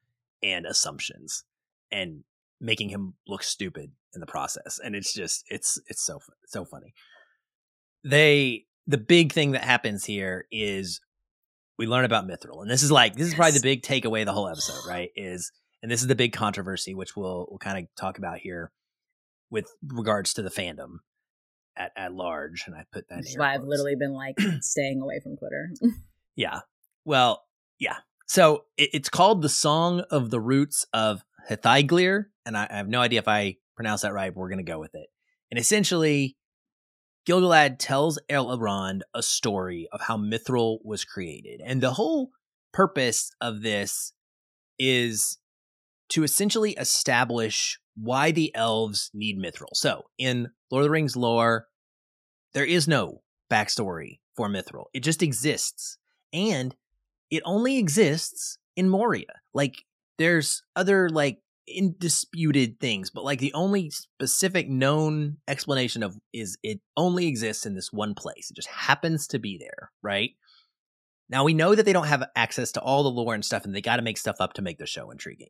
and 0.42 0.66
assumptions 0.66 1.44
and 1.92 2.24
making 2.64 2.90
him 2.90 3.14
look 3.28 3.44
stupid 3.44 3.92
in 4.14 4.22
the 4.22 4.26
process. 4.26 4.80
And 4.84 4.96
it's 4.96 5.14
just, 5.14 5.44
it's, 5.50 5.80
it's 5.88 6.04
so, 6.04 6.20
so 6.48 6.66
funny. 6.66 6.94
They, 8.04 8.66
the 8.88 8.98
big 8.98 9.34
thing 9.34 9.52
that 9.52 9.64
happens 9.64 10.06
here 10.06 10.46
is 10.52 11.02
we 11.78 11.88
learn 11.88 12.06
about 12.06 12.26
Mithril. 12.26 12.62
And 12.62 12.72
this 12.72 12.84
is 12.84 12.92
like, 12.92 13.16
this 13.16 13.28
is 13.28 13.34
probably 13.34 13.52
the 13.52 13.62
big 13.62 13.84
takeaway 13.84 14.22
of 14.22 14.28
the 14.28 14.34
whole 14.34 14.48
episode, 14.48 14.88
right? 14.88 15.10
Is, 15.16 15.52
and 15.82 15.92
this 15.92 16.02
is 16.02 16.08
the 16.08 16.16
big 16.16 16.32
controversy, 16.32 16.96
which 16.96 17.16
we'll, 17.16 17.48
we'll 17.50 17.60
kind 17.60 17.78
of 17.78 17.96
talk 17.96 18.18
about 18.18 18.40
here 18.40 18.72
with 19.50 19.68
regards 19.88 20.34
to 20.36 20.42
the 20.42 20.50
fandom 20.50 21.00
at, 21.76 21.92
at 21.98 22.14
large. 22.14 22.64
And 22.68 22.76
I 22.76 22.86
put 22.92 23.10
that 23.10 23.20
is 23.20 23.36
why 23.38 23.54
I've 23.54 23.64
literally 23.64 23.96
been 23.96 24.14
like 24.14 24.40
staying 24.62 25.02
away 25.02 25.20
from 25.22 25.36
Twitter. 25.36 25.70
Yeah. 26.36 26.62
Well, 27.06 27.44
yeah. 27.78 27.98
So 28.28 28.66
it, 28.78 28.90
it's 28.94 29.10
called 29.10 29.42
the 29.42 29.50
Song 29.50 30.04
of 30.10 30.30
the 30.30 30.40
Roots 30.40 30.86
of 30.94 31.24
Hithaeglir, 31.50 32.26
and 32.46 32.58
I, 32.58 32.68
I 32.70 32.78
have 32.78 32.88
no 32.88 33.02
idea 33.02 33.20
if 33.20 33.28
I 33.28 33.58
pronounced 33.76 34.04
that 34.04 34.14
right, 34.14 34.34
but 34.34 34.40
we're 34.40 34.50
going 34.50 34.64
to 34.64 34.72
go 34.72 34.80
with 34.80 34.96
it. 34.96 35.08
And 35.52 35.60
essentially, 35.60 36.36
Gil-galad 37.26 37.78
tells 37.80 38.20
Elrond 38.30 39.02
a 39.14 39.24
story 39.24 39.88
of 39.92 40.02
how 40.02 40.18
Mithril 40.18 40.80
was 40.84 41.06
created, 41.06 41.62
and 41.64 41.82
the 41.82 41.94
whole 41.94 42.32
purpose 42.74 43.32
of 43.40 43.62
this 43.62 44.14
is 44.80 45.38
to 46.10 46.24
essentially 46.24 46.72
establish 46.74 47.80
why 47.96 48.32
the 48.32 48.54
elves 48.56 49.12
need 49.14 49.38
Mithril. 49.38 49.74
So, 49.74 50.04
in 50.18 50.50
Lord 50.72 50.82
of 50.82 50.88
the 50.88 50.92
Rings 50.92 51.16
lore, 51.16 51.68
there 52.54 52.66
is 52.66 52.88
no 52.88 53.22
backstory 53.52 54.20
for 54.36 54.50
Mithril. 54.50 54.86
It 54.94 55.02
just 55.02 55.22
exists. 55.22 55.98
And 56.32 56.76
it 57.30 57.44
only 57.46 57.78
exists 57.78 58.58
in 58.76 58.90
Moria. 58.90 59.42
Like, 59.54 59.86
there's 60.18 60.64
other, 60.76 61.10
like, 61.10 61.40
indisputed 61.68 62.80
things, 62.80 63.10
but 63.10 63.24
like 63.24 63.40
the 63.40 63.54
only 63.54 63.90
specific 63.90 64.70
known 64.70 65.38
explanation 65.48 66.04
of 66.04 66.18
is 66.34 66.58
it 66.64 66.80
only 66.98 67.28
exists 67.28 67.66
in 67.66 67.76
this 67.76 67.92
one 67.92 68.14
place. 68.14 68.50
It 68.50 68.56
just 68.56 68.68
happens 68.68 69.28
to 69.28 69.40
be 69.40 69.58
there, 69.58 69.92
right? 70.02 70.32
Now 71.30 71.44
we 71.44 71.54
know 71.54 71.74
that 71.76 71.86
they 71.86 71.94
don't 71.94 72.08
have 72.08 72.24
access 72.36 72.72
to 72.74 72.82
all 72.82 73.04
the 73.04 73.10
lore 73.10 73.34
and 73.34 73.46
stuff, 73.46 73.66
and 73.66 73.74
they 73.74 73.82
got 73.82 73.98
to 73.98 74.02
make 74.02 74.18
stuff 74.18 74.38
up 74.40 74.54
to 74.54 74.62
make 74.62 74.78
the 74.78 74.86
show 74.86 75.10
intriguing. 75.10 75.50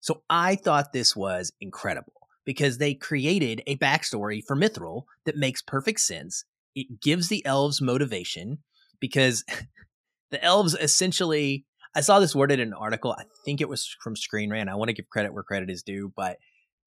So 0.00 0.22
I 0.28 0.56
thought 0.56 0.92
this 0.92 1.16
was 1.16 1.52
incredible 1.60 2.28
because 2.44 2.78
they 2.78 2.94
created 2.94 3.62
a 3.66 3.76
backstory 3.76 4.42
for 4.46 4.54
Mithril 4.54 5.04
that 5.24 5.36
makes 5.36 5.62
perfect 5.62 6.00
sense. 6.00 6.44
It 6.74 7.00
gives 7.00 7.28
the 7.28 7.44
elves 7.46 7.80
motivation 7.80 8.58
because 9.00 9.44
the 10.30 10.42
elves 10.44 10.76
essentially. 10.80 11.66
I 11.94 12.00
saw 12.00 12.18
this 12.18 12.34
worded 12.34 12.60
in 12.60 12.68
an 12.68 12.74
article. 12.74 13.12
I 13.12 13.24
think 13.44 13.60
it 13.60 13.68
was 13.68 13.94
from 14.02 14.16
Screen 14.16 14.50
Rant. 14.50 14.68
I 14.68 14.74
want 14.74 14.88
to 14.88 14.94
give 14.94 15.08
credit 15.08 15.32
where 15.32 15.42
credit 15.42 15.70
is 15.70 15.82
due, 15.82 16.12
but 16.16 16.38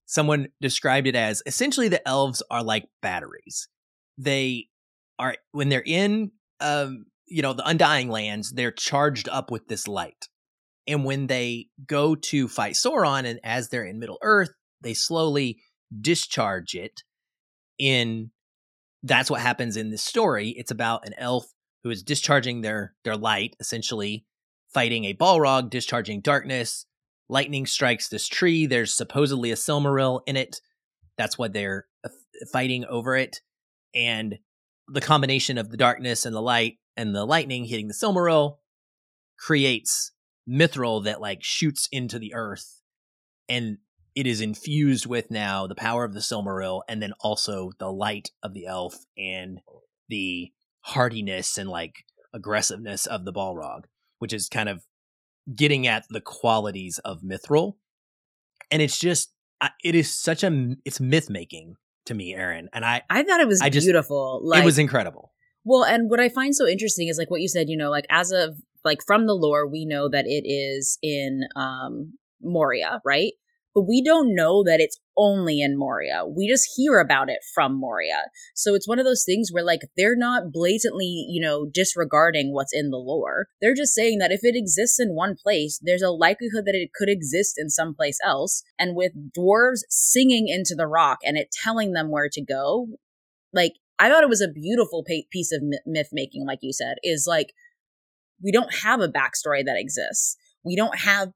someone 0.05 0.47
described 0.61 1.07
it 1.07 1.15
as 1.15 1.41
essentially 1.45 1.87
the 1.87 2.05
elves 2.07 2.43
are 2.51 2.63
like 2.63 2.85
batteries. 3.01 3.67
They 4.17 4.67
are 5.19 5.35
when 5.51 5.69
they're 5.69 5.83
in 5.85 6.31
um 6.59 7.05
you 7.27 7.41
know 7.41 7.53
the 7.53 7.67
undying 7.67 8.09
lands, 8.09 8.51
they're 8.51 8.71
charged 8.71 9.29
up 9.29 9.51
with 9.51 9.67
this 9.67 9.87
light. 9.87 10.27
And 10.87 11.03
when 11.03 11.27
they 11.27 11.67
go 11.85 12.15
to 12.15 12.47
fight 12.47 12.73
Sauron 12.73 13.25
and 13.25 13.39
as 13.43 13.69
they're 13.69 13.83
in 13.83 13.99
Middle 13.99 14.19
Earth, 14.21 14.51
they 14.81 14.93
slowly 14.93 15.59
discharge 16.01 16.73
it 16.73 17.03
in 17.77 18.31
that's 19.03 19.29
what 19.29 19.41
happens 19.41 19.77
in 19.77 19.89
this 19.91 20.03
story. 20.03 20.49
It's 20.49 20.71
about 20.71 21.05
an 21.05 21.13
elf 21.17 21.45
who 21.83 21.89
is 21.91 22.03
discharging 22.03 22.61
their 22.61 22.93
their 23.03 23.15
light, 23.15 23.55
essentially 23.59 24.25
fighting 24.73 25.05
a 25.05 25.13
Balrog, 25.13 25.69
discharging 25.69 26.21
darkness. 26.21 26.85
Lightning 27.29 27.65
strikes 27.65 28.07
this 28.07 28.27
tree. 28.27 28.65
There's 28.65 28.93
supposedly 28.93 29.51
a 29.51 29.55
Silmaril 29.55 30.21
in 30.25 30.37
it. 30.37 30.61
That's 31.17 31.37
what 31.37 31.53
they're 31.53 31.85
uh, 32.05 32.09
fighting 32.51 32.85
over 32.85 33.15
it. 33.15 33.41
And 33.93 34.39
the 34.87 35.01
combination 35.01 35.57
of 35.57 35.69
the 35.69 35.77
darkness 35.77 36.25
and 36.25 36.35
the 36.35 36.41
light 36.41 36.77
and 36.95 37.13
the 37.13 37.25
lightning 37.25 37.65
hitting 37.65 37.87
the 37.87 37.93
Silmaril 37.93 38.57
creates 39.37 40.11
mithril 40.49 41.03
that 41.03 41.19
like 41.19 41.43
shoots 41.43 41.89
into 41.91 42.17
the 42.17 42.33
earth 42.33 42.81
and 43.49 43.77
it 44.15 44.25
is 44.25 44.41
infused 44.41 45.05
with 45.05 45.29
now 45.29 45.67
the 45.67 45.75
power 45.75 46.03
of 46.03 46.13
the 46.13 46.21
Silmaril 46.21 46.81
and 46.89 47.01
then 47.01 47.13
also 47.19 47.71
the 47.77 47.91
light 47.91 48.31
of 48.41 48.53
the 48.53 48.65
elf 48.65 48.95
and 49.17 49.59
the 50.09 50.51
hardiness 50.81 51.57
and 51.57 51.69
like 51.69 52.05
aggressiveness 52.33 53.05
of 53.05 53.25
the 53.25 53.33
Balrog, 53.33 53.83
which 54.19 54.33
is 54.33 54.49
kind 54.49 54.69
of 54.69 54.83
getting 55.55 55.87
at 55.87 56.05
the 56.09 56.21
qualities 56.21 56.99
of 57.05 57.21
mithril. 57.21 57.73
And 58.71 58.81
it's 58.81 58.99
just, 58.99 59.33
it 59.83 59.95
is 59.95 60.13
such 60.13 60.43
a, 60.43 60.75
it's 60.85 60.99
myth 60.99 61.29
making 61.29 61.75
to 62.05 62.13
me, 62.13 62.33
Aaron. 62.33 62.69
And 62.73 62.83
I, 62.85 63.01
I 63.09 63.23
thought 63.23 63.39
it 63.39 63.47
was 63.47 63.61
I 63.61 63.69
just- 63.69 63.85
beautiful. 63.85 64.41
Like 64.43 64.61
it 64.61 64.65
was 64.65 64.77
incredible. 64.79 65.33
Well, 65.63 65.83
and 65.83 66.09
what 66.09 66.19
I 66.21 66.29
find 66.29 66.55
so 66.55 66.65
interesting 66.65 67.09
is 67.09 67.17
like 67.17 67.29
what 67.29 67.41
you 67.41 67.49
said, 67.49 67.67
you 67.69 67.75
know, 67.75 67.89
like 67.89 68.05
as 68.09 68.31
of 68.31 68.57
like 68.85 68.99
from 69.05 69.27
the 69.27 69.33
lore, 69.33 69.67
we 69.67 69.85
know 69.85 70.07
that 70.07 70.25
it 70.25 70.47
is 70.47 70.97
in 71.01 71.41
um 71.57 72.13
Moria, 72.41 73.01
right? 73.03 73.33
But 73.77 73.87
we 73.87 74.01
don't 74.01 74.33
know 74.33 74.63
that 74.63 74.79
it's 74.79 74.99
only 75.15 75.61
in 75.61 75.77
Moria. 75.77 76.25
We 76.25 76.49
just 76.49 76.67
hear 76.75 76.97
about 76.97 77.29
it 77.29 77.41
from 77.53 77.79
Moria. 77.79 78.23
So 78.55 78.73
it's 78.73 78.87
one 78.87 78.97
of 78.97 79.05
those 79.05 79.23
things 79.23 79.49
where 79.51 79.63
like 79.63 79.81
they're 79.95 80.15
not 80.17 80.51
blatantly, 80.51 81.27
you 81.29 81.39
know, 81.39 81.67
disregarding 81.71 82.55
what's 82.55 82.73
in 82.73 82.89
the 82.89 82.97
lore. 82.97 83.49
They're 83.61 83.75
just 83.75 83.93
saying 83.93 84.17
that 84.17 84.31
if 84.31 84.39
it 84.41 84.55
exists 84.55 84.99
in 84.99 85.13
one 85.13 85.35
place, 85.35 85.79
there's 85.79 86.01
a 86.01 86.09
likelihood 86.09 86.65
that 86.65 86.73
it 86.73 86.89
could 86.95 87.07
exist 87.07 87.53
in 87.55 87.69
someplace 87.69 88.17
else. 88.25 88.63
And 88.79 88.95
with 88.95 89.11
dwarves 89.37 89.81
singing 89.91 90.47
into 90.47 90.73
the 90.73 90.87
rock 90.87 91.19
and 91.23 91.37
it 91.37 91.51
telling 91.51 91.93
them 91.93 92.09
where 92.09 92.29
to 92.31 92.43
go, 92.43 92.87
like 93.53 93.73
I 93.99 94.09
thought 94.09 94.23
it 94.23 94.29
was 94.29 94.41
a 94.41 94.47
beautiful 94.47 95.05
piece 95.31 95.51
of 95.51 95.61
myth 95.85 96.09
making, 96.11 96.47
like 96.47 96.59
you 96.63 96.73
said, 96.73 96.95
is 97.03 97.25
like 97.27 97.53
we 98.43 98.51
don't 98.51 98.73
have 98.73 99.01
a 99.01 99.07
backstory 99.07 99.63
that 99.63 99.77
exists. 99.77 100.35
We 100.65 100.75
don't 100.75 100.97
have 100.97 101.29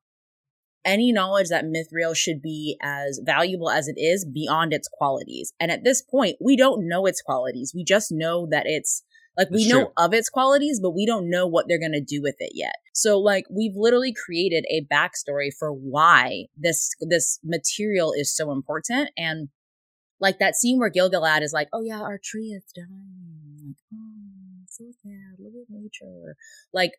any 0.83 1.11
knowledge 1.11 1.49
that 1.49 1.65
Mithril 1.65 2.15
should 2.15 2.41
be 2.41 2.77
as 2.81 3.19
valuable 3.23 3.69
as 3.69 3.87
it 3.87 3.99
is 3.99 4.25
beyond 4.25 4.73
its 4.73 4.87
qualities. 4.87 5.53
And 5.59 5.71
at 5.71 5.83
this 5.83 6.01
point, 6.01 6.37
we 6.41 6.55
don't 6.55 6.87
know 6.87 7.05
its 7.05 7.21
qualities. 7.21 7.73
We 7.75 7.83
just 7.83 8.11
know 8.11 8.47
that 8.51 8.65
it's 8.65 9.03
like 9.37 9.49
we 9.49 9.67
know 9.67 9.85
true. 9.85 9.93
of 9.97 10.13
its 10.13 10.29
qualities, 10.29 10.79
but 10.81 10.91
we 10.91 11.05
don't 11.05 11.29
know 11.29 11.47
what 11.47 11.65
they're 11.67 11.79
going 11.79 11.93
to 11.93 12.01
do 12.01 12.21
with 12.21 12.35
it 12.39 12.51
yet. 12.53 12.75
So 12.93 13.17
like 13.17 13.45
we've 13.49 13.75
literally 13.75 14.13
created 14.13 14.65
a 14.69 14.85
backstory 14.93 15.51
for 15.57 15.71
why 15.71 16.45
this 16.57 16.89
this 16.99 17.39
material 17.43 18.11
is 18.15 18.35
so 18.35 18.51
important 18.51 19.09
and 19.17 19.49
like 20.19 20.39
that 20.39 20.55
scene 20.55 20.77
where 20.77 20.89
Gil-galad 20.89 21.41
is 21.41 21.53
like, 21.53 21.67
"Oh 21.73 21.81
yeah, 21.81 22.01
our 22.01 22.19
tree 22.23 22.49
is 22.49 22.63
dying." 22.75 23.65
Like, 23.65 23.75
"Oh, 23.93 24.65
so 24.69 24.85
sad. 25.01 25.39
Look 25.39 25.53
at 25.53 25.69
nature." 25.69 26.35
Like 26.73 26.91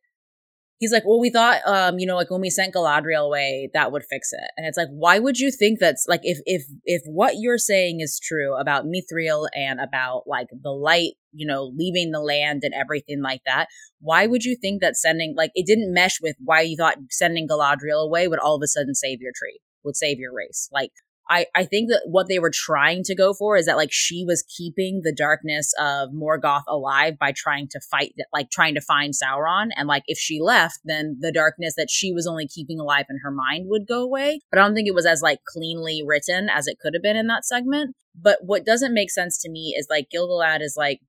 he's 0.83 0.93
like, 0.93 1.05
well, 1.07 1.21
we 1.21 1.31
thought, 1.31 1.61
um, 1.65 2.01
you 2.01 2.07
know, 2.09 2.17
like 2.17 2.29
when 2.29 2.41
we 2.41 2.51
sent 2.51 2.75
Galadriel 2.75 3.25
away, 3.25 3.71
that 3.73 3.93
would 3.93 4.03
fix 4.11 4.33
it. 4.33 4.51
And 4.57 4.67
it's 4.67 4.77
like, 4.77 4.89
why 4.91 5.21
would 5.21 5.39
you 5.39 5.53
think 5.53 5.79
that's 5.79 6.07
like, 6.09 6.23
if, 6.25 6.39
if, 6.45 6.65
if 6.85 7.03
what 7.07 7.35
you're 7.39 7.57
saying 7.57 8.01
is 8.01 8.19
true 8.21 8.57
about 8.57 8.85
Mithril 8.85 9.47
and 9.55 9.79
about 9.79 10.25
like 10.27 10.49
the 10.61 10.73
light, 10.73 11.13
you 11.33 11.47
know, 11.47 11.71
leaving 11.73 12.11
the 12.11 12.19
land 12.19 12.63
and 12.65 12.75
everything 12.75 13.23
like 13.23 13.43
that, 13.47 13.69
why 14.01 14.27
would 14.27 14.43
you 14.43 14.57
think 14.61 14.81
that 14.83 14.97
sending, 14.97 15.35
like, 15.37 15.53
it 15.55 15.67
didn't 15.67 15.95
mesh 15.95 16.19
with 16.21 16.35
why 16.41 16.63
you 16.63 16.77
thought 16.77 16.97
sending 17.11 17.47
Galadriel 17.47 18.05
away 18.05 18.27
would 18.27 18.41
all 18.41 18.57
of 18.57 18.63
a 18.65 18.67
sudden 18.67 18.97
save 18.97 19.21
your 19.21 19.33
tree, 19.37 19.61
would 19.85 19.95
save 19.95 20.19
your 20.19 20.35
race? 20.35 20.69
Like, 20.73 20.91
I, 21.29 21.47
I 21.55 21.65
think 21.65 21.89
that 21.91 22.03
what 22.07 22.29
they 22.29 22.39
were 22.39 22.51
trying 22.53 23.03
to 23.05 23.15
go 23.15 23.33
for 23.33 23.57
is 23.57 23.67
that 23.67 23.77
like 23.77 23.93
she 23.93 24.25
was 24.27 24.45
keeping 24.57 25.03
the 25.03 25.15
darkness 25.15 25.73
of 25.79 26.11
Morgoth 26.11 26.65
alive 26.69 27.19
by 27.19 27.33
trying 27.33 27.69
to 27.69 27.81
fight 27.81 28.15
like 28.33 28.51
trying 28.51 28.75
to 28.75 28.81
find 28.81 29.15
Sauron. 29.15 29.69
And 29.77 29.89
like 29.89 30.03
if 30.07 30.19
she 30.19 30.41
left 30.41 30.81
then 30.85 31.19
the 31.21 31.33
darkness 31.33 31.75
that 31.77 31.91
she 31.91 32.13
was 32.13 32.27
only 32.27 32.47
keeping 32.47 32.81
alive 32.81 33.07
in 33.09 33.19
her 33.23 33.31
mind 33.31 33.67
would 33.69 33.87
go 33.87 34.03
away. 34.03 34.41
But 34.51 34.59
I 34.59 34.63
don't 34.63 34.75
think 34.75 34.89
it 34.89 34.95
was 34.95 35.07
as 35.07 35.23
like 35.23 35.41
cleanly 35.45 36.03
written 36.05 36.49
as 36.49 36.67
it 36.67 36.79
could 36.81 36.95
have 36.95 37.03
been 37.03 37.17
in 37.17 37.29
that 37.29 37.45
segment. 37.45 37.95
But 38.15 38.41
what 38.43 38.67
doesn't 38.67 38.95
make 38.95 39.11
sense 39.11 39.39
to 39.43 39.51
me 39.51 39.75
is 39.79 39.87
like 39.89 40.11
Gil-galad 40.11 40.61
is 40.61 40.75
like 40.77 41.01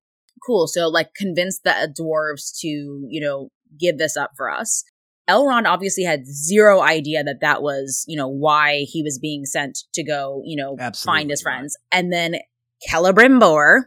cool. 0.46 0.68
So 0.68 0.88
like 0.88 1.14
convince 1.16 1.60
the 1.60 1.94
dwarves 2.00 2.58
to 2.60 2.68
you 2.68 3.22
know 3.22 3.50
give 3.80 3.98
this 3.98 4.16
up 4.16 4.32
for 4.38 4.52
us 4.52 4.84
Elrond 5.30 5.66
obviously 5.66 6.04
had 6.04 6.26
zero 6.26 6.82
idea 6.82 7.24
that 7.24 7.40
that 7.42 7.62
was, 7.62 8.04
you 8.08 8.18
know, 8.18 8.28
why 8.28 8.86
he 8.90 9.02
was 9.02 9.20
being 9.20 9.46
sent 9.46 9.80
to 9.94 10.04
go, 10.04 10.42
you 10.46 10.56
know, 10.56 10.76
Absolutely 10.80 11.20
find 11.20 11.30
his 11.30 11.42
friends. 11.42 11.78
And 11.92 12.12
then 12.12 12.36
Celebrimbor 12.90 13.84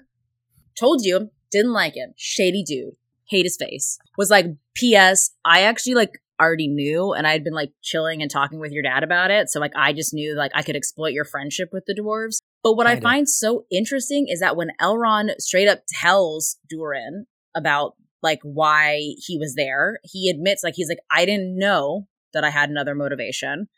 told 0.78 1.04
you, 1.04 1.30
didn't 1.50 1.72
like 1.72 1.94
him, 1.94 2.14
shady 2.16 2.62
dude, 2.62 2.94
hate 3.28 3.44
his 3.44 3.56
face. 3.56 3.98
Was 4.16 4.30
like, 4.30 4.46
P.S. 4.74 5.30
I 5.44 5.62
actually 5.62 5.94
like 5.94 6.20
already 6.40 6.68
knew, 6.68 7.12
and 7.12 7.26
I 7.26 7.32
had 7.32 7.44
been 7.44 7.54
like 7.54 7.72
chilling 7.82 8.22
and 8.22 8.30
talking 8.30 8.58
with 8.58 8.72
your 8.72 8.82
dad 8.82 9.02
about 9.02 9.30
it. 9.30 9.48
So 9.48 9.60
like, 9.60 9.72
I 9.76 9.92
just 9.92 10.12
knew 10.12 10.34
like 10.36 10.52
I 10.54 10.62
could 10.62 10.76
exploit 10.76 11.12
your 11.12 11.24
friendship 11.24 11.70
with 11.72 11.84
the 11.86 11.94
dwarves. 11.94 12.40
But 12.62 12.74
what 12.74 12.86
I, 12.86 12.92
I 12.92 13.00
find 13.00 13.28
so 13.28 13.64
interesting 13.70 14.26
is 14.28 14.40
that 14.40 14.56
when 14.56 14.70
Elrond 14.80 15.30
straight 15.38 15.68
up 15.68 15.80
tells 15.88 16.56
Durin 16.68 17.26
about 17.54 17.94
like 18.22 18.40
why 18.42 19.00
he 19.18 19.38
was 19.38 19.54
there. 19.54 19.98
He 20.02 20.30
admits 20.30 20.62
like 20.64 20.74
he's 20.76 20.88
like 20.88 20.98
I 21.10 21.24
didn't 21.24 21.58
know 21.58 22.06
that 22.32 22.44
I 22.44 22.50
had 22.50 22.70
another 22.70 22.94
motivation. 22.94 23.68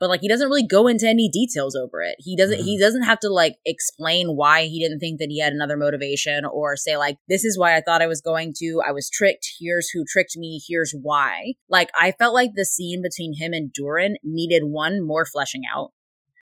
But 0.00 0.08
like 0.08 0.20
he 0.20 0.28
doesn't 0.28 0.48
really 0.48 0.66
go 0.66 0.88
into 0.88 1.08
any 1.08 1.28
details 1.28 1.76
over 1.76 2.02
it. 2.02 2.16
He 2.18 2.36
doesn't 2.36 2.58
mm-hmm. 2.58 2.66
he 2.66 2.76
doesn't 2.76 3.04
have 3.04 3.20
to 3.20 3.28
like 3.28 3.54
explain 3.64 4.34
why 4.34 4.64
he 4.64 4.82
didn't 4.82 4.98
think 4.98 5.20
that 5.20 5.28
he 5.30 5.38
had 5.40 5.52
another 5.52 5.76
motivation 5.76 6.44
or 6.44 6.76
say 6.76 6.96
like 6.96 7.18
this 7.28 7.44
is 7.44 7.56
why 7.56 7.76
I 7.76 7.82
thought 7.82 8.02
I 8.02 8.08
was 8.08 8.20
going 8.20 8.52
to. 8.56 8.82
I 8.84 8.90
was 8.90 9.08
tricked. 9.08 9.48
Here's 9.60 9.90
who 9.90 10.04
tricked 10.04 10.36
me. 10.36 10.60
Here's 10.66 10.92
why. 11.00 11.52
Like 11.68 11.90
I 11.96 12.10
felt 12.10 12.34
like 12.34 12.50
the 12.56 12.64
scene 12.64 13.00
between 13.00 13.34
him 13.38 13.52
and 13.52 13.72
Durin 13.72 14.16
needed 14.24 14.64
one 14.64 15.06
more 15.06 15.24
fleshing 15.24 15.62
out. 15.72 15.92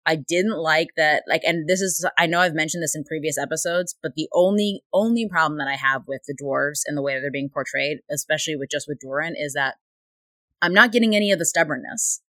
I 0.06 0.16
didn't 0.16 0.58
like 0.58 0.88
that 0.96 1.24
like 1.28 1.42
and 1.44 1.68
this 1.68 1.80
is 1.80 2.04
I 2.18 2.26
know 2.26 2.40
I've 2.40 2.54
mentioned 2.54 2.82
this 2.82 2.96
in 2.96 3.04
previous 3.04 3.36
episodes, 3.38 3.96
but 4.02 4.14
the 4.14 4.28
only 4.32 4.82
only 4.92 5.28
problem 5.28 5.58
that 5.58 5.68
I 5.68 5.76
have 5.76 6.02
with 6.06 6.22
the 6.26 6.34
dwarves 6.34 6.80
and 6.86 6.96
the 6.96 7.02
way 7.02 7.20
they're 7.20 7.30
being 7.30 7.50
portrayed, 7.52 7.98
especially 8.10 8.56
with 8.56 8.70
just 8.70 8.86
with 8.88 8.98
Durin, 9.00 9.34
is 9.36 9.52
that 9.54 9.76
I'm 10.62 10.74
not 10.74 10.92
getting 10.92 11.14
any 11.14 11.32
of 11.32 11.38
the 11.38 11.46
stubbornness. 11.46 12.22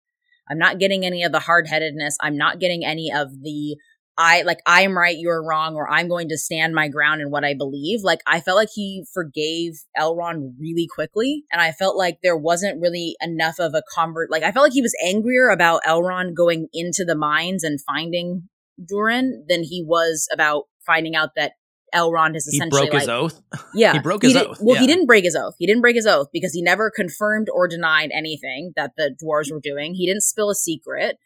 I'm 0.49 0.57
not 0.57 0.79
getting 0.79 1.05
any 1.05 1.23
of 1.23 1.31
the 1.31 1.39
hard-headedness. 1.39 2.17
I'm 2.21 2.37
not 2.37 2.59
getting 2.59 2.85
any 2.85 3.11
of 3.11 3.41
the 3.41 3.77
I 4.21 4.43
like 4.43 4.59
I'm 4.67 4.95
right, 4.95 5.17
you're 5.17 5.43
wrong, 5.43 5.73
or 5.73 5.89
I'm 5.89 6.07
going 6.07 6.29
to 6.29 6.37
stand 6.37 6.75
my 6.75 6.87
ground 6.87 7.21
in 7.21 7.31
what 7.31 7.43
I 7.43 7.55
believe. 7.55 8.03
Like 8.03 8.19
I 8.27 8.39
felt 8.39 8.55
like 8.55 8.69
he 8.71 9.03
forgave 9.11 9.79
Elrond 9.97 10.53
really 10.59 10.87
quickly, 10.93 11.43
and 11.51 11.59
I 11.59 11.71
felt 11.71 11.97
like 11.97 12.19
there 12.21 12.37
wasn't 12.37 12.79
really 12.79 13.15
enough 13.19 13.55
of 13.57 13.73
a 13.73 13.81
convert. 13.91 14.29
Like 14.29 14.43
I 14.43 14.51
felt 14.51 14.65
like 14.65 14.73
he 14.73 14.81
was 14.83 14.95
angrier 15.03 15.49
about 15.49 15.81
Elrond 15.87 16.35
going 16.35 16.67
into 16.71 17.03
the 17.03 17.15
mines 17.15 17.63
and 17.63 17.79
finding 17.81 18.43
Durin 18.87 19.43
than 19.49 19.63
he 19.63 19.83
was 19.83 20.27
about 20.31 20.65
finding 20.85 21.15
out 21.15 21.29
that 21.35 21.53
Elrond 21.91 22.35
is 22.35 22.45
essentially 22.45 22.81
he 22.81 22.89
broke 22.89 22.93
like, 22.93 23.01
his 23.01 23.09
oath. 23.09 23.41
Yeah, 23.73 23.93
he 23.93 23.99
broke 23.99 24.21
his 24.21 24.33
he 24.33 24.37
did, 24.37 24.47
oath. 24.47 24.59
Well, 24.61 24.75
yeah. 24.75 24.81
he 24.81 24.87
didn't 24.87 25.07
break 25.07 25.23
his 25.23 25.35
oath. 25.35 25.55
He 25.57 25.65
didn't 25.65 25.81
break 25.81 25.95
his 25.95 26.05
oath 26.05 26.27
because 26.31 26.53
he 26.53 26.61
never 26.61 26.91
confirmed 26.95 27.47
or 27.51 27.67
denied 27.67 28.11
anything 28.13 28.73
that 28.75 28.91
the 28.97 29.15
dwarves 29.23 29.51
were 29.51 29.59
doing. 29.59 29.95
He 29.95 30.05
didn't 30.05 30.21
spill 30.21 30.51
a 30.51 30.55
secret 30.55 31.17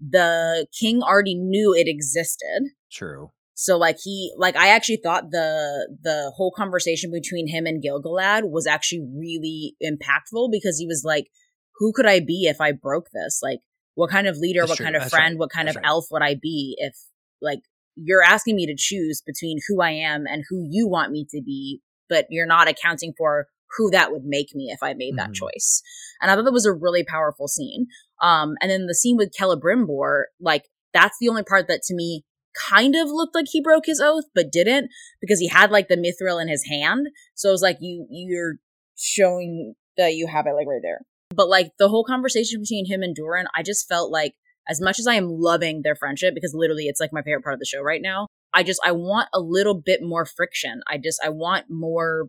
the 0.00 0.66
king 0.78 1.02
already 1.02 1.34
knew 1.34 1.74
it 1.74 1.88
existed. 1.88 2.70
True. 2.90 3.30
So 3.54 3.78
like 3.78 3.98
he 4.02 4.32
like 4.36 4.56
I 4.56 4.68
actually 4.68 5.00
thought 5.02 5.30
the 5.30 5.96
the 6.02 6.32
whole 6.36 6.50
conversation 6.50 7.12
between 7.12 7.46
him 7.48 7.66
and 7.66 7.80
Gil-galad 7.80 8.50
was 8.50 8.66
actually 8.66 9.06
really 9.16 9.76
impactful 9.82 10.50
because 10.50 10.78
he 10.78 10.86
was 10.86 11.02
like, 11.04 11.28
who 11.76 11.92
could 11.92 12.06
I 12.06 12.20
be 12.20 12.46
if 12.46 12.60
I 12.60 12.72
broke 12.72 13.08
this? 13.12 13.40
Like 13.42 13.60
what 13.94 14.10
kind 14.10 14.26
of 14.26 14.36
leader, 14.38 14.60
That's 14.60 14.70
what 14.70 14.76
true. 14.78 14.86
kind 14.86 14.96
of 14.96 15.02
That's 15.02 15.14
friend, 15.14 15.34
right. 15.34 15.38
what 15.38 15.50
kind 15.50 15.68
That's 15.68 15.76
of 15.76 15.82
right. 15.82 15.88
elf 15.88 16.06
would 16.10 16.22
I 16.22 16.34
be 16.34 16.74
if 16.78 16.96
like 17.40 17.60
you're 17.94 18.24
asking 18.24 18.56
me 18.56 18.66
to 18.66 18.74
choose 18.76 19.22
between 19.24 19.58
who 19.68 19.80
I 19.80 19.90
am 19.90 20.24
and 20.26 20.42
who 20.48 20.66
you 20.68 20.88
want 20.88 21.12
me 21.12 21.24
to 21.30 21.40
be, 21.40 21.80
but 22.08 22.26
you're 22.30 22.46
not 22.46 22.66
accounting 22.68 23.14
for 23.16 23.46
who 23.76 23.90
that 23.90 24.12
would 24.12 24.24
make 24.24 24.54
me 24.54 24.70
if 24.70 24.82
I 24.82 24.94
made 24.94 25.16
that 25.16 25.30
Mhm. 25.30 25.34
choice. 25.34 25.82
And 26.20 26.30
I 26.30 26.34
thought 26.34 26.44
that 26.44 26.52
was 26.52 26.66
a 26.66 26.72
really 26.72 27.04
powerful 27.04 27.48
scene. 27.48 27.86
Um, 28.20 28.54
and 28.60 28.70
then 28.70 28.86
the 28.86 28.94
scene 28.94 29.16
with 29.16 29.32
Celebrimbor, 29.32 30.24
like 30.40 30.68
that's 30.92 31.16
the 31.20 31.28
only 31.28 31.42
part 31.42 31.66
that 31.68 31.82
to 31.84 31.94
me 31.94 32.24
kind 32.68 32.94
of 32.94 33.08
looked 33.08 33.34
like 33.34 33.46
he 33.50 33.60
broke 33.60 33.86
his 33.86 34.00
oath, 34.00 34.24
but 34.34 34.52
didn't 34.52 34.90
because 35.20 35.40
he 35.40 35.48
had 35.48 35.70
like 35.70 35.88
the 35.88 35.96
mithril 35.96 36.40
in 36.40 36.48
his 36.48 36.66
hand. 36.66 37.08
So 37.34 37.48
it 37.48 37.52
was 37.52 37.62
like 37.62 37.78
you 37.80 38.06
you're 38.10 38.54
showing 38.96 39.74
that 39.96 40.14
you 40.14 40.26
have 40.26 40.46
it 40.46 40.54
like 40.54 40.66
right 40.66 40.80
there. 40.82 41.00
But 41.34 41.48
like 41.48 41.72
the 41.78 41.88
whole 41.88 42.04
conversation 42.04 42.60
between 42.60 42.86
him 42.86 43.02
and 43.02 43.14
Durin, 43.14 43.46
I 43.56 43.62
just 43.62 43.88
felt 43.88 44.12
like 44.12 44.34
as 44.68 44.80
much 44.80 44.98
as 44.98 45.06
I 45.06 45.14
am 45.14 45.28
loving 45.28 45.82
their 45.82 45.96
friendship 45.96 46.34
because 46.34 46.54
literally 46.54 46.84
it's 46.84 47.00
like 47.00 47.12
my 47.12 47.22
favorite 47.22 47.42
part 47.42 47.54
of 47.54 47.60
the 47.60 47.66
show 47.66 47.82
right 47.82 48.02
now. 48.02 48.28
I 48.52 48.62
just 48.62 48.80
I 48.84 48.92
want 48.92 49.28
a 49.34 49.40
little 49.40 49.74
bit 49.74 50.00
more 50.02 50.24
friction. 50.24 50.80
I 50.86 50.98
just 50.98 51.20
I 51.24 51.30
want 51.30 51.66
more 51.68 52.28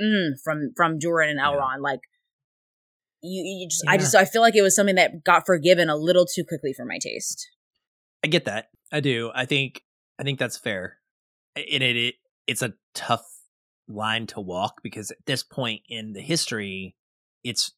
mm, 0.00 0.30
from 0.42 0.72
from 0.76 0.98
Durin 0.98 1.30
and 1.30 1.38
Yeah. 1.38 1.46
Elrond. 1.46 1.80
Like 1.80 2.00
you, 3.22 3.42
you 3.42 3.68
just 3.68 3.84
I 3.86 3.96
just 3.96 4.14
I 4.14 4.24
feel 4.24 4.42
like 4.42 4.56
it 4.56 4.62
was 4.62 4.74
something 4.74 4.96
that 4.96 5.24
got 5.24 5.44
forgiven 5.46 5.88
a 5.90 5.96
little 5.96 6.26
too 6.26 6.44
quickly 6.48 6.72
for 6.72 6.84
my 6.84 6.98
taste. 6.98 7.46
I 8.24 8.28
get 8.28 8.44
that. 8.46 8.66
I 8.92 9.00
do. 9.00 9.30
I 9.34 9.44
think 9.46 9.82
I 10.18 10.22
think 10.22 10.38
that's 10.38 10.56
fair. 10.58 10.96
It, 11.56 11.82
it, 11.82 11.96
it 11.96 12.14
it's 12.46 12.62
a 12.62 12.74
tough 12.94 13.26
line 13.88 14.26
to 14.28 14.40
walk 14.40 14.82
because 14.82 15.10
at 15.10 15.18
this 15.26 15.42
point 15.42 15.82
in 15.88 16.12
the 16.12 16.20
history, 16.20 16.94
it's 17.44 17.72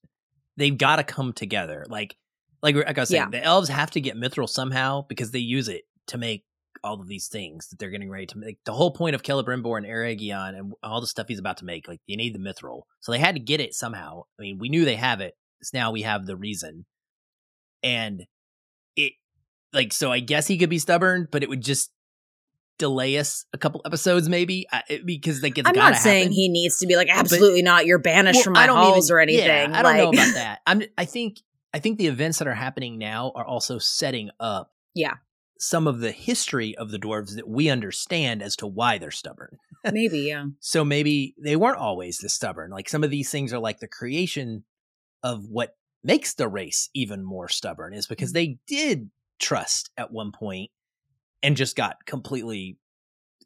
they've 0.56 0.76
got 0.76 0.96
to 0.96 1.04
come 1.04 1.32
together. 1.32 1.84
Like 1.88 2.16
like 2.62 2.76
like 2.76 2.98
I 2.98 3.02
was 3.02 3.08
saying, 3.08 3.24
Yeah. 3.32 3.40
the 3.40 3.42
elves 3.44 3.68
have 3.68 3.90
to 3.92 4.00
get 4.00 4.16
mithril 4.16 4.48
somehow 4.48 5.04
because 5.08 5.30
they 5.32 5.38
use 5.40 5.68
it 5.68 5.82
to 6.08 6.18
make 6.18 6.44
all 6.84 7.00
of 7.00 7.08
these 7.08 7.28
things 7.28 7.68
that 7.68 7.78
they're 7.78 7.90
getting 7.90 8.10
ready 8.10 8.26
to 8.26 8.38
make. 8.38 8.58
The 8.64 8.72
whole 8.72 8.90
point 8.90 9.14
of 9.14 9.22
Celebrimbor 9.22 9.76
and 9.76 9.86
Eregion 9.86 10.58
and 10.58 10.72
all 10.82 11.00
the 11.00 11.06
stuff 11.06 11.28
he's 11.28 11.38
about 11.38 11.58
to 11.58 11.64
make, 11.64 11.88
like 11.88 12.00
you 12.06 12.16
need 12.16 12.34
the 12.34 12.38
mithril, 12.38 12.82
so 13.00 13.12
they 13.12 13.18
had 13.18 13.34
to 13.34 13.40
get 13.40 13.60
it 13.60 13.74
somehow. 13.74 14.22
I 14.38 14.42
mean, 14.42 14.58
we 14.58 14.68
knew 14.68 14.84
they 14.84 14.96
have 14.96 15.20
it. 15.20 15.34
It's 15.60 15.72
now 15.72 15.92
we 15.92 16.02
have 16.02 16.26
the 16.26 16.36
reason, 16.36 16.86
and 17.82 18.26
it 18.96 19.12
like 19.72 19.92
so. 19.92 20.10
I 20.10 20.20
guess 20.20 20.46
he 20.46 20.58
could 20.58 20.70
be 20.70 20.78
stubborn, 20.78 21.28
but 21.30 21.42
it 21.42 21.48
would 21.48 21.62
just 21.62 21.90
delay 22.78 23.16
us 23.18 23.44
a 23.52 23.58
couple 23.58 23.80
episodes, 23.84 24.28
maybe 24.28 24.66
uh, 24.72 24.80
I, 24.88 25.00
because 25.04 25.40
they 25.40 25.50
get. 25.50 25.68
I'm 25.68 25.76
not 25.76 25.96
saying 25.96 26.32
he 26.32 26.48
needs 26.48 26.78
to 26.78 26.86
be 26.86 26.96
like 26.96 27.08
absolutely 27.10 27.62
not. 27.62 27.86
You're 27.86 28.00
banished 28.00 28.42
from 28.42 28.54
my 28.54 28.66
halls 28.66 29.10
or 29.10 29.20
anything. 29.20 29.46
Yeah, 29.46 29.70
I 29.72 29.82
don't 29.82 29.96
know 29.96 30.10
about 30.10 30.34
that. 30.34 30.60
I'm. 30.66 30.82
I 30.98 31.04
think. 31.04 31.38
I 31.74 31.78
think 31.78 31.96
the 31.96 32.08
events 32.08 32.38
that 32.38 32.46
are 32.46 32.54
happening 32.54 32.98
now 32.98 33.32
are 33.34 33.46
also 33.46 33.78
setting 33.78 34.30
up. 34.38 34.72
Yeah. 34.94 35.14
Some 35.64 35.86
of 35.86 36.00
the 36.00 36.10
history 36.10 36.74
of 36.76 36.90
the 36.90 36.98
dwarves 36.98 37.36
that 37.36 37.46
we 37.48 37.68
understand 37.68 38.42
as 38.42 38.56
to 38.56 38.66
why 38.66 38.98
they're 38.98 39.12
stubborn. 39.12 39.58
Maybe, 39.92 40.18
yeah. 40.22 40.46
So 40.58 40.84
maybe 40.84 41.36
they 41.40 41.54
weren't 41.54 41.78
always 41.78 42.18
this 42.18 42.34
stubborn. 42.34 42.72
Like 42.72 42.88
some 42.88 43.04
of 43.04 43.10
these 43.10 43.30
things 43.30 43.52
are 43.52 43.60
like 43.60 43.78
the 43.78 43.86
creation 43.86 44.64
of 45.22 45.46
what 45.48 45.76
makes 46.02 46.34
the 46.34 46.48
race 46.48 46.90
even 46.94 47.22
more 47.24 47.48
stubborn 47.48 47.94
is 47.94 48.06
Mm-hmm. 48.06 48.12
because 48.12 48.32
they 48.32 48.58
did 48.66 49.10
trust 49.38 49.90
at 49.96 50.10
one 50.12 50.32
point 50.32 50.72
and 51.44 51.56
just 51.56 51.76
got 51.76 52.06
completely, 52.06 52.76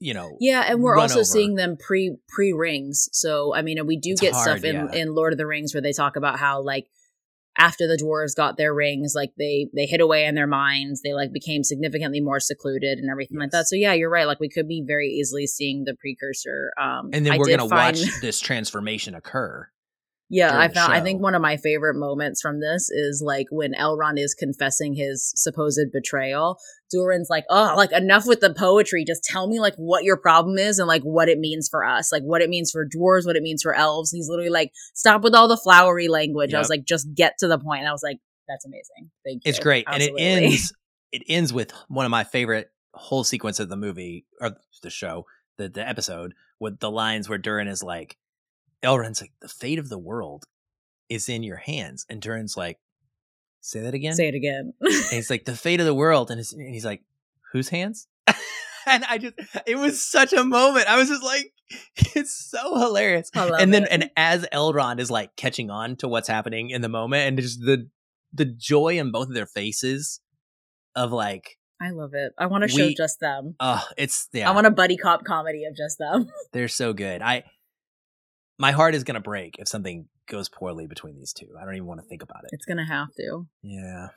you 0.01 0.15
know, 0.15 0.39
Yeah, 0.41 0.65
and 0.67 0.83
we're 0.83 0.97
also 0.99 1.17
over. 1.17 1.25
seeing 1.25 1.55
them 1.57 1.77
pre 1.77 2.17
pre 2.29 2.53
rings. 2.55 3.11
So 3.13 3.55
I 3.55 3.61
mean, 3.61 3.87
we 3.87 3.99
do 3.99 4.13
It's 4.13 4.21
get 4.23 4.33
hard, 4.33 4.59
stuff 4.61 4.65
in 4.65 4.75
yeah. 4.75 4.93
in 5.03 5.15
Lord 5.15 5.35
of 5.35 5.39
the 5.39 5.47
Rings 5.47 5.75
where 5.75 5.83
they 5.83 5.93
talk 5.93 6.17
about 6.17 6.39
how 6.39 6.63
like 6.63 6.87
after 7.59 7.87
the 7.87 7.97
dwarves 7.97 8.37
got 8.37 8.57
their 8.57 8.75
rings, 8.75 9.15
like 9.15 9.33
they 9.39 9.69
they 9.75 9.87
hid 9.87 10.01
away 10.01 10.25
in 10.25 10.35
their 10.35 10.47
minds, 10.47 11.03
they 11.03 11.15
like 11.15 11.33
became 11.33 11.63
significantly 11.65 12.21
more 12.21 12.41
secluded 12.41 12.99
and 12.99 13.11
everything 13.11 13.39
like 13.39 13.51
that. 13.51 13.67
So 13.67 13.77
yeah, 13.77 13.93
you're 13.93 14.11
right. 14.11 14.27
Like 14.27 14.41
we 14.41 14.49
could 14.49 14.69
be 14.69 14.83
very 14.87 15.09
easily 15.09 15.47
seeing 15.47 15.85
the 15.85 15.95
precursor. 15.95 16.73
Um, 16.81 17.11
and 17.13 17.25
then 17.25 17.33
I 17.35 17.39
we're 17.39 17.49
gonna 17.49 17.69
find- 17.69 17.97
watch 17.97 18.21
this 18.21 18.41
transformation 18.41 19.15
occur. 19.15 19.69
Yeah, 20.29 20.59
I 20.59 20.69
found. 20.69 20.93
I 20.93 21.01
think 21.01 21.23
one 21.23 21.37
of 21.37 21.43
my 21.43 21.57
favorite 21.57 21.95
moments 21.95 22.41
from 22.41 22.61
this 22.61 22.91
is 22.91 23.23
like 23.25 23.47
when 23.51 23.75
Elrond 23.75 24.19
is 24.19 24.35
confessing 24.35 24.95
his 24.95 25.33
supposed 25.37 25.93
betrayal. 25.93 26.59
Durin's 26.91 27.29
like, 27.31 27.45
"Oh, 27.49 27.75
like 27.77 27.93
enough 27.93 28.27
with 28.27 28.41
the 28.41 28.53
poetry. 28.53 29.05
Just 29.05 29.23
tell 29.23 29.47
me 29.47 29.61
like 29.61 29.75
what 29.77 30.03
your 30.03 30.17
problem 30.17 30.59
is 30.59 30.79
and 30.81 30.89
like 30.89 31.03
what 31.03 31.29
it 31.29 31.39
means 31.39 31.69
for 31.69 31.85
us, 31.85 32.11
like 32.11 32.23
what 32.23 32.43
it 32.43 32.51
means 32.51 32.73
for 32.73 32.85
dwarves, 32.85 33.25
what 33.25 33.37
it 33.37 33.43
means 33.43 33.63
for 33.63 33.75
elves." 33.75 34.11
He's 34.11 34.29
literally 34.29 34.51
like, 34.51 34.73
"Stop 34.95 35.23
with 35.23 35.35
all 35.35 35.47
the 35.47 35.57
flowery 35.57 36.09
language." 36.09 36.55
I 36.55 36.59
was 36.59 36.71
like, 36.71 36.85
"Just 36.85 37.07
get 37.15 37.35
to 37.39 37.49
the 37.49 37.59
point." 37.59 37.81
And 37.81 37.89
I 37.89 37.93
was 37.93 38.03
like, 38.03 38.19
"That's 38.49 38.67
amazing. 38.67 39.11
Thank 39.25 39.45
you." 39.45 39.51
It's 39.51 39.61
great, 39.61 39.85
and 39.89 40.03
it 40.03 40.13
ends. 40.19 40.73
It 41.13 41.23
ends 41.29 41.53
with 41.53 41.71
one 41.87 42.05
of 42.05 42.11
my 42.11 42.25
favorite 42.25 42.69
whole 42.93 43.23
sequence 43.23 43.61
of 43.61 43.69
the 43.69 43.77
movie 43.77 44.27
or 44.41 44.57
the 44.83 44.91
show, 44.91 45.25
the 45.57 45.69
the 45.69 45.89
episode 45.89 46.35
with 46.59 46.81
the 46.81 46.91
lines 46.91 47.29
where 47.29 47.39
Durin 47.39 47.69
is 47.69 47.83
like, 47.83 48.17
Elrond's 48.87 49.21
like, 49.21 49.33
the 49.41 49.49
fate 49.49 49.79
of 49.79 49.89
the 49.89 49.99
world 49.99 50.45
is 51.09 51.29
in 51.29 51.43
your 51.43 51.57
hands, 51.57 52.07
and 52.09 52.23
Durin's 52.23 52.57
like, 52.57 52.79
say 53.61 53.81
that 53.81 53.95
again. 53.95 54.15
Say 54.15 54.29
it 54.29 54.35
again. 54.35 54.73
And 54.81 54.93
he's 55.11 55.31
like, 55.31 55.45
the 55.45 55.57
fate 55.57 55.81
of 55.81 55.87
the 55.87 55.95
world, 55.95 56.31
and, 56.31 56.41
it's, 56.41 56.53
and 56.53 56.73
he's 56.73 56.85
like, 56.85 57.03
whose 57.53 57.69
hands? 57.69 58.07
and 58.87 59.05
I 59.05 59.19
just, 59.19 59.35
it 59.67 59.77
was 59.77 60.05
such 60.05 60.33
a 60.33 60.45
moment. 60.45 60.89
I 60.89 60.97
was 60.97 61.09
just 61.09 61.23
like, 61.23 61.53
it's 62.15 62.35
so 62.35 62.77
hilarious. 62.79 63.31
And 63.35 63.75
then, 63.75 63.85
it. 63.85 63.89
and 63.91 64.11
as 64.17 64.47
Elrond 64.53 65.01
is 65.01 65.11
like 65.11 65.35
catching 65.37 65.71
on 65.71 65.97
to 65.97 66.09
what's 66.09 66.29
happening 66.29 66.71
in 66.71 66.83
the 66.83 66.89
moment, 66.89 67.27
and 67.27 67.39
just 67.39 67.61
the 67.61 67.89
the 68.33 68.45
joy 68.45 68.99
in 68.99 69.13
both 69.13 69.29
of 69.29 69.35
their 69.35 69.47
faces 69.47 70.21
of 70.95 71.13
like, 71.13 71.59
I 71.81 71.91
love 71.91 72.11
it. 72.15 72.33
I 72.39 72.47
want 72.47 72.63
to 72.63 72.69
show 72.69 72.91
just 72.97 73.21
them. 73.21 73.55
oh, 73.61 73.85
it's 73.97 74.29
yeah, 74.33 74.49
I 74.49 74.55
want 74.55 74.67
a 74.67 74.71
buddy 74.71 74.97
cop 74.97 75.25
comedy 75.25 75.65
of 75.65 75.77
just 75.77 75.99
them. 75.99 76.29
they're 76.53 76.69
so 76.69 76.93
good. 76.93 77.23
I, 77.23 77.45
my 78.59 78.73
heart 78.73 78.95
is 78.95 79.05
gonna 79.05 79.21
break 79.21 79.57
if 79.59 79.69
something 79.69 80.09
goes 80.29 80.49
poorly 80.49 80.87
between 80.87 81.17
these 81.17 81.33
two. 81.33 81.49
I 81.61 81.65
don't 81.65 81.75
even 81.75 81.87
want 81.87 82.01
to 82.01 82.07
think 82.07 82.23
about 82.23 82.45
it. 82.45 82.51
It's 82.53 82.65
gonna 82.67 82.87
have 82.87 83.13
to, 83.15 83.47
Yeah, 83.63 84.09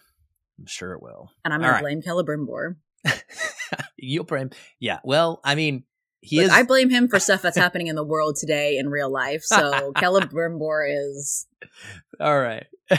I'm 0.57 0.65
sure 0.65 0.93
it 0.93 1.01
will. 1.01 1.31
and 1.45 1.53
I'm 1.53 1.61
All 1.61 1.67
gonna 1.71 1.73
right. 1.73 1.81
blame 1.81 2.01
Celebrimbor. 2.01 2.75
You'll 3.97 4.23
blame. 4.25 4.49
Yeah. 4.79 4.99
Well, 5.03 5.39
I 5.43 5.55
mean, 5.55 5.83
he 6.21 6.37
Look, 6.37 6.45
is. 6.47 6.51
I 6.51 6.63
blame 6.63 6.89
him 6.89 7.07
for 7.07 7.19
stuff 7.19 7.41
that's 7.41 7.57
happening 7.57 7.87
in 7.87 7.95
the 7.95 8.03
world 8.03 8.35
today 8.37 8.77
in 8.77 8.89
real 8.89 9.09
life. 9.11 9.43
So 9.43 9.93
Celebrimbor 9.97 10.85
is 10.89 11.47
All 12.19 12.39
right. 12.39 12.65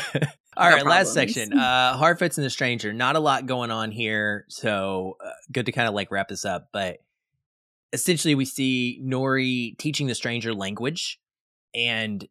All 0.56 0.68
right, 0.68 0.84
last 0.84 1.14
section. 1.14 1.52
Uh 1.52 1.96
Harfoots 1.98 2.36
and 2.36 2.44
the 2.44 2.50
Stranger. 2.50 2.92
Not 2.92 3.16
a 3.16 3.20
lot 3.20 3.46
going 3.46 3.70
on 3.70 3.90
here, 3.92 4.44
so 4.48 5.16
uh, 5.24 5.30
good 5.52 5.66
to 5.66 5.72
kind 5.72 5.88
of 5.88 5.94
like 5.94 6.10
wrap 6.10 6.28
this 6.28 6.44
up, 6.44 6.68
but 6.72 6.98
essentially 7.92 8.34
we 8.34 8.44
see 8.44 9.00
Nori 9.04 9.76
teaching 9.78 10.06
the 10.06 10.14
stranger 10.14 10.54
language 10.54 11.18
and 11.74 12.26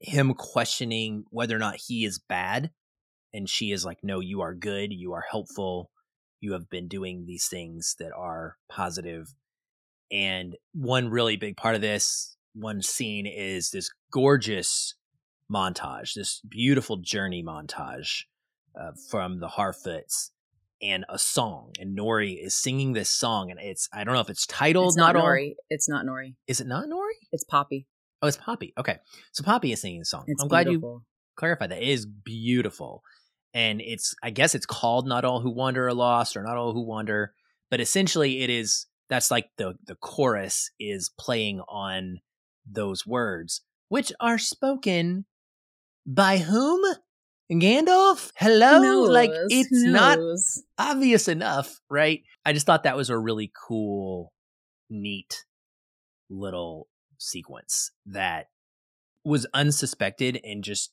him 0.00 0.34
questioning 0.34 1.24
whether 1.30 1.56
or 1.56 1.58
not 1.58 1.76
he 1.86 2.04
is 2.04 2.18
bad 2.18 2.70
and 3.32 3.48
she 3.48 3.72
is 3.72 3.84
like 3.84 3.98
no, 4.02 4.20
you 4.20 4.40
are 4.40 4.54
good, 4.54 4.92
you 4.92 5.12
are 5.12 5.24
helpful. 5.30 5.90
You 6.40 6.52
have 6.52 6.68
been 6.68 6.86
doing 6.86 7.24
these 7.26 7.48
things 7.48 7.96
that 7.98 8.12
are 8.12 8.56
positive. 8.68 9.34
And 10.12 10.56
one 10.72 11.08
really 11.08 11.36
big 11.36 11.56
part 11.56 11.74
of 11.74 11.80
this 11.80 12.36
one 12.54 12.82
scene 12.82 13.26
is 13.26 13.70
this 13.70 13.90
gorgeous 14.12 14.94
montage, 15.52 16.14
this 16.14 16.40
beautiful 16.48 16.96
journey 16.96 17.42
montage 17.42 18.24
uh, 18.78 18.92
from 19.10 19.40
the 19.40 19.48
Harfoots 19.48 20.30
and 20.82 21.04
a 21.08 21.18
song. 21.18 21.72
And 21.78 21.96
Nori 21.96 22.36
is 22.42 22.56
singing 22.56 22.92
this 22.92 23.10
song, 23.10 23.50
and 23.50 23.60
it's 23.60 23.88
I 23.92 24.04
don't 24.04 24.14
know 24.14 24.20
if 24.20 24.30
it's 24.30 24.46
titled 24.46 24.88
it's 24.88 24.96
not, 24.96 25.16
all. 25.16 25.22
Nori. 25.22 25.54
It's 25.70 25.88
not 25.88 26.06
Nori. 26.06 26.34
Is 26.46 26.60
it 26.60 26.66
not 26.66 26.86
Nori? 26.86 27.16
It's 27.32 27.44
Poppy. 27.44 27.86
Oh, 28.26 28.28
it's 28.28 28.36
Poppy. 28.36 28.74
Okay, 28.76 28.96
so 29.30 29.44
Poppy 29.44 29.70
is 29.70 29.80
singing 29.80 30.00
the 30.00 30.04
song. 30.04 30.24
It's 30.26 30.42
I'm 30.42 30.48
glad 30.48 30.68
you 30.68 31.02
clarified 31.36 31.70
that. 31.70 31.80
It 31.80 31.88
is 31.88 32.06
beautiful, 32.06 33.02
and 33.54 33.80
it's 33.80 34.16
I 34.20 34.30
guess 34.30 34.56
it's 34.56 34.66
called 34.66 35.06
"Not 35.06 35.24
All 35.24 35.40
Who 35.40 35.50
Wander 35.50 35.86
Are 35.86 35.94
Lost" 35.94 36.36
or 36.36 36.42
"Not 36.42 36.56
All 36.56 36.72
Who 36.72 36.84
Wander," 36.84 37.34
but 37.70 37.80
essentially 37.80 38.42
it 38.42 38.50
is 38.50 38.86
that's 39.08 39.30
like 39.30 39.48
the 39.58 39.74
the 39.86 39.94
chorus 39.94 40.72
is 40.80 41.08
playing 41.16 41.60
on 41.68 42.18
those 42.68 43.06
words, 43.06 43.62
which 43.90 44.12
are 44.18 44.38
spoken 44.38 45.24
by 46.04 46.38
whom? 46.38 46.82
Gandalf? 47.48 48.32
Hello? 48.34 48.80
Who 48.80 49.08
like 49.08 49.30
it's 49.50 49.68
not 49.70 50.18
obvious 50.78 51.28
enough, 51.28 51.80
right? 51.88 52.22
I 52.44 52.52
just 52.52 52.66
thought 52.66 52.82
that 52.82 52.96
was 52.96 53.08
a 53.08 53.16
really 53.16 53.52
cool, 53.68 54.32
neat 54.90 55.44
little 56.28 56.88
sequence 57.18 57.90
that 58.06 58.46
was 59.24 59.46
unsuspected 59.54 60.40
and 60.44 60.62
just 60.62 60.92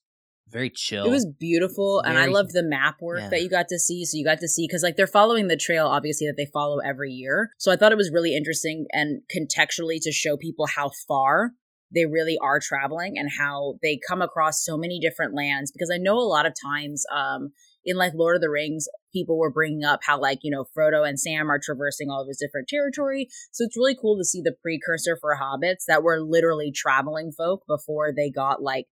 very 0.50 0.70
chill. 0.70 1.06
It 1.06 1.10
was 1.10 1.26
beautiful, 1.26 2.02
and 2.02 2.18
I 2.18 2.28
loved 2.28 2.52
the 2.54 2.64
map 2.64 3.02
work 3.02 3.22
Yeah. 3.22 3.30
that 3.30 3.42
you 3.42 3.50
got 3.50 3.68
to 3.70 3.80
see. 3.80 4.06
So 4.06 4.18
you 4.18 4.24
got 4.24 4.40
to 4.40 4.48
see 4.48 4.68
because 4.68 4.84
like 4.84 4.98
they're 4.98 5.08
following 5.08 5.48
the 5.48 5.58
trail, 5.58 5.88
obviously 5.88 6.28
that 6.28 6.36
they 6.38 6.48
follow 6.54 6.80
every 6.80 7.12
year. 7.12 7.50
So 7.58 7.72
I 7.72 7.76
thought 7.76 7.92
it 7.92 7.98
was 7.98 8.12
really 8.12 8.36
interesting 8.36 8.86
and 8.92 9.22
contextually 9.36 10.00
to 10.02 10.12
show 10.12 10.38
people 10.38 10.68
how 10.68 10.92
far 11.08 11.52
they 11.94 12.06
really 12.06 12.38
are 12.42 12.60
traveling 12.60 13.18
and 13.18 13.30
how 13.40 13.76
they 13.82 14.00
come 14.08 14.22
across 14.22 14.64
so 14.64 14.78
many 14.78 15.00
different 15.00 15.36
lands. 15.36 15.72
Because 15.72 15.92
I 15.92 15.98
know 15.98 16.18
a 16.18 16.22
lot 16.28 16.46
of 16.46 16.54
times, 16.62 17.04
um, 17.16 17.52
in 17.86 17.98
like 17.98 18.14
Lord 18.16 18.36
of 18.36 18.42
the 18.42 18.50
Rings, 18.50 18.88
people 19.12 19.38
were 19.38 19.52
bringing 19.52 19.84
up 19.84 20.02
how 20.04 20.20
like 20.20 20.40
you 20.42 20.52
know 20.52 20.66
Frodo 20.78 21.08
and 21.08 21.20
Sam 21.20 21.50
are 21.50 21.60
traversing 21.60 22.10
all 22.10 22.22
of 22.22 22.28
this 22.28 22.40
different 22.40 22.68
territory. 22.68 23.28
So 23.52 23.66
it's 23.66 23.78
really 23.78 23.98
cool 24.00 24.18
to 24.18 24.26
see 24.26 24.42
the 24.42 24.56
precursor 24.62 25.18
for 25.20 25.38
hobbits 25.38 25.86
that 25.88 26.04
were 26.04 26.22
literally 26.22 26.72
traveling 26.72 27.32
folk 27.32 27.64
before 27.68 28.12
they 28.16 28.30
got 28.30 28.62
like 28.62 28.88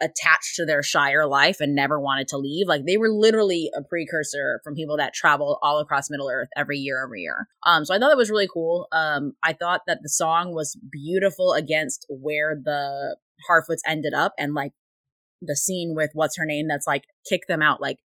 attached 0.00 0.56
to 0.56 0.64
their 0.64 0.82
shire 0.82 1.26
life 1.26 1.60
and 1.60 1.74
never 1.74 2.00
wanted 2.00 2.28
to 2.28 2.38
leave. 2.38 2.66
Like 2.66 2.84
they 2.86 2.96
were 2.96 3.10
literally 3.10 3.70
a 3.76 3.82
precursor 3.82 4.60
from 4.64 4.74
people 4.74 4.96
that 4.96 5.14
travel 5.14 5.58
all 5.62 5.80
across 5.80 6.10
Middle 6.10 6.30
Earth 6.30 6.48
every 6.56 6.78
year, 6.78 7.02
every 7.02 7.22
year. 7.22 7.48
Um, 7.66 7.84
so 7.84 7.94
I 7.94 7.98
thought 7.98 8.08
that 8.08 8.16
was 8.16 8.30
really 8.30 8.48
cool. 8.52 8.88
Um, 8.92 9.34
I 9.42 9.52
thought 9.52 9.82
that 9.86 9.98
the 10.02 10.08
song 10.08 10.54
was 10.54 10.78
beautiful 10.90 11.52
against 11.52 12.06
where 12.08 12.54
the 12.56 13.16
Harfoots 13.48 13.80
ended 13.86 14.14
up 14.14 14.32
and 14.38 14.54
like 14.54 14.72
the 15.44 15.56
scene 15.56 15.94
with 15.94 16.10
what's 16.14 16.36
her 16.36 16.46
name 16.46 16.68
that's 16.68 16.86
like 16.86 17.04
kick 17.28 17.42
them 17.48 17.62
out, 17.62 17.80
like 17.80 17.98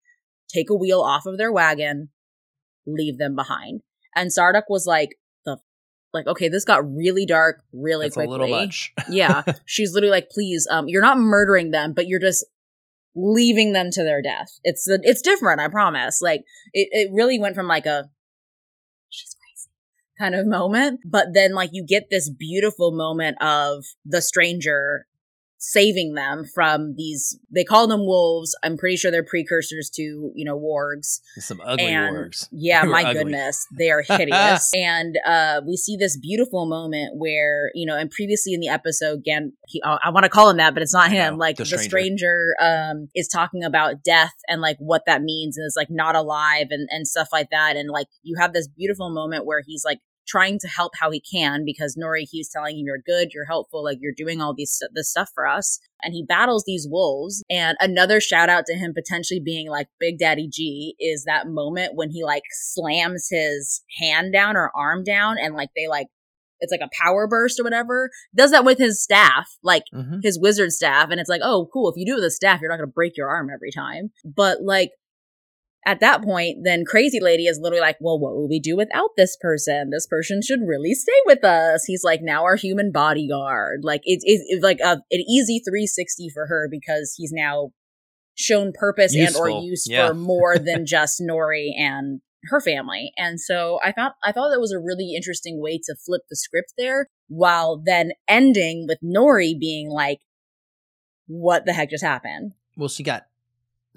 take 0.53 0.69
a 0.69 0.75
wheel 0.75 1.01
off 1.01 1.25
of 1.25 1.38
their 1.38 1.51
wagon, 1.51 2.09
leave 2.85 3.17
them 3.17 3.35
behind. 3.35 3.81
And 4.15 4.31
Sadoc 4.31 4.63
was 4.69 4.85
like 4.85 5.17
the 5.45 5.57
like, 6.13 6.27
okay, 6.27 6.49
this 6.49 6.65
got 6.65 6.89
really 6.89 7.25
dark 7.25 7.61
really 7.71 8.05
That's 8.05 8.17
a 8.17 8.19
quickly. 8.19 8.31
little 8.31 8.49
much. 8.49 8.93
yeah. 9.09 9.43
She's 9.65 9.93
literally 9.93 10.11
like 10.11 10.29
please 10.29 10.67
um 10.69 10.88
you're 10.88 11.01
not 11.01 11.19
murdering 11.19 11.71
them 11.71 11.93
but 11.93 12.07
you're 12.07 12.19
just 12.19 12.45
leaving 13.15 13.73
them 13.73 13.89
to 13.91 14.03
their 14.03 14.21
death. 14.21 14.59
It's 14.63 14.85
the 14.85 14.99
it's 15.03 15.21
different 15.21 15.59
i 15.59 15.67
promise. 15.67 16.21
Like 16.21 16.41
it, 16.73 16.89
it 16.91 17.11
really 17.13 17.39
went 17.39 17.55
from 17.55 17.67
like 17.67 17.85
a 17.85 18.09
she's 19.09 19.35
crazy 19.35 19.69
kind 20.19 20.35
of 20.35 20.47
moment. 20.47 21.01
But 21.05 21.27
then 21.33 21.53
like 21.53 21.71
you 21.73 21.85
get 21.85 22.09
this 22.09 22.29
beautiful 22.29 22.91
moment 22.91 23.38
of 23.41 23.85
the 24.05 24.21
stranger 24.21 25.06
saving 25.57 26.13
them 26.13 26.45
from 26.45 26.93
these 26.95 27.39
they 27.49 27.63
call 27.63 27.87
them 27.87 28.05
wolves 28.05 28.55
i'm 28.63 28.77
pretty 28.77 28.95
sure 28.95 29.09
they're 29.11 29.23
precursors 29.23 29.89
to 29.89 30.31
you 30.35 30.45
know 30.45 30.57
wargs 30.57 31.19
Some 31.37 31.61
ugly 31.63 31.85
and 31.85 32.15
wargs. 32.15 32.47
yeah, 32.51 32.83
my 32.83 33.03
ugly. 33.03 33.23
goodness, 33.23 33.67
they 33.77 33.91
are 33.91 34.01
hideous. 34.01 34.71
and 34.75 35.17
uh, 35.25 35.61
we 35.65 35.77
see 35.77 35.95
this 35.97 36.17
beautiful 36.17 36.65
moment 36.65 37.17
where 37.17 37.71
you 37.73 37.85
know, 37.85 37.97
and 37.97 38.09
previously 38.09 38.53
in 38.53 38.59
the 38.59 38.67
episode, 38.67 39.19
again, 39.19 39.53
he, 39.67 39.81
I, 39.83 39.97
I 40.05 40.09
want 40.09 40.23
to 40.23 40.29
call 40.29 40.49
him 40.49 40.57
that, 40.57 40.73
but 40.73 40.83
it's 40.83 40.93
not 40.93 41.11
him. 41.11 41.37
like 41.37 41.57
the 41.57 41.63
the 41.63 41.77
stranger. 41.77 41.87
stranger, 41.87 42.55
um, 42.61 43.09
is 43.15 43.27
talking 43.27 43.63
about 43.63 44.03
death 44.03 44.33
and 44.47 44.61
like 44.61 44.77
what 44.79 45.03
that 45.05 45.21
means, 45.21 45.57
and 45.57 45.65
is 45.65 45.75
like 45.77 45.89
not 45.89 46.15
alive 46.15 46.67
and 46.69 46.87
and 46.91 47.07
stuff 47.07 47.29
like 47.31 47.49
that. 47.51 47.75
And 47.75 47.89
like 47.89 48.07
you 48.23 48.37
have 48.39 48.53
this 48.53 48.67
beautiful 48.67 49.09
moment 49.09 49.45
where 49.45 49.61
he's 49.65 49.83
like 49.85 49.99
trying 50.28 50.59
to 50.59 50.67
help 50.67 50.93
how 50.99 51.11
he 51.11 51.21
can 51.21 51.63
because 51.65 51.95
Nori 51.95 52.28
he's 52.30 52.49
telling 52.49 52.78
him 52.78 52.86
you're 52.86 52.97
good, 52.97 53.34
you're 53.34 53.45
helpful, 53.45 53.84
like 53.84 53.97
you're 54.01 54.13
doing 54.15 54.41
all 54.41 54.53
these 54.53 54.82
this 54.93 55.09
stuff 55.09 55.30
for 55.34 55.47
us. 55.47 55.80
And 56.03 56.13
he 56.13 56.23
battles 56.23 56.63
these 56.65 56.88
wolves. 56.89 57.43
And 57.49 57.75
another 57.80 58.19
shout 58.19 58.49
out 58.49 58.65
to 58.67 58.75
him 58.75 58.93
potentially 58.93 59.39
being 59.39 59.69
like 59.69 59.88
Big 59.99 60.19
Daddy 60.19 60.47
G 60.47 60.95
is 60.99 61.23
that 61.25 61.47
moment 61.47 61.95
when 61.95 62.11
he 62.11 62.23
like 62.23 62.43
slams 62.51 63.28
his 63.30 63.84
hand 63.99 64.34
down 64.34 64.55
or 64.55 64.71
arm 64.75 65.03
down 65.03 65.38
and 65.39 65.55
like 65.55 65.69
they 65.75 65.88
like 65.88 66.07
it's 66.59 66.71
like 66.71 66.82
a 66.82 66.89
power 67.03 67.28
burst 67.28 67.59
or 67.59 67.63
whatever. 67.63 68.09
Does 68.36 68.51
that 68.51 68.65
with 68.65 68.78
his 68.78 69.01
staff, 69.01 69.47
like 69.63 69.84
mm-hmm. 69.93 70.19
his 70.23 70.39
wizard 70.39 70.71
staff, 70.71 71.09
and 71.09 71.19
it's 71.19 71.30
like, 71.30 71.41
oh, 71.43 71.69
cool. 71.71 71.89
If 71.89 71.97
you 71.97 72.05
do 72.05 72.13
it 72.13 72.15
with 72.15 72.25
a 72.25 72.32
staff, 72.32 72.61
you're 72.61 72.69
not 72.69 72.78
going 72.78 72.89
to 72.89 72.93
break 72.93 73.17
your 73.17 73.30
arm 73.30 73.49
every 73.53 73.71
time. 73.71 74.09
But 74.25 74.61
like 74.61 74.91
at 75.88 76.01
that 76.01 76.21
point, 76.21 76.65
then 76.65 76.83
Crazy 76.85 77.21
Lady 77.21 77.45
is 77.45 77.59
literally 77.61 77.79
like, 77.79 77.95
well, 78.01 78.19
what 78.19 78.35
will 78.35 78.49
we 78.49 78.59
do 78.59 78.75
without 78.75 79.11
this 79.15 79.38
person? 79.39 79.89
This 79.89 80.05
person 80.05 80.41
should 80.41 80.59
really 80.67 80.93
stay 80.93 81.19
with 81.25 81.45
us. 81.45 81.85
He's 81.85 82.03
like 82.03 82.19
now 82.21 82.43
our 82.43 82.57
human 82.57 82.91
bodyguard. 82.91 83.79
Like 83.83 84.01
it's 84.03 84.23
it's 84.27 84.61
like 84.61 84.81
a, 84.81 85.01
an 85.09 85.21
easy 85.21 85.61
360 85.65 86.29
for 86.33 86.45
her 86.47 86.67
because 86.69 87.15
he's 87.17 87.31
now 87.31 87.71
shown 88.35 88.73
purpose 88.73 89.15
Useful. 89.15 89.45
and 89.45 89.53
or 89.53 89.61
use 89.61 89.85
yeah. 89.88 90.09
for 90.09 90.13
more 90.13 90.57
than 90.59 90.85
just 90.85 91.21
Nori 91.21 91.69
and 91.77 92.19
her 92.49 92.59
family. 92.59 93.13
And 93.15 93.39
so 93.39 93.79
I 93.81 93.93
thought 93.93 94.15
I 94.25 94.33
thought 94.33 94.49
that 94.51 94.59
was 94.59 94.73
a 94.73 94.79
really 94.79 95.13
interesting 95.15 95.61
way 95.61 95.77
to 95.85 95.95
flip 96.05 96.23
the 96.29 96.35
script 96.35 96.73
there 96.77 97.07
while 97.29 97.81
then 97.83 98.11
ending 98.27 98.88
with 98.89 98.99
Nori 99.01 99.57
being 99.57 99.89
like 99.89 100.19
what 101.27 101.65
the 101.65 101.71
heck 101.71 101.89
just 101.89 102.03
happened? 102.03 102.53
Well, 102.75 102.89
she 102.89 103.03
got 103.03 103.26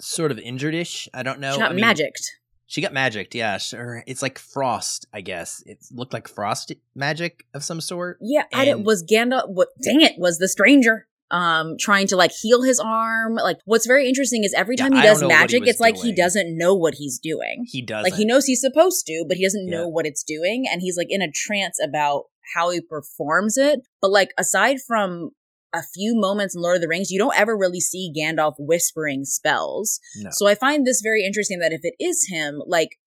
sort 0.01 0.31
of 0.31 0.39
injured-ish. 0.39 1.07
I 1.13 1.23
don't 1.23 1.39
know. 1.39 1.53
She 1.53 1.59
got 1.59 1.71
I 1.71 1.73
mean, 1.73 1.81
magicked. 1.81 2.31
She 2.67 2.81
got 2.81 2.93
magicked, 2.93 3.35
yeah. 3.35 3.57
Sure. 3.57 4.03
It's 4.07 4.21
like 4.21 4.39
frost, 4.39 5.05
I 5.13 5.21
guess. 5.21 5.61
It 5.65 5.79
looked 5.91 6.13
like 6.13 6.27
frost 6.27 6.71
magic 6.95 7.45
of 7.53 7.63
some 7.63 7.81
sort. 7.81 8.17
Yeah, 8.21 8.43
and, 8.53 8.69
it 8.69 8.83
was 8.83 9.03
Gandalf. 9.03 9.49
What? 9.49 9.69
Dang 9.83 10.01
it! 10.01 10.13
Was 10.17 10.37
the 10.37 10.47
stranger 10.47 11.07
um 11.31 11.75
trying 11.79 12.07
to 12.07 12.15
like 12.15 12.31
heal 12.31 12.61
his 12.61 12.79
arm 12.79 13.35
like 13.35 13.57
what's 13.65 13.87
very 13.87 14.07
interesting 14.07 14.43
is 14.43 14.53
every 14.53 14.75
time 14.75 14.91
yeah, 14.91 15.01
he 15.01 15.07
does 15.07 15.23
magic 15.23 15.63
he 15.63 15.69
it's 15.69 15.79
doing. 15.79 15.93
like 15.93 16.03
he 16.03 16.13
doesn't 16.13 16.57
know 16.57 16.75
what 16.75 16.95
he's 16.95 17.17
doing 17.19 17.63
he 17.67 17.81
does 17.81 18.03
like 18.03 18.13
he 18.15 18.25
knows 18.25 18.45
he's 18.45 18.59
supposed 18.59 19.05
to 19.05 19.23
but 19.27 19.37
he 19.37 19.43
doesn't 19.45 19.67
yeah. 19.67 19.77
know 19.77 19.87
what 19.87 20.05
it's 20.05 20.23
doing 20.23 20.65
and 20.69 20.81
he's 20.81 20.97
like 20.97 21.07
in 21.09 21.21
a 21.21 21.31
trance 21.31 21.79
about 21.81 22.25
how 22.53 22.69
he 22.69 22.81
performs 22.81 23.57
it 23.57 23.79
but 24.01 24.11
like 24.11 24.31
aside 24.37 24.77
from 24.85 25.31
a 25.73 25.81
few 25.81 26.15
moments 26.15 26.55
in 26.55 26.61
Lord 26.61 26.75
of 26.75 26.81
the 26.81 26.87
Rings, 26.87 27.11
you 27.11 27.19
don't 27.19 27.37
ever 27.37 27.57
really 27.57 27.79
see 27.79 28.11
Gandalf 28.15 28.55
whispering 28.57 29.25
spells. 29.25 29.99
No. 30.17 30.29
So 30.33 30.47
I 30.47 30.55
find 30.55 30.85
this 30.85 31.01
very 31.01 31.25
interesting 31.25 31.59
that 31.59 31.73
if 31.73 31.81
it 31.83 31.95
is 31.99 32.27
him, 32.29 32.61
like 32.67 32.97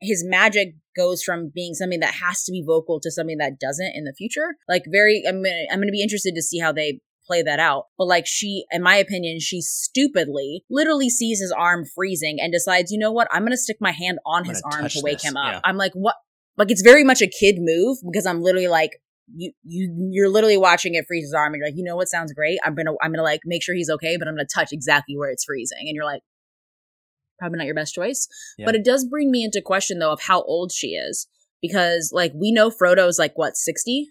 his 0.00 0.24
magic 0.26 0.76
goes 0.96 1.22
from 1.22 1.50
being 1.54 1.74
something 1.74 2.00
that 2.00 2.14
has 2.14 2.44
to 2.44 2.52
be 2.52 2.64
vocal 2.66 3.00
to 3.00 3.10
something 3.10 3.38
that 3.38 3.58
doesn't 3.58 3.92
in 3.94 4.04
the 4.04 4.14
future. 4.16 4.56
Like 4.68 4.84
very, 4.88 5.22
I'm 5.26 5.42
gonna, 5.42 5.64
I'm 5.70 5.80
gonna 5.80 5.92
be 5.92 6.02
interested 6.02 6.34
to 6.34 6.42
see 6.42 6.58
how 6.58 6.72
they 6.72 7.00
play 7.26 7.42
that 7.42 7.58
out. 7.58 7.86
But 7.98 8.06
like 8.06 8.26
she, 8.26 8.64
in 8.70 8.82
my 8.82 8.96
opinion, 8.96 9.40
she 9.40 9.60
stupidly 9.60 10.64
literally 10.70 11.10
sees 11.10 11.40
his 11.40 11.52
arm 11.56 11.84
freezing 11.84 12.38
and 12.40 12.52
decides, 12.52 12.90
you 12.92 12.98
know 12.98 13.12
what? 13.12 13.28
I'm 13.32 13.42
going 13.42 13.52
to 13.52 13.56
stick 13.56 13.78
my 13.80 13.92
hand 13.92 14.18
on 14.24 14.44
his 14.44 14.62
arm 14.64 14.88
to 14.88 15.00
wake 15.02 15.18
this. 15.18 15.30
him 15.30 15.36
up. 15.36 15.54
Yeah. 15.54 15.60
I'm 15.64 15.76
like, 15.76 15.92
what? 15.94 16.14
Like 16.56 16.70
it's 16.70 16.82
very 16.82 17.04
much 17.04 17.20
a 17.20 17.26
kid 17.26 17.56
move 17.58 17.98
because 18.06 18.26
I'm 18.26 18.42
literally 18.42 18.68
like, 18.68 19.02
you 19.34 19.52
you 19.62 20.10
you're 20.12 20.28
literally 20.28 20.56
watching 20.56 20.94
it 20.94 21.06
freeze 21.06 21.24
his 21.24 21.34
arm 21.34 21.52
and 21.52 21.60
you're 21.60 21.68
like, 21.68 21.76
you 21.76 21.84
know 21.84 21.96
what 21.96 22.08
sounds 22.08 22.32
great? 22.32 22.58
I'm 22.64 22.74
gonna 22.74 22.92
I'm 23.02 23.12
gonna 23.12 23.22
like 23.22 23.40
make 23.44 23.62
sure 23.62 23.74
he's 23.74 23.90
okay, 23.90 24.16
but 24.16 24.28
I'm 24.28 24.34
gonna 24.34 24.46
touch 24.52 24.72
exactly 24.72 25.16
where 25.16 25.30
it's 25.30 25.44
freezing. 25.44 25.86
And 25.86 25.94
you're 25.94 26.04
like, 26.04 26.22
probably 27.38 27.58
not 27.58 27.66
your 27.66 27.74
best 27.74 27.94
choice. 27.94 28.28
Yeah. 28.58 28.66
But 28.66 28.74
it 28.74 28.84
does 28.84 29.04
bring 29.04 29.30
me 29.30 29.44
into 29.44 29.60
question 29.60 29.98
though 29.98 30.12
of 30.12 30.22
how 30.22 30.42
old 30.42 30.72
she 30.72 30.88
is. 30.88 31.26
Because 31.62 32.10
like 32.12 32.32
we 32.34 32.52
know 32.52 32.70
Frodo's 32.70 33.18
like 33.18 33.32
what, 33.36 33.56
60? 33.56 34.10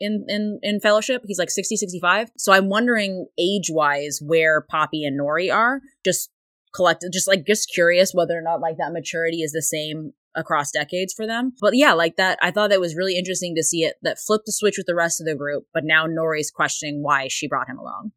in 0.00 0.24
in 0.28 0.58
in 0.62 0.80
fellowship 0.80 1.22
he's 1.26 1.38
like 1.38 1.50
60 1.50 1.76
65 1.76 2.30
so 2.36 2.52
i'm 2.52 2.68
wondering 2.68 3.26
age 3.38 3.70
wise 3.70 4.20
where 4.22 4.60
poppy 4.60 5.04
and 5.04 5.18
nori 5.18 5.52
are 5.52 5.80
just 6.04 6.30
collected 6.74 7.10
just 7.12 7.26
like 7.26 7.46
just 7.46 7.70
curious 7.72 8.12
whether 8.12 8.36
or 8.36 8.42
not 8.42 8.60
like 8.60 8.76
that 8.76 8.92
maturity 8.92 9.40
is 9.40 9.52
the 9.52 9.62
same 9.62 10.12
across 10.36 10.70
decades 10.70 11.12
for 11.12 11.26
them. 11.26 11.52
But 11.60 11.74
yeah 11.74 11.92
like 11.92 12.16
that 12.16 12.38
i 12.42 12.50
thought 12.50 12.70
that 12.70 12.80
was 12.80 12.94
really 12.94 13.16
interesting 13.16 13.54
to 13.54 13.62
see 13.62 13.82
it 13.82 13.96
that 14.02 14.18
flipped 14.18 14.46
the 14.46 14.52
switch 14.52 14.76
with 14.76 14.86
the 14.86 14.94
rest 14.94 15.20
of 15.20 15.26
the 15.26 15.34
group 15.34 15.66
but 15.72 15.84
now 15.84 16.06
nori's 16.06 16.50
questioning 16.50 17.02
why 17.02 17.28
she 17.28 17.48
brought 17.48 17.68
him 17.68 17.78
along. 17.78 18.12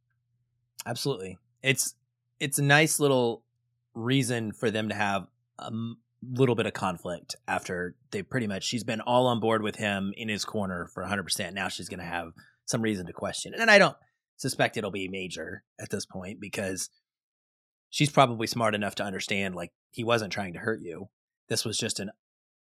Absolutely. 0.85 1.37
It's 1.61 1.95
it's 2.39 2.59
a 2.59 2.63
nice 2.63 2.99
little 2.99 3.43
reason 3.93 4.53
for 4.53 4.71
them 4.71 4.89
to 4.89 4.95
have 4.95 5.27
a 5.57 5.71
little 6.23 6.55
bit 6.55 6.65
of 6.65 6.73
conflict 6.73 7.35
after 7.47 7.95
they 8.11 8.21
pretty 8.21 8.47
much 8.47 8.63
she's 8.63 8.83
been 8.83 9.01
all 9.01 9.27
on 9.27 9.39
board 9.39 9.61
with 9.61 9.75
him 9.75 10.13
in 10.15 10.29
his 10.29 10.45
corner 10.45 10.87
for 10.93 11.03
100% 11.03 11.53
now 11.53 11.67
she's 11.67 11.89
going 11.89 11.99
to 11.99 12.05
have 12.05 12.31
some 12.65 12.81
reason 12.81 13.05
to 13.05 13.13
question. 13.13 13.53
And 13.57 13.69
i 13.69 13.77
don't 13.77 13.95
suspect 14.37 14.77
it'll 14.77 14.91
be 14.91 15.07
major 15.09 15.63
at 15.79 15.89
this 15.89 16.05
point 16.05 16.39
because 16.39 16.89
she's 17.89 18.09
probably 18.09 18.47
smart 18.47 18.75
enough 18.75 18.95
to 18.95 19.03
understand 19.03 19.55
like 19.55 19.71
he 19.91 20.03
wasn't 20.03 20.31
trying 20.31 20.53
to 20.53 20.59
hurt 20.59 20.81
you 20.81 21.09
this 21.49 21.65
was 21.65 21.77
just 21.77 21.99
an 21.99 22.11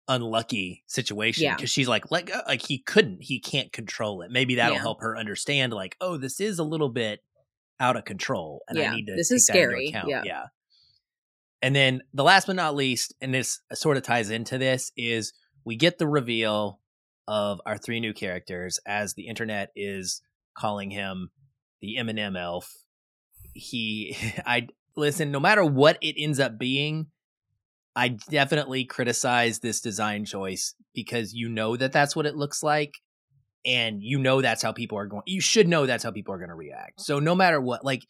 unlucky 0.08 0.84
situation 0.88 1.52
because 1.52 1.62
yeah. 1.62 1.82
she's 1.82 1.88
like 1.88 2.10
like 2.10 2.32
like 2.48 2.66
he 2.66 2.80
couldn't 2.80 3.22
he 3.22 3.40
can't 3.40 3.72
control 3.72 4.24
it 4.24 4.32
maybe 4.32 4.56
that'll 4.56 4.74
yeah. 4.74 4.82
help 4.82 5.02
her 5.02 5.16
understand 5.16 5.72
like 5.72 5.96
oh 6.02 6.18
this 6.18 6.40
is 6.40 6.58
a 6.58 6.64
little 6.64 6.90
bit 6.90 7.20
out 7.80 7.96
of 7.96 8.06
control 8.06 8.64
and 8.68 8.80
yeah. 8.80 8.92
i 8.92 8.96
need 8.96 9.06
to 9.06 9.14
this 9.16 9.30
is 9.30 9.46
scary 9.46 9.92
yeah. 10.08 10.24
yeah 10.26 10.46
and 11.62 11.76
then 11.76 12.02
the 12.14 12.24
last 12.24 12.48
but 12.48 12.56
not 12.56 12.76
least, 12.76 13.14
and 13.22 13.34
this 13.34 13.60
sort 13.74 13.98
of 13.98 14.04
ties 14.04 14.30
into 14.30 14.58
this, 14.58 14.92
is 14.96 15.34
we 15.66 15.76
get 15.76 15.98
the 15.98 16.08
reveal 16.08 16.80
of 17.28 17.62
our 17.66 17.78
three 17.78 18.00
new 18.00 18.14
characters 18.14 18.80
as 18.86 19.14
the 19.14 19.28
internet 19.28 19.72
is 19.76 20.22
calling 20.58 20.90
him 20.90 21.30
the 21.82 21.98
Eminem 22.00 22.40
elf. 22.40 22.74
He, 23.54 24.16
I 24.46 24.68
listen, 24.96 25.32
no 25.32 25.40
matter 25.40 25.66
what 25.66 25.98
it 26.02 26.16
ends 26.18 26.40
up 26.40 26.58
being, 26.58 27.08
I 28.00 28.08
definitely 28.08 28.86
criticize 28.86 29.60
this 29.60 29.82
design 29.82 30.24
choice 30.24 30.74
because 30.96 31.34
you 31.34 31.50
know 31.50 31.76
that 31.76 31.92
that's 31.92 32.16
what 32.16 32.26
it 32.26 32.38
looks 32.38 32.64
like. 32.64 32.94
And 33.66 34.02
you 34.02 34.20
know 34.20 34.42
that's 34.42 34.64
how 34.64 34.72
people 34.72 34.98
are 34.98 35.06
going. 35.06 35.24
You 35.26 35.42
should 35.42 35.68
know 35.68 35.86
that's 35.86 36.06
how 36.06 36.12
people 36.12 36.34
are 36.34 36.38
going 36.38 36.48
to 36.48 36.56
react. 36.56 37.02
So 37.02 37.20
no 37.20 37.36
matter 37.36 37.60
what, 37.60 37.84
like 37.84 38.04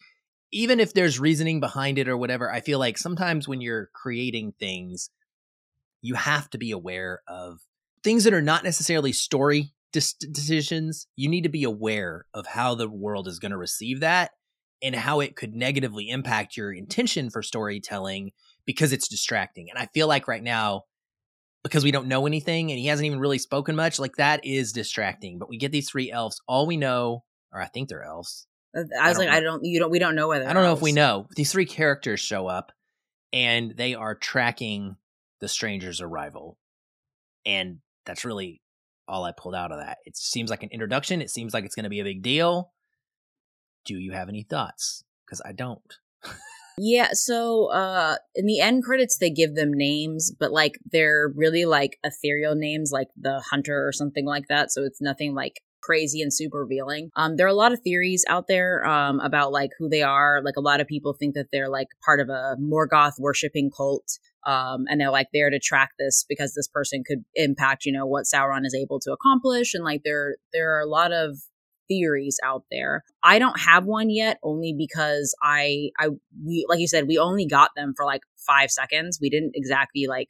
even 0.52 0.78
if 0.78 0.94
there's 0.94 1.18
reasoning 1.18 1.58
behind 1.58 1.98
it 1.98 2.06
or 2.06 2.16
whatever, 2.16 2.52
I 2.52 2.60
feel 2.60 2.78
like 2.78 2.98
sometimes 2.98 3.48
when 3.48 3.60
you're 3.60 3.90
creating 3.92 4.54
things, 4.60 5.10
you 6.02 6.14
have 6.14 6.48
to 6.50 6.58
be 6.58 6.70
aware 6.70 7.22
of 7.26 7.58
things 8.04 8.22
that 8.22 8.32
are 8.32 8.40
not 8.40 8.62
necessarily 8.62 9.12
story 9.12 9.72
dis- 9.92 10.14
decisions. 10.14 11.08
You 11.16 11.28
need 11.28 11.42
to 11.42 11.48
be 11.48 11.64
aware 11.64 12.26
of 12.32 12.46
how 12.46 12.76
the 12.76 12.88
world 12.88 13.26
is 13.26 13.40
going 13.40 13.50
to 13.50 13.58
receive 13.58 13.98
that 14.00 14.30
and 14.80 14.94
how 14.94 15.18
it 15.18 15.34
could 15.34 15.52
negatively 15.52 16.10
impact 16.10 16.56
your 16.56 16.72
intention 16.72 17.28
for 17.28 17.42
storytelling 17.42 18.30
because 18.70 18.92
it's 18.92 19.08
distracting. 19.08 19.68
And 19.68 19.76
I 19.76 19.86
feel 19.86 20.06
like 20.06 20.28
right 20.28 20.44
now, 20.44 20.84
because 21.64 21.82
we 21.82 21.90
don't 21.90 22.06
know 22.06 22.24
anything 22.24 22.70
and 22.70 22.78
he 22.78 22.86
hasn't 22.86 23.04
even 23.04 23.18
really 23.18 23.38
spoken 23.38 23.74
much, 23.74 23.98
like 23.98 24.14
that 24.14 24.46
is 24.46 24.70
distracting. 24.70 25.40
But 25.40 25.48
we 25.48 25.58
get 25.58 25.72
these 25.72 25.90
three 25.90 26.08
elves. 26.08 26.40
All 26.46 26.68
we 26.68 26.76
know, 26.76 27.24
or 27.52 27.60
I 27.60 27.66
think 27.66 27.88
they're 27.88 28.04
elves, 28.04 28.46
uh, 28.76 28.82
I 28.96 29.08
was 29.08 29.18
I 29.18 29.22
like, 29.22 29.28
know. 29.28 29.34
I 29.34 29.40
don't, 29.40 29.64
you 29.64 29.80
don't, 29.80 29.90
we 29.90 29.98
don't 29.98 30.14
know 30.14 30.28
whether. 30.28 30.48
I 30.48 30.52
don't 30.52 30.62
know 30.62 30.72
if 30.72 30.80
we 30.80 30.92
know. 30.92 31.26
These 31.34 31.50
three 31.50 31.66
characters 31.66 32.20
show 32.20 32.46
up, 32.46 32.70
and 33.32 33.76
they 33.76 33.96
are 33.96 34.14
tracking 34.14 34.94
the 35.40 35.48
stranger's 35.48 36.00
arrival, 36.00 36.56
and 37.44 37.78
that's 38.06 38.24
really 38.24 38.62
all 39.08 39.24
I 39.24 39.32
pulled 39.32 39.56
out 39.56 39.72
of 39.72 39.80
that. 39.80 39.98
It 40.04 40.16
seems 40.16 40.48
like 40.48 40.62
an 40.62 40.70
introduction. 40.70 41.20
It 41.20 41.30
seems 41.30 41.52
like 41.52 41.64
it's 41.64 41.74
going 41.74 41.82
to 41.82 41.90
be 41.90 41.98
a 41.98 42.04
big 42.04 42.22
deal. 42.22 42.70
Do 43.84 43.98
you 43.98 44.12
have 44.12 44.28
any 44.28 44.44
thoughts? 44.44 45.02
Because 45.26 45.42
I 45.44 45.50
don't. 45.50 45.98
Yeah. 46.82 47.08
So, 47.12 47.66
uh, 47.66 48.16
in 48.34 48.46
the 48.46 48.60
end 48.60 48.84
credits, 48.84 49.18
they 49.18 49.28
give 49.28 49.54
them 49.54 49.70
names, 49.70 50.32
but 50.40 50.50
like 50.50 50.78
they're 50.90 51.30
really 51.36 51.66
like 51.66 51.98
ethereal 52.02 52.54
names, 52.54 52.90
like 52.90 53.08
the 53.20 53.40
hunter 53.50 53.86
or 53.86 53.92
something 53.92 54.24
like 54.24 54.48
that. 54.48 54.72
So 54.72 54.84
it's 54.84 55.00
nothing 55.00 55.34
like 55.34 55.60
crazy 55.82 56.22
and 56.22 56.32
super 56.32 56.60
revealing. 56.60 57.10
Um, 57.16 57.36
there 57.36 57.44
are 57.44 57.50
a 57.50 57.54
lot 57.54 57.72
of 57.72 57.80
theories 57.80 58.24
out 58.28 58.46
there 58.48 58.86
um, 58.86 59.20
about 59.20 59.52
like 59.52 59.72
who 59.78 59.90
they 59.90 60.02
are. 60.02 60.40
Like 60.42 60.56
a 60.56 60.62
lot 60.62 60.80
of 60.80 60.86
people 60.86 61.12
think 61.12 61.34
that 61.34 61.48
they're 61.52 61.68
like 61.68 61.88
part 62.02 62.18
of 62.18 62.30
a 62.30 62.56
Morgoth 62.58 63.18
worshipping 63.18 63.70
cult. 63.70 64.18
Um, 64.46 64.86
and 64.88 64.98
they're 64.98 65.10
like 65.10 65.28
there 65.34 65.50
to 65.50 65.58
track 65.58 65.90
this 65.98 66.24
because 66.26 66.54
this 66.54 66.68
person 66.68 67.04
could 67.06 67.24
impact, 67.34 67.84
you 67.84 67.92
know, 67.92 68.06
what 68.06 68.24
Sauron 68.24 68.64
is 68.64 68.74
able 68.74 69.00
to 69.00 69.12
accomplish. 69.12 69.74
And 69.74 69.84
like 69.84 70.00
there, 70.02 70.36
there 70.54 70.74
are 70.76 70.80
a 70.80 70.88
lot 70.88 71.12
of 71.12 71.40
theories 71.90 72.38
out 72.44 72.64
there. 72.70 73.04
I 73.22 73.38
don't 73.38 73.58
have 73.60 73.84
one 73.84 74.08
yet, 74.08 74.38
only 74.42 74.74
because 74.76 75.34
I, 75.42 75.90
I, 75.98 76.08
we, 76.46 76.64
like 76.68 76.78
you 76.78 76.86
said, 76.86 77.08
we 77.08 77.18
only 77.18 77.46
got 77.46 77.72
them 77.76 77.92
for 77.96 78.06
like 78.06 78.22
five 78.38 78.70
seconds. 78.70 79.18
We 79.20 79.28
didn't 79.28 79.52
exactly 79.54 80.06
like 80.06 80.28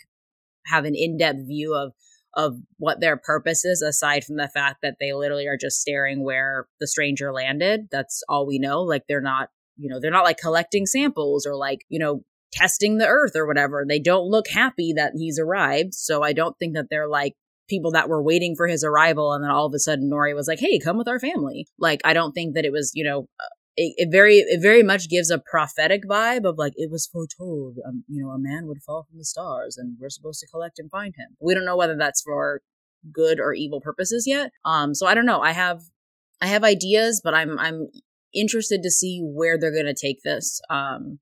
have 0.67 0.85
an 0.85 0.95
in-depth 0.97 1.47
view 1.47 1.75
of 1.75 1.93
of 2.35 2.55
what 2.79 3.01
their 3.01 3.17
purpose 3.17 3.65
is 3.65 3.83
aside 3.83 4.23
from 4.23 4.37
the 4.37 4.49
fact 4.49 4.79
that 4.83 4.95
they 5.01 5.13
literally 5.13 5.49
are 5.49 5.57
just 5.61 5.81
staring 5.81 6.25
where 6.25 6.69
the 6.79 6.87
stranger 6.87 7.33
landed 7.33 7.89
that's 7.91 8.23
all 8.29 8.47
we 8.47 8.57
know 8.57 8.83
like 8.83 9.03
they're 9.09 9.21
not 9.21 9.49
you 9.77 9.89
know 9.91 9.99
they're 10.01 10.13
not 10.13 10.25
like 10.25 10.39
collecting 10.39 10.87
samples 10.87 11.45
or 11.45 11.57
like 11.57 11.81
you 11.89 11.99
know 11.99 12.23
testing 12.53 12.99
the 12.99 13.07
earth 13.07 13.35
or 13.35 13.49
whatever 13.49 13.85
they 13.89 13.99
don't 13.99 14.31
look 14.31 14.47
happy 14.49 14.93
that 14.93 15.13
he's 15.17 15.41
arrived 15.41 15.93
so 15.93 16.23
i 16.23 16.33
don't 16.33 16.57
think 16.59 16.75
that 16.75 16.87
they're 16.89 17.09
like 17.09 17.35
people 17.71 17.93
that 17.93 18.09
were 18.09 18.23
waiting 18.23 18.55
for 18.57 18.67
his 18.67 18.85
arrival 18.85 19.33
and 19.33 19.43
then 19.43 19.51
all 19.51 19.67
of 19.67 19.75
a 19.75 19.79
sudden 19.79 20.11
Nori 20.11 20.35
was 20.35 20.49
like, 20.49 20.59
"Hey, 20.59 20.79
come 20.79 20.99
with 20.99 21.09
our 21.09 21.21
family." 21.21 21.67
Like 21.79 22.01
I 22.05 22.13
don't 22.13 22.33
think 22.33 22.55
that 22.55 22.65
it 22.65 22.73
was, 22.73 22.93
you 22.95 23.05
know, 23.05 23.29
uh, 23.41 23.55
it, 23.77 23.95
it 23.97 24.09
very 24.11 24.39
it 24.39 24.61
very 24.61 24.83
much 24.83 25.09
gives 25.09 25.31
a 25.31 25.39
prophetic 25.39 26.03
vibe 26.07 26.45
of 26.45 26.59
like 26.59 26.75
it 26.77 26.91
was 26.91 27.07
foretold, 27.07 27.79
um, 27.87 28.05
you 28.09 28.23
know, 28.23 28.31
a 28.31 28.39
man 28.39 28.67
would 28.67 28.83
fall 28.83 29.07
from 29.09 29.19
the 29.19 29.25
stars 29.25 29.79
and 29.79 29.97
we're 29.99 30.11
supposed 30.11 30.41
to 30.41 30.49
collect 30.49 30.79
and 30.79 30.91
find 30.91 31.15
him. 31.17 31.37
We 31.41 31.55
don't 31.55 31.65
know 31.65 31.77
whether 31.77 31.97
that's 31.97 32.23
for 32.23 32.61
good 33.13 33.41
or 33.41 33.55
evil 33.55 33.81
purposes 33.81 34.25
yet. 34.27 34.53
Um 34.65 34.95
so 34.95 35.07
I 35.07 35.15
don't 35.15 35.27
know. 35.27 35.41
I 35.41 35.53
have 35.53 35.83
I 36.43 36.47
have 36.47 36.65
ideas, 36.65 37.21
but 37.23 37.35
I'm 37.35 37.59
I'm 37.59 37.89
interested 38.35 38.83
to 38.83 38.91
see 38.91 39.21
where 39.23 39.59
they're 39.59 39.73
going 39.73 39.87
to 39.87 39.95
take 39.95 40.23
this. 40.23 40.61
Um 40.69 41.21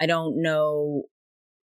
I 0.00 0.06
don't 0.06 0.42
know 0.42 1.04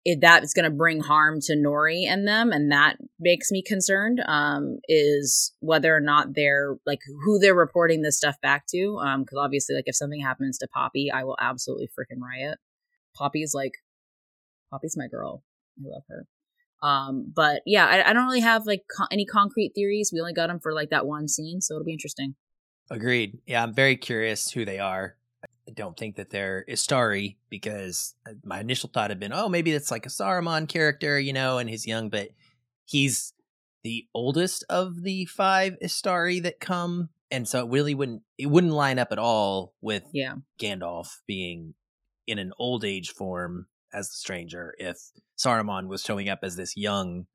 if 0.05 0.19
that 0.19 0.43
is 0.43 0.53
going 0.53 0.69
to 0.69 0.75
bring 0.75 1.01
harm 1.01 1.39
to 1.41 1.55
Nori 1.55 2.05
and 2.05 2.27
them, 2.27 2.51
and 2.51 2.71
that 2.71 2.97
makes 3.19 3.51
me 3.51 3.61
concerned. 3.61 4.21
Um, 4.27 4.79
is 4.87 5.53
whether 5.59 5.95
or 5.95 6.01
not 6.01 6.33
they're 6.35 6.75
like 6.85 6.99
who 7.23 7.39
they're 7.39 7.55
reporting 7.55 8.01
this 8.01 8.17
stuff 8.17 8.35
back 8.41 8.65
to. 8.71 8.99
Um, 9.03 9.21
because 9.23 9.37
obviously, 9.39 9.75
like 9.75 9.85
if 9.87 9.95
something 9.95 10.21
happens 10.21 10.57
to 10.59 10.67
Poppy, 10.73 11.09
I 11.13 11.23
will 11.23 11.37
absolutely 11.39 11.87
freaking 11.87 12.21
riot. 12.21 12.57
Poppy's 13.15 13.53
like, 13.53 13.73
Poppy's 14.71 14.97
my 14.97 15.07
girl. 15.07 15.43
I 15.79 15.87
love 15.87 16.03
her. 16.09 16.25
Um, 16.87 17.31
but 17.33 17.61
yeah, 17.65 17.85
I, 17.85 18.09
I 18.09 18.13
don't 18.13 18.25
really 18.25 18.41
have 18.41 18.65
like 18.65 18.81
co- 18.95 19.07
any 19.09 19.25
concrete 19.25 19.71
theories. 19.73 20.11
We 20.13 20.19
only 20.19 20.33
got 20.33 20.47
them 20.47 20.59
for 20.59 20.73
like 20.73 20.89
that 20.89 21.05
one 21.05 21.29
scene, 21.29 21.61
so 21.61 21.75
it'll 21.75 21.85
be 21.85 21.93
interesting. 21.93 22.35
Agreed. 22.91 23.39
Yeah, 23.47 23.63
I'm 23.63 23.73
very 23.73 23.95
curious 23.95 24.51
who 24.51 24.65
they 24.65 24.79
are. 24.79 25.15
I 25.67 25.71
don't 25.71 25.97
think 25.97 26.17
that 26.17 26.29
they're 26.29 26.65
Istari 26.69 27.37
because 27.49 28.15
uh, 28.27 28.33
my 28.43 28.59
initial 28.59 28.89
thought 28.93 29.11
had 29.11 29.19
been, 29.19 29.33
oh, 29.33 29.47
maybe 29.47 29.71
that's 29.71 29.91
like 29.91 30.05
a 30.05 30.09
Saruman 30.09 30.67
character, 30.67 31.19
you 31.19 31.33
know, 31.33 31.57
and 31.57 31.69
he's 31.69 31.87
young, 31.87 32.09
but 32.09 32.29
he's 32.85 33.33
the 33.83 34.07
oldest 34.13 34.65
of 34.69 35.03
the 35.03 35.25
five 35.25 35.77
Istari 35.83 36.41
that 36.43 36.59
come, 36.59 37.09
and 37.31 37.47
so 37.47 37.65
it 37.65 37.71
really 37.71 37.93
wouldn't 37.93 38.23
it 38.37 38.47
wouldn't 38.47 38.73
line 38.73 38.99
up 38.99 39.11
at 39.11 39.19
all 39.19 39.73
with 39.81 40.03
yeah 40.13 40.35
Gandalf 40.59 41.17
being 41.27 41.73
in 42.27 42.39
an 42.39 42.53
old 42.57 42.85
age 42.85 43.11
form 43.11 43.67
as 43.93 44.09
the 44.09 44.15
stranger 44.15 44.73
if 44.77 44.97
Saruman 45.37 45.87
was 45.87 46.01
showing 46.01 46.29
up 46.29 46.39
as 46.43 46.55
this 46.55 46.77
young 46.77 47.27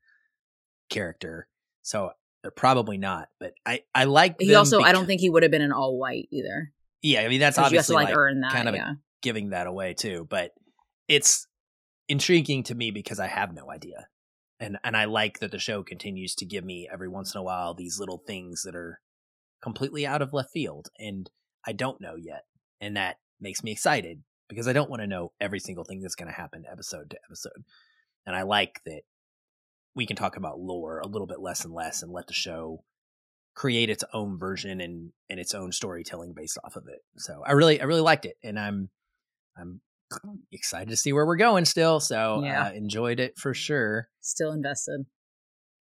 character. 0.89 1.49
So 1.83 2.13
they're 2.43 2.51
probably 2.51 2.99
not, 2.99 3.29
but 3.39 3.53
I 3.67 3.83
I 3.95 4.05
like. 4.05 4.37
He 4.41 4.55
also 4.55 4.81
I 4.81 4.93
don't 4.93 5.07
think 5.07 5.21
he 5.21 5.31
would 5.31 5.43
have 5.43 5.53
been 5.53 5.63
an 5.63 5.73
all 5.73 5.99
white 5.99 6.29
either. 6.31 6.73
Yeah, 7.03 7.21
I 7.21 7.29
mean 7.29 7.41
that's 7.41 7.59
obviously 7.59 7.95
like, 7.95 8.09
like, 8.09 8.17
earn 8.17 8.41
that, 8.41 8.53
kind 8.53 8.69
of 8.69 8.75
yeah. 8.75 8.93
giving 9.23 9.51
that 9.51 9.67
away 9.67 9.95
too, 9.95 10.27
but 10.29 10.53
it's 11.07 11.47
intriguing 12.09 12.63
to 12.65 12.75
me 12.75 12.91
because 12.91 13.21
I 13.21 13.27
have 13.27 13.55
no 13.55 13.71
idea. 13.71 14.09
And 14.61 14.79
and 14.83 14.97
I 14.97 15.05
like 15.05 15.39
that 15.39 15.53
the 15.53 15.59
show 15.59 15.83
continues 15.83 16.35
to 16.37 16.47
give 16.47 16.65
me 16.65 16.89
every 16.93 17.09
once 17.09 17.35
in 17.35 17.39
a 17.39 17.45
while 17.45 17.75
these 17.75 17.99
little 18.01 18.23
things 18.27 18.63
that 18.63 18.75
are 18.75 19.01
completely 19.63 20.07
out 20.07 20.23
of 20.23 20.33
left 20.33 20.51
field 20.51 20.89
and 20.99 21.31
I 21.67 21.73
don't 21.73 22.01
know 22.01 22.15
yet. 22.17 22.45
And 22.81 22.97
that 22.97 23.17
makes 23.41 23.63
me 23.63 23.73
excited 23.73 24.23
because 24.49 24.67
I 24.67 24.73
don't 24.73 24.91
want 24.91 25.03
to 25.03 25.07
know 25.07 25.33
every 25.41 25.61
single 25.61 25.85
thing 25.85 26.01
that's 26.01 26.15
going 26.15 26.29
to 26.29 26.35
happen 26.35 26.65
episode 26.71 27.11
to 27.11 27.19
episode. 27.29 27.65
And 28.27 28.35
I 28.35 28.43
like 28.43 28.81
that 28.87 29.03
we 29.95 30.07
can 30.07 30.17
talk 30.17 30.37
about 30.37 30.61
lore 30.61 31.01
a 31.01 31.07
little 31.07 31.27
bit 31.27 31.41
less 31.41 31.65
and 31.65 31.75
less 31.75 32.03
and 32.03 32.13
let 32.13 32.27
the 32.27 32.35
show 32.35 32.85
create 33.59 33.91
its 33.91 34.05
own 34.13 34.39
version 34.39 34.81
and 34.81 35.11
and 35.29 35.41
its 35.41 35.53
own 35.53 35.73
storytelling 35.73 36.33
based 36.33 36.57
off 36.63 36.77
of 36.77 36.87
it. 36.87 37.01
So 37.17 37.43
I 37.45 37.53
really 37.53 37.81
I 37.81 37.85
really 37.85 38.01
liked 38.01 38.25
it, 38.25 38.37
and 38.45 38.57
I'm 38.57 38.89
I'm 39.57 39.81
excited 40.53 40.91
to 40.91 40.97
see 40.97 41.13
where 41.13 41.27
we're 41.27 41.37
going 41.37 41.65
still. 41.65 41.99
So 41.99 42.45
Yeah. 42.45 42.69
uh, 42.69 42.73
enjoyed 42.73 43.19
it 43.19 43.37
for 43.37 43.55
sure. 43.55 44.09
Still 44.21 44.53
invested. 44.53 45.07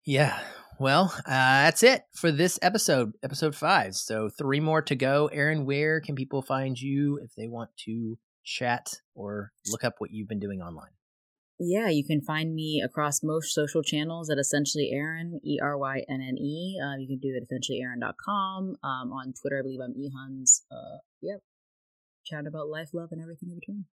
Yeah. 0.06 0.40
Well, 0.80 1.14
uh, 1.20 1.66
that's 1.66 1.84
it 1.84 2.04
for 2.16 2.32
this 2.32 2.58
episode, 2.64 3.14
episode 3.24 3.56
five. 3.56 3.94
So 3.96 4.30
three 4.30 4.60
more 4.60 4.82
to 4.84 4.96
go. 4.96 5.30
Erynne, 5.32 5.66
where 5.66 6.02
can 6.02 6.16
people 6.16 6.42
find 6.42 6.80
you 6.80 7.20
if 7.24 7.34
they 7.36 7.48
want 7.48 7.70
to 7.86 8.18
chat 8.44 9.02
or 9.14 9.52
look 9.72 9.84
up 9.84 9.96
what 10.00 10.12
you've 10.12 10.28
been 10.28 10.40
doing 10.40 10.62
online? 10.62 10.97
Yeah, 11.60 11.90
you 11.90 12.06
can 12.06 12.22
find 12.22 12.54
me 12.54 12.84
across 12.86 13.24
most 13.24 13.54
social 13.54 13.82
channels 13.82 14.30
at 14.30 14.38
essentially 14.38 14.92
Erynne, 14.94 15.40
E 15.44 15.60
R 15.62 15.78
Y 15.78 16.04
N 16.08 16.22
N 16.22 16.38
E. 16.38 16.80
Uh, 16.82 16.98
you 16.98 17.08
can 17.08 17.18
do 17.18 17.34
it 17.36 17.42
at 17.42 17.50
essentiallyerynne.com. 17.50 18.76
Um, 18.84 19.12
on 19.12 19.34
Twitter, 19.34 19.60
I 19.60 19.62
believe 19.64 19.80
I'm 19.84 19.96
ehuns. 19.96 20.62
Uh, 20.72 21.00
yep. 21.22 21.42
Chat 22.24 22.46
about 22.46 22.68
life, 22.68 22.90
love, 22.94 23.10
and 23.12 23.22
everything 23.22 23.50
in 23.50 23.56
between. 23.56 23.86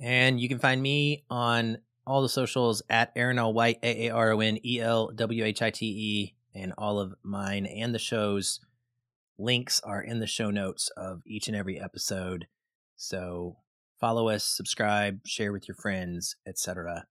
And 0.00 0.40
you 0.40 0.48
can 0.48 0.58
find 0.58 0.82
me 0.82 1.24
on 1.30 1.78
all 2.04 2.22
the 2.22 2.28
socials 2.28 2.82
at 2.88 3.12
Aaron 3.14 3.38
L. 3.38 3.52
White, 3.52 3.78
A 3.82 4.08
A 4.08 4.10
R 4.10 4.32
O 4.32 4.40
N 4.40 4.58
E 4.64 4.80
L 4.80 5.12
W 5.14 5.44
H 5.44 5.62
I 5.62 5.70
T 5.70 5.86
E, 5.86 6.34
and 6.52 6.72
all 6.76 6.98
of 6.98 7.14
mine 7.22 7.64
and 7.64 7.94
the 7.94 7.98
show's 7.98 8.60
links 9.38 9.80
are 9.84 10.02
in 10.02 10.18
the 10.18 10.26
show 10.26 10.50
notes 10.50 10.90
of 10.96 11.22
each 11.24 11.46
and 11.46 11.56
every 11.56 11.80
episode. 11.80 12.48
So 12.96 13.58
follow 14.00 14.28
us, 14.28 14.44
subscribe, 14.44 15.20
share 15.26 15.52
with 15.52 15.68
your 15.68 15.76
friends, 15.76 16.36
etc. 16.46 17.04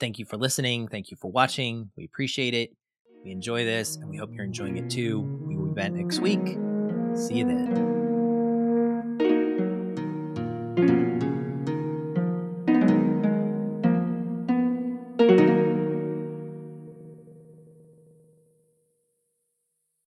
Thank 0.00 0.18
you 0.18 0.24
for 0.24 0.36
listening. 0.36 0.88
Thank 0.88 1.10
you 1.10 1.16
for 1.16 1.30
watching. 1.30 1.90
We 1.96 2.04
appreciate 2.04 2.54
it. 2.54 2.70
We 3.24 3.30
enjoy 3.30 3.64
this, 3.64 3.96
and 3.96 4.08
we 4.08 4.16
hope 4.16 4.30
you're 4.32 4.44
enjoying 4.44 4.76
it 4.76 4.90
too. 4.90 5.20
We 5.20 5.56
will 5.56 5.66
be 5.66 5.74
back 5.74 5.92
next 5.92 6.18
week. 6.18 6.58
See 7.14 7.36
you 7.36 7.46
then. 7.46 7.92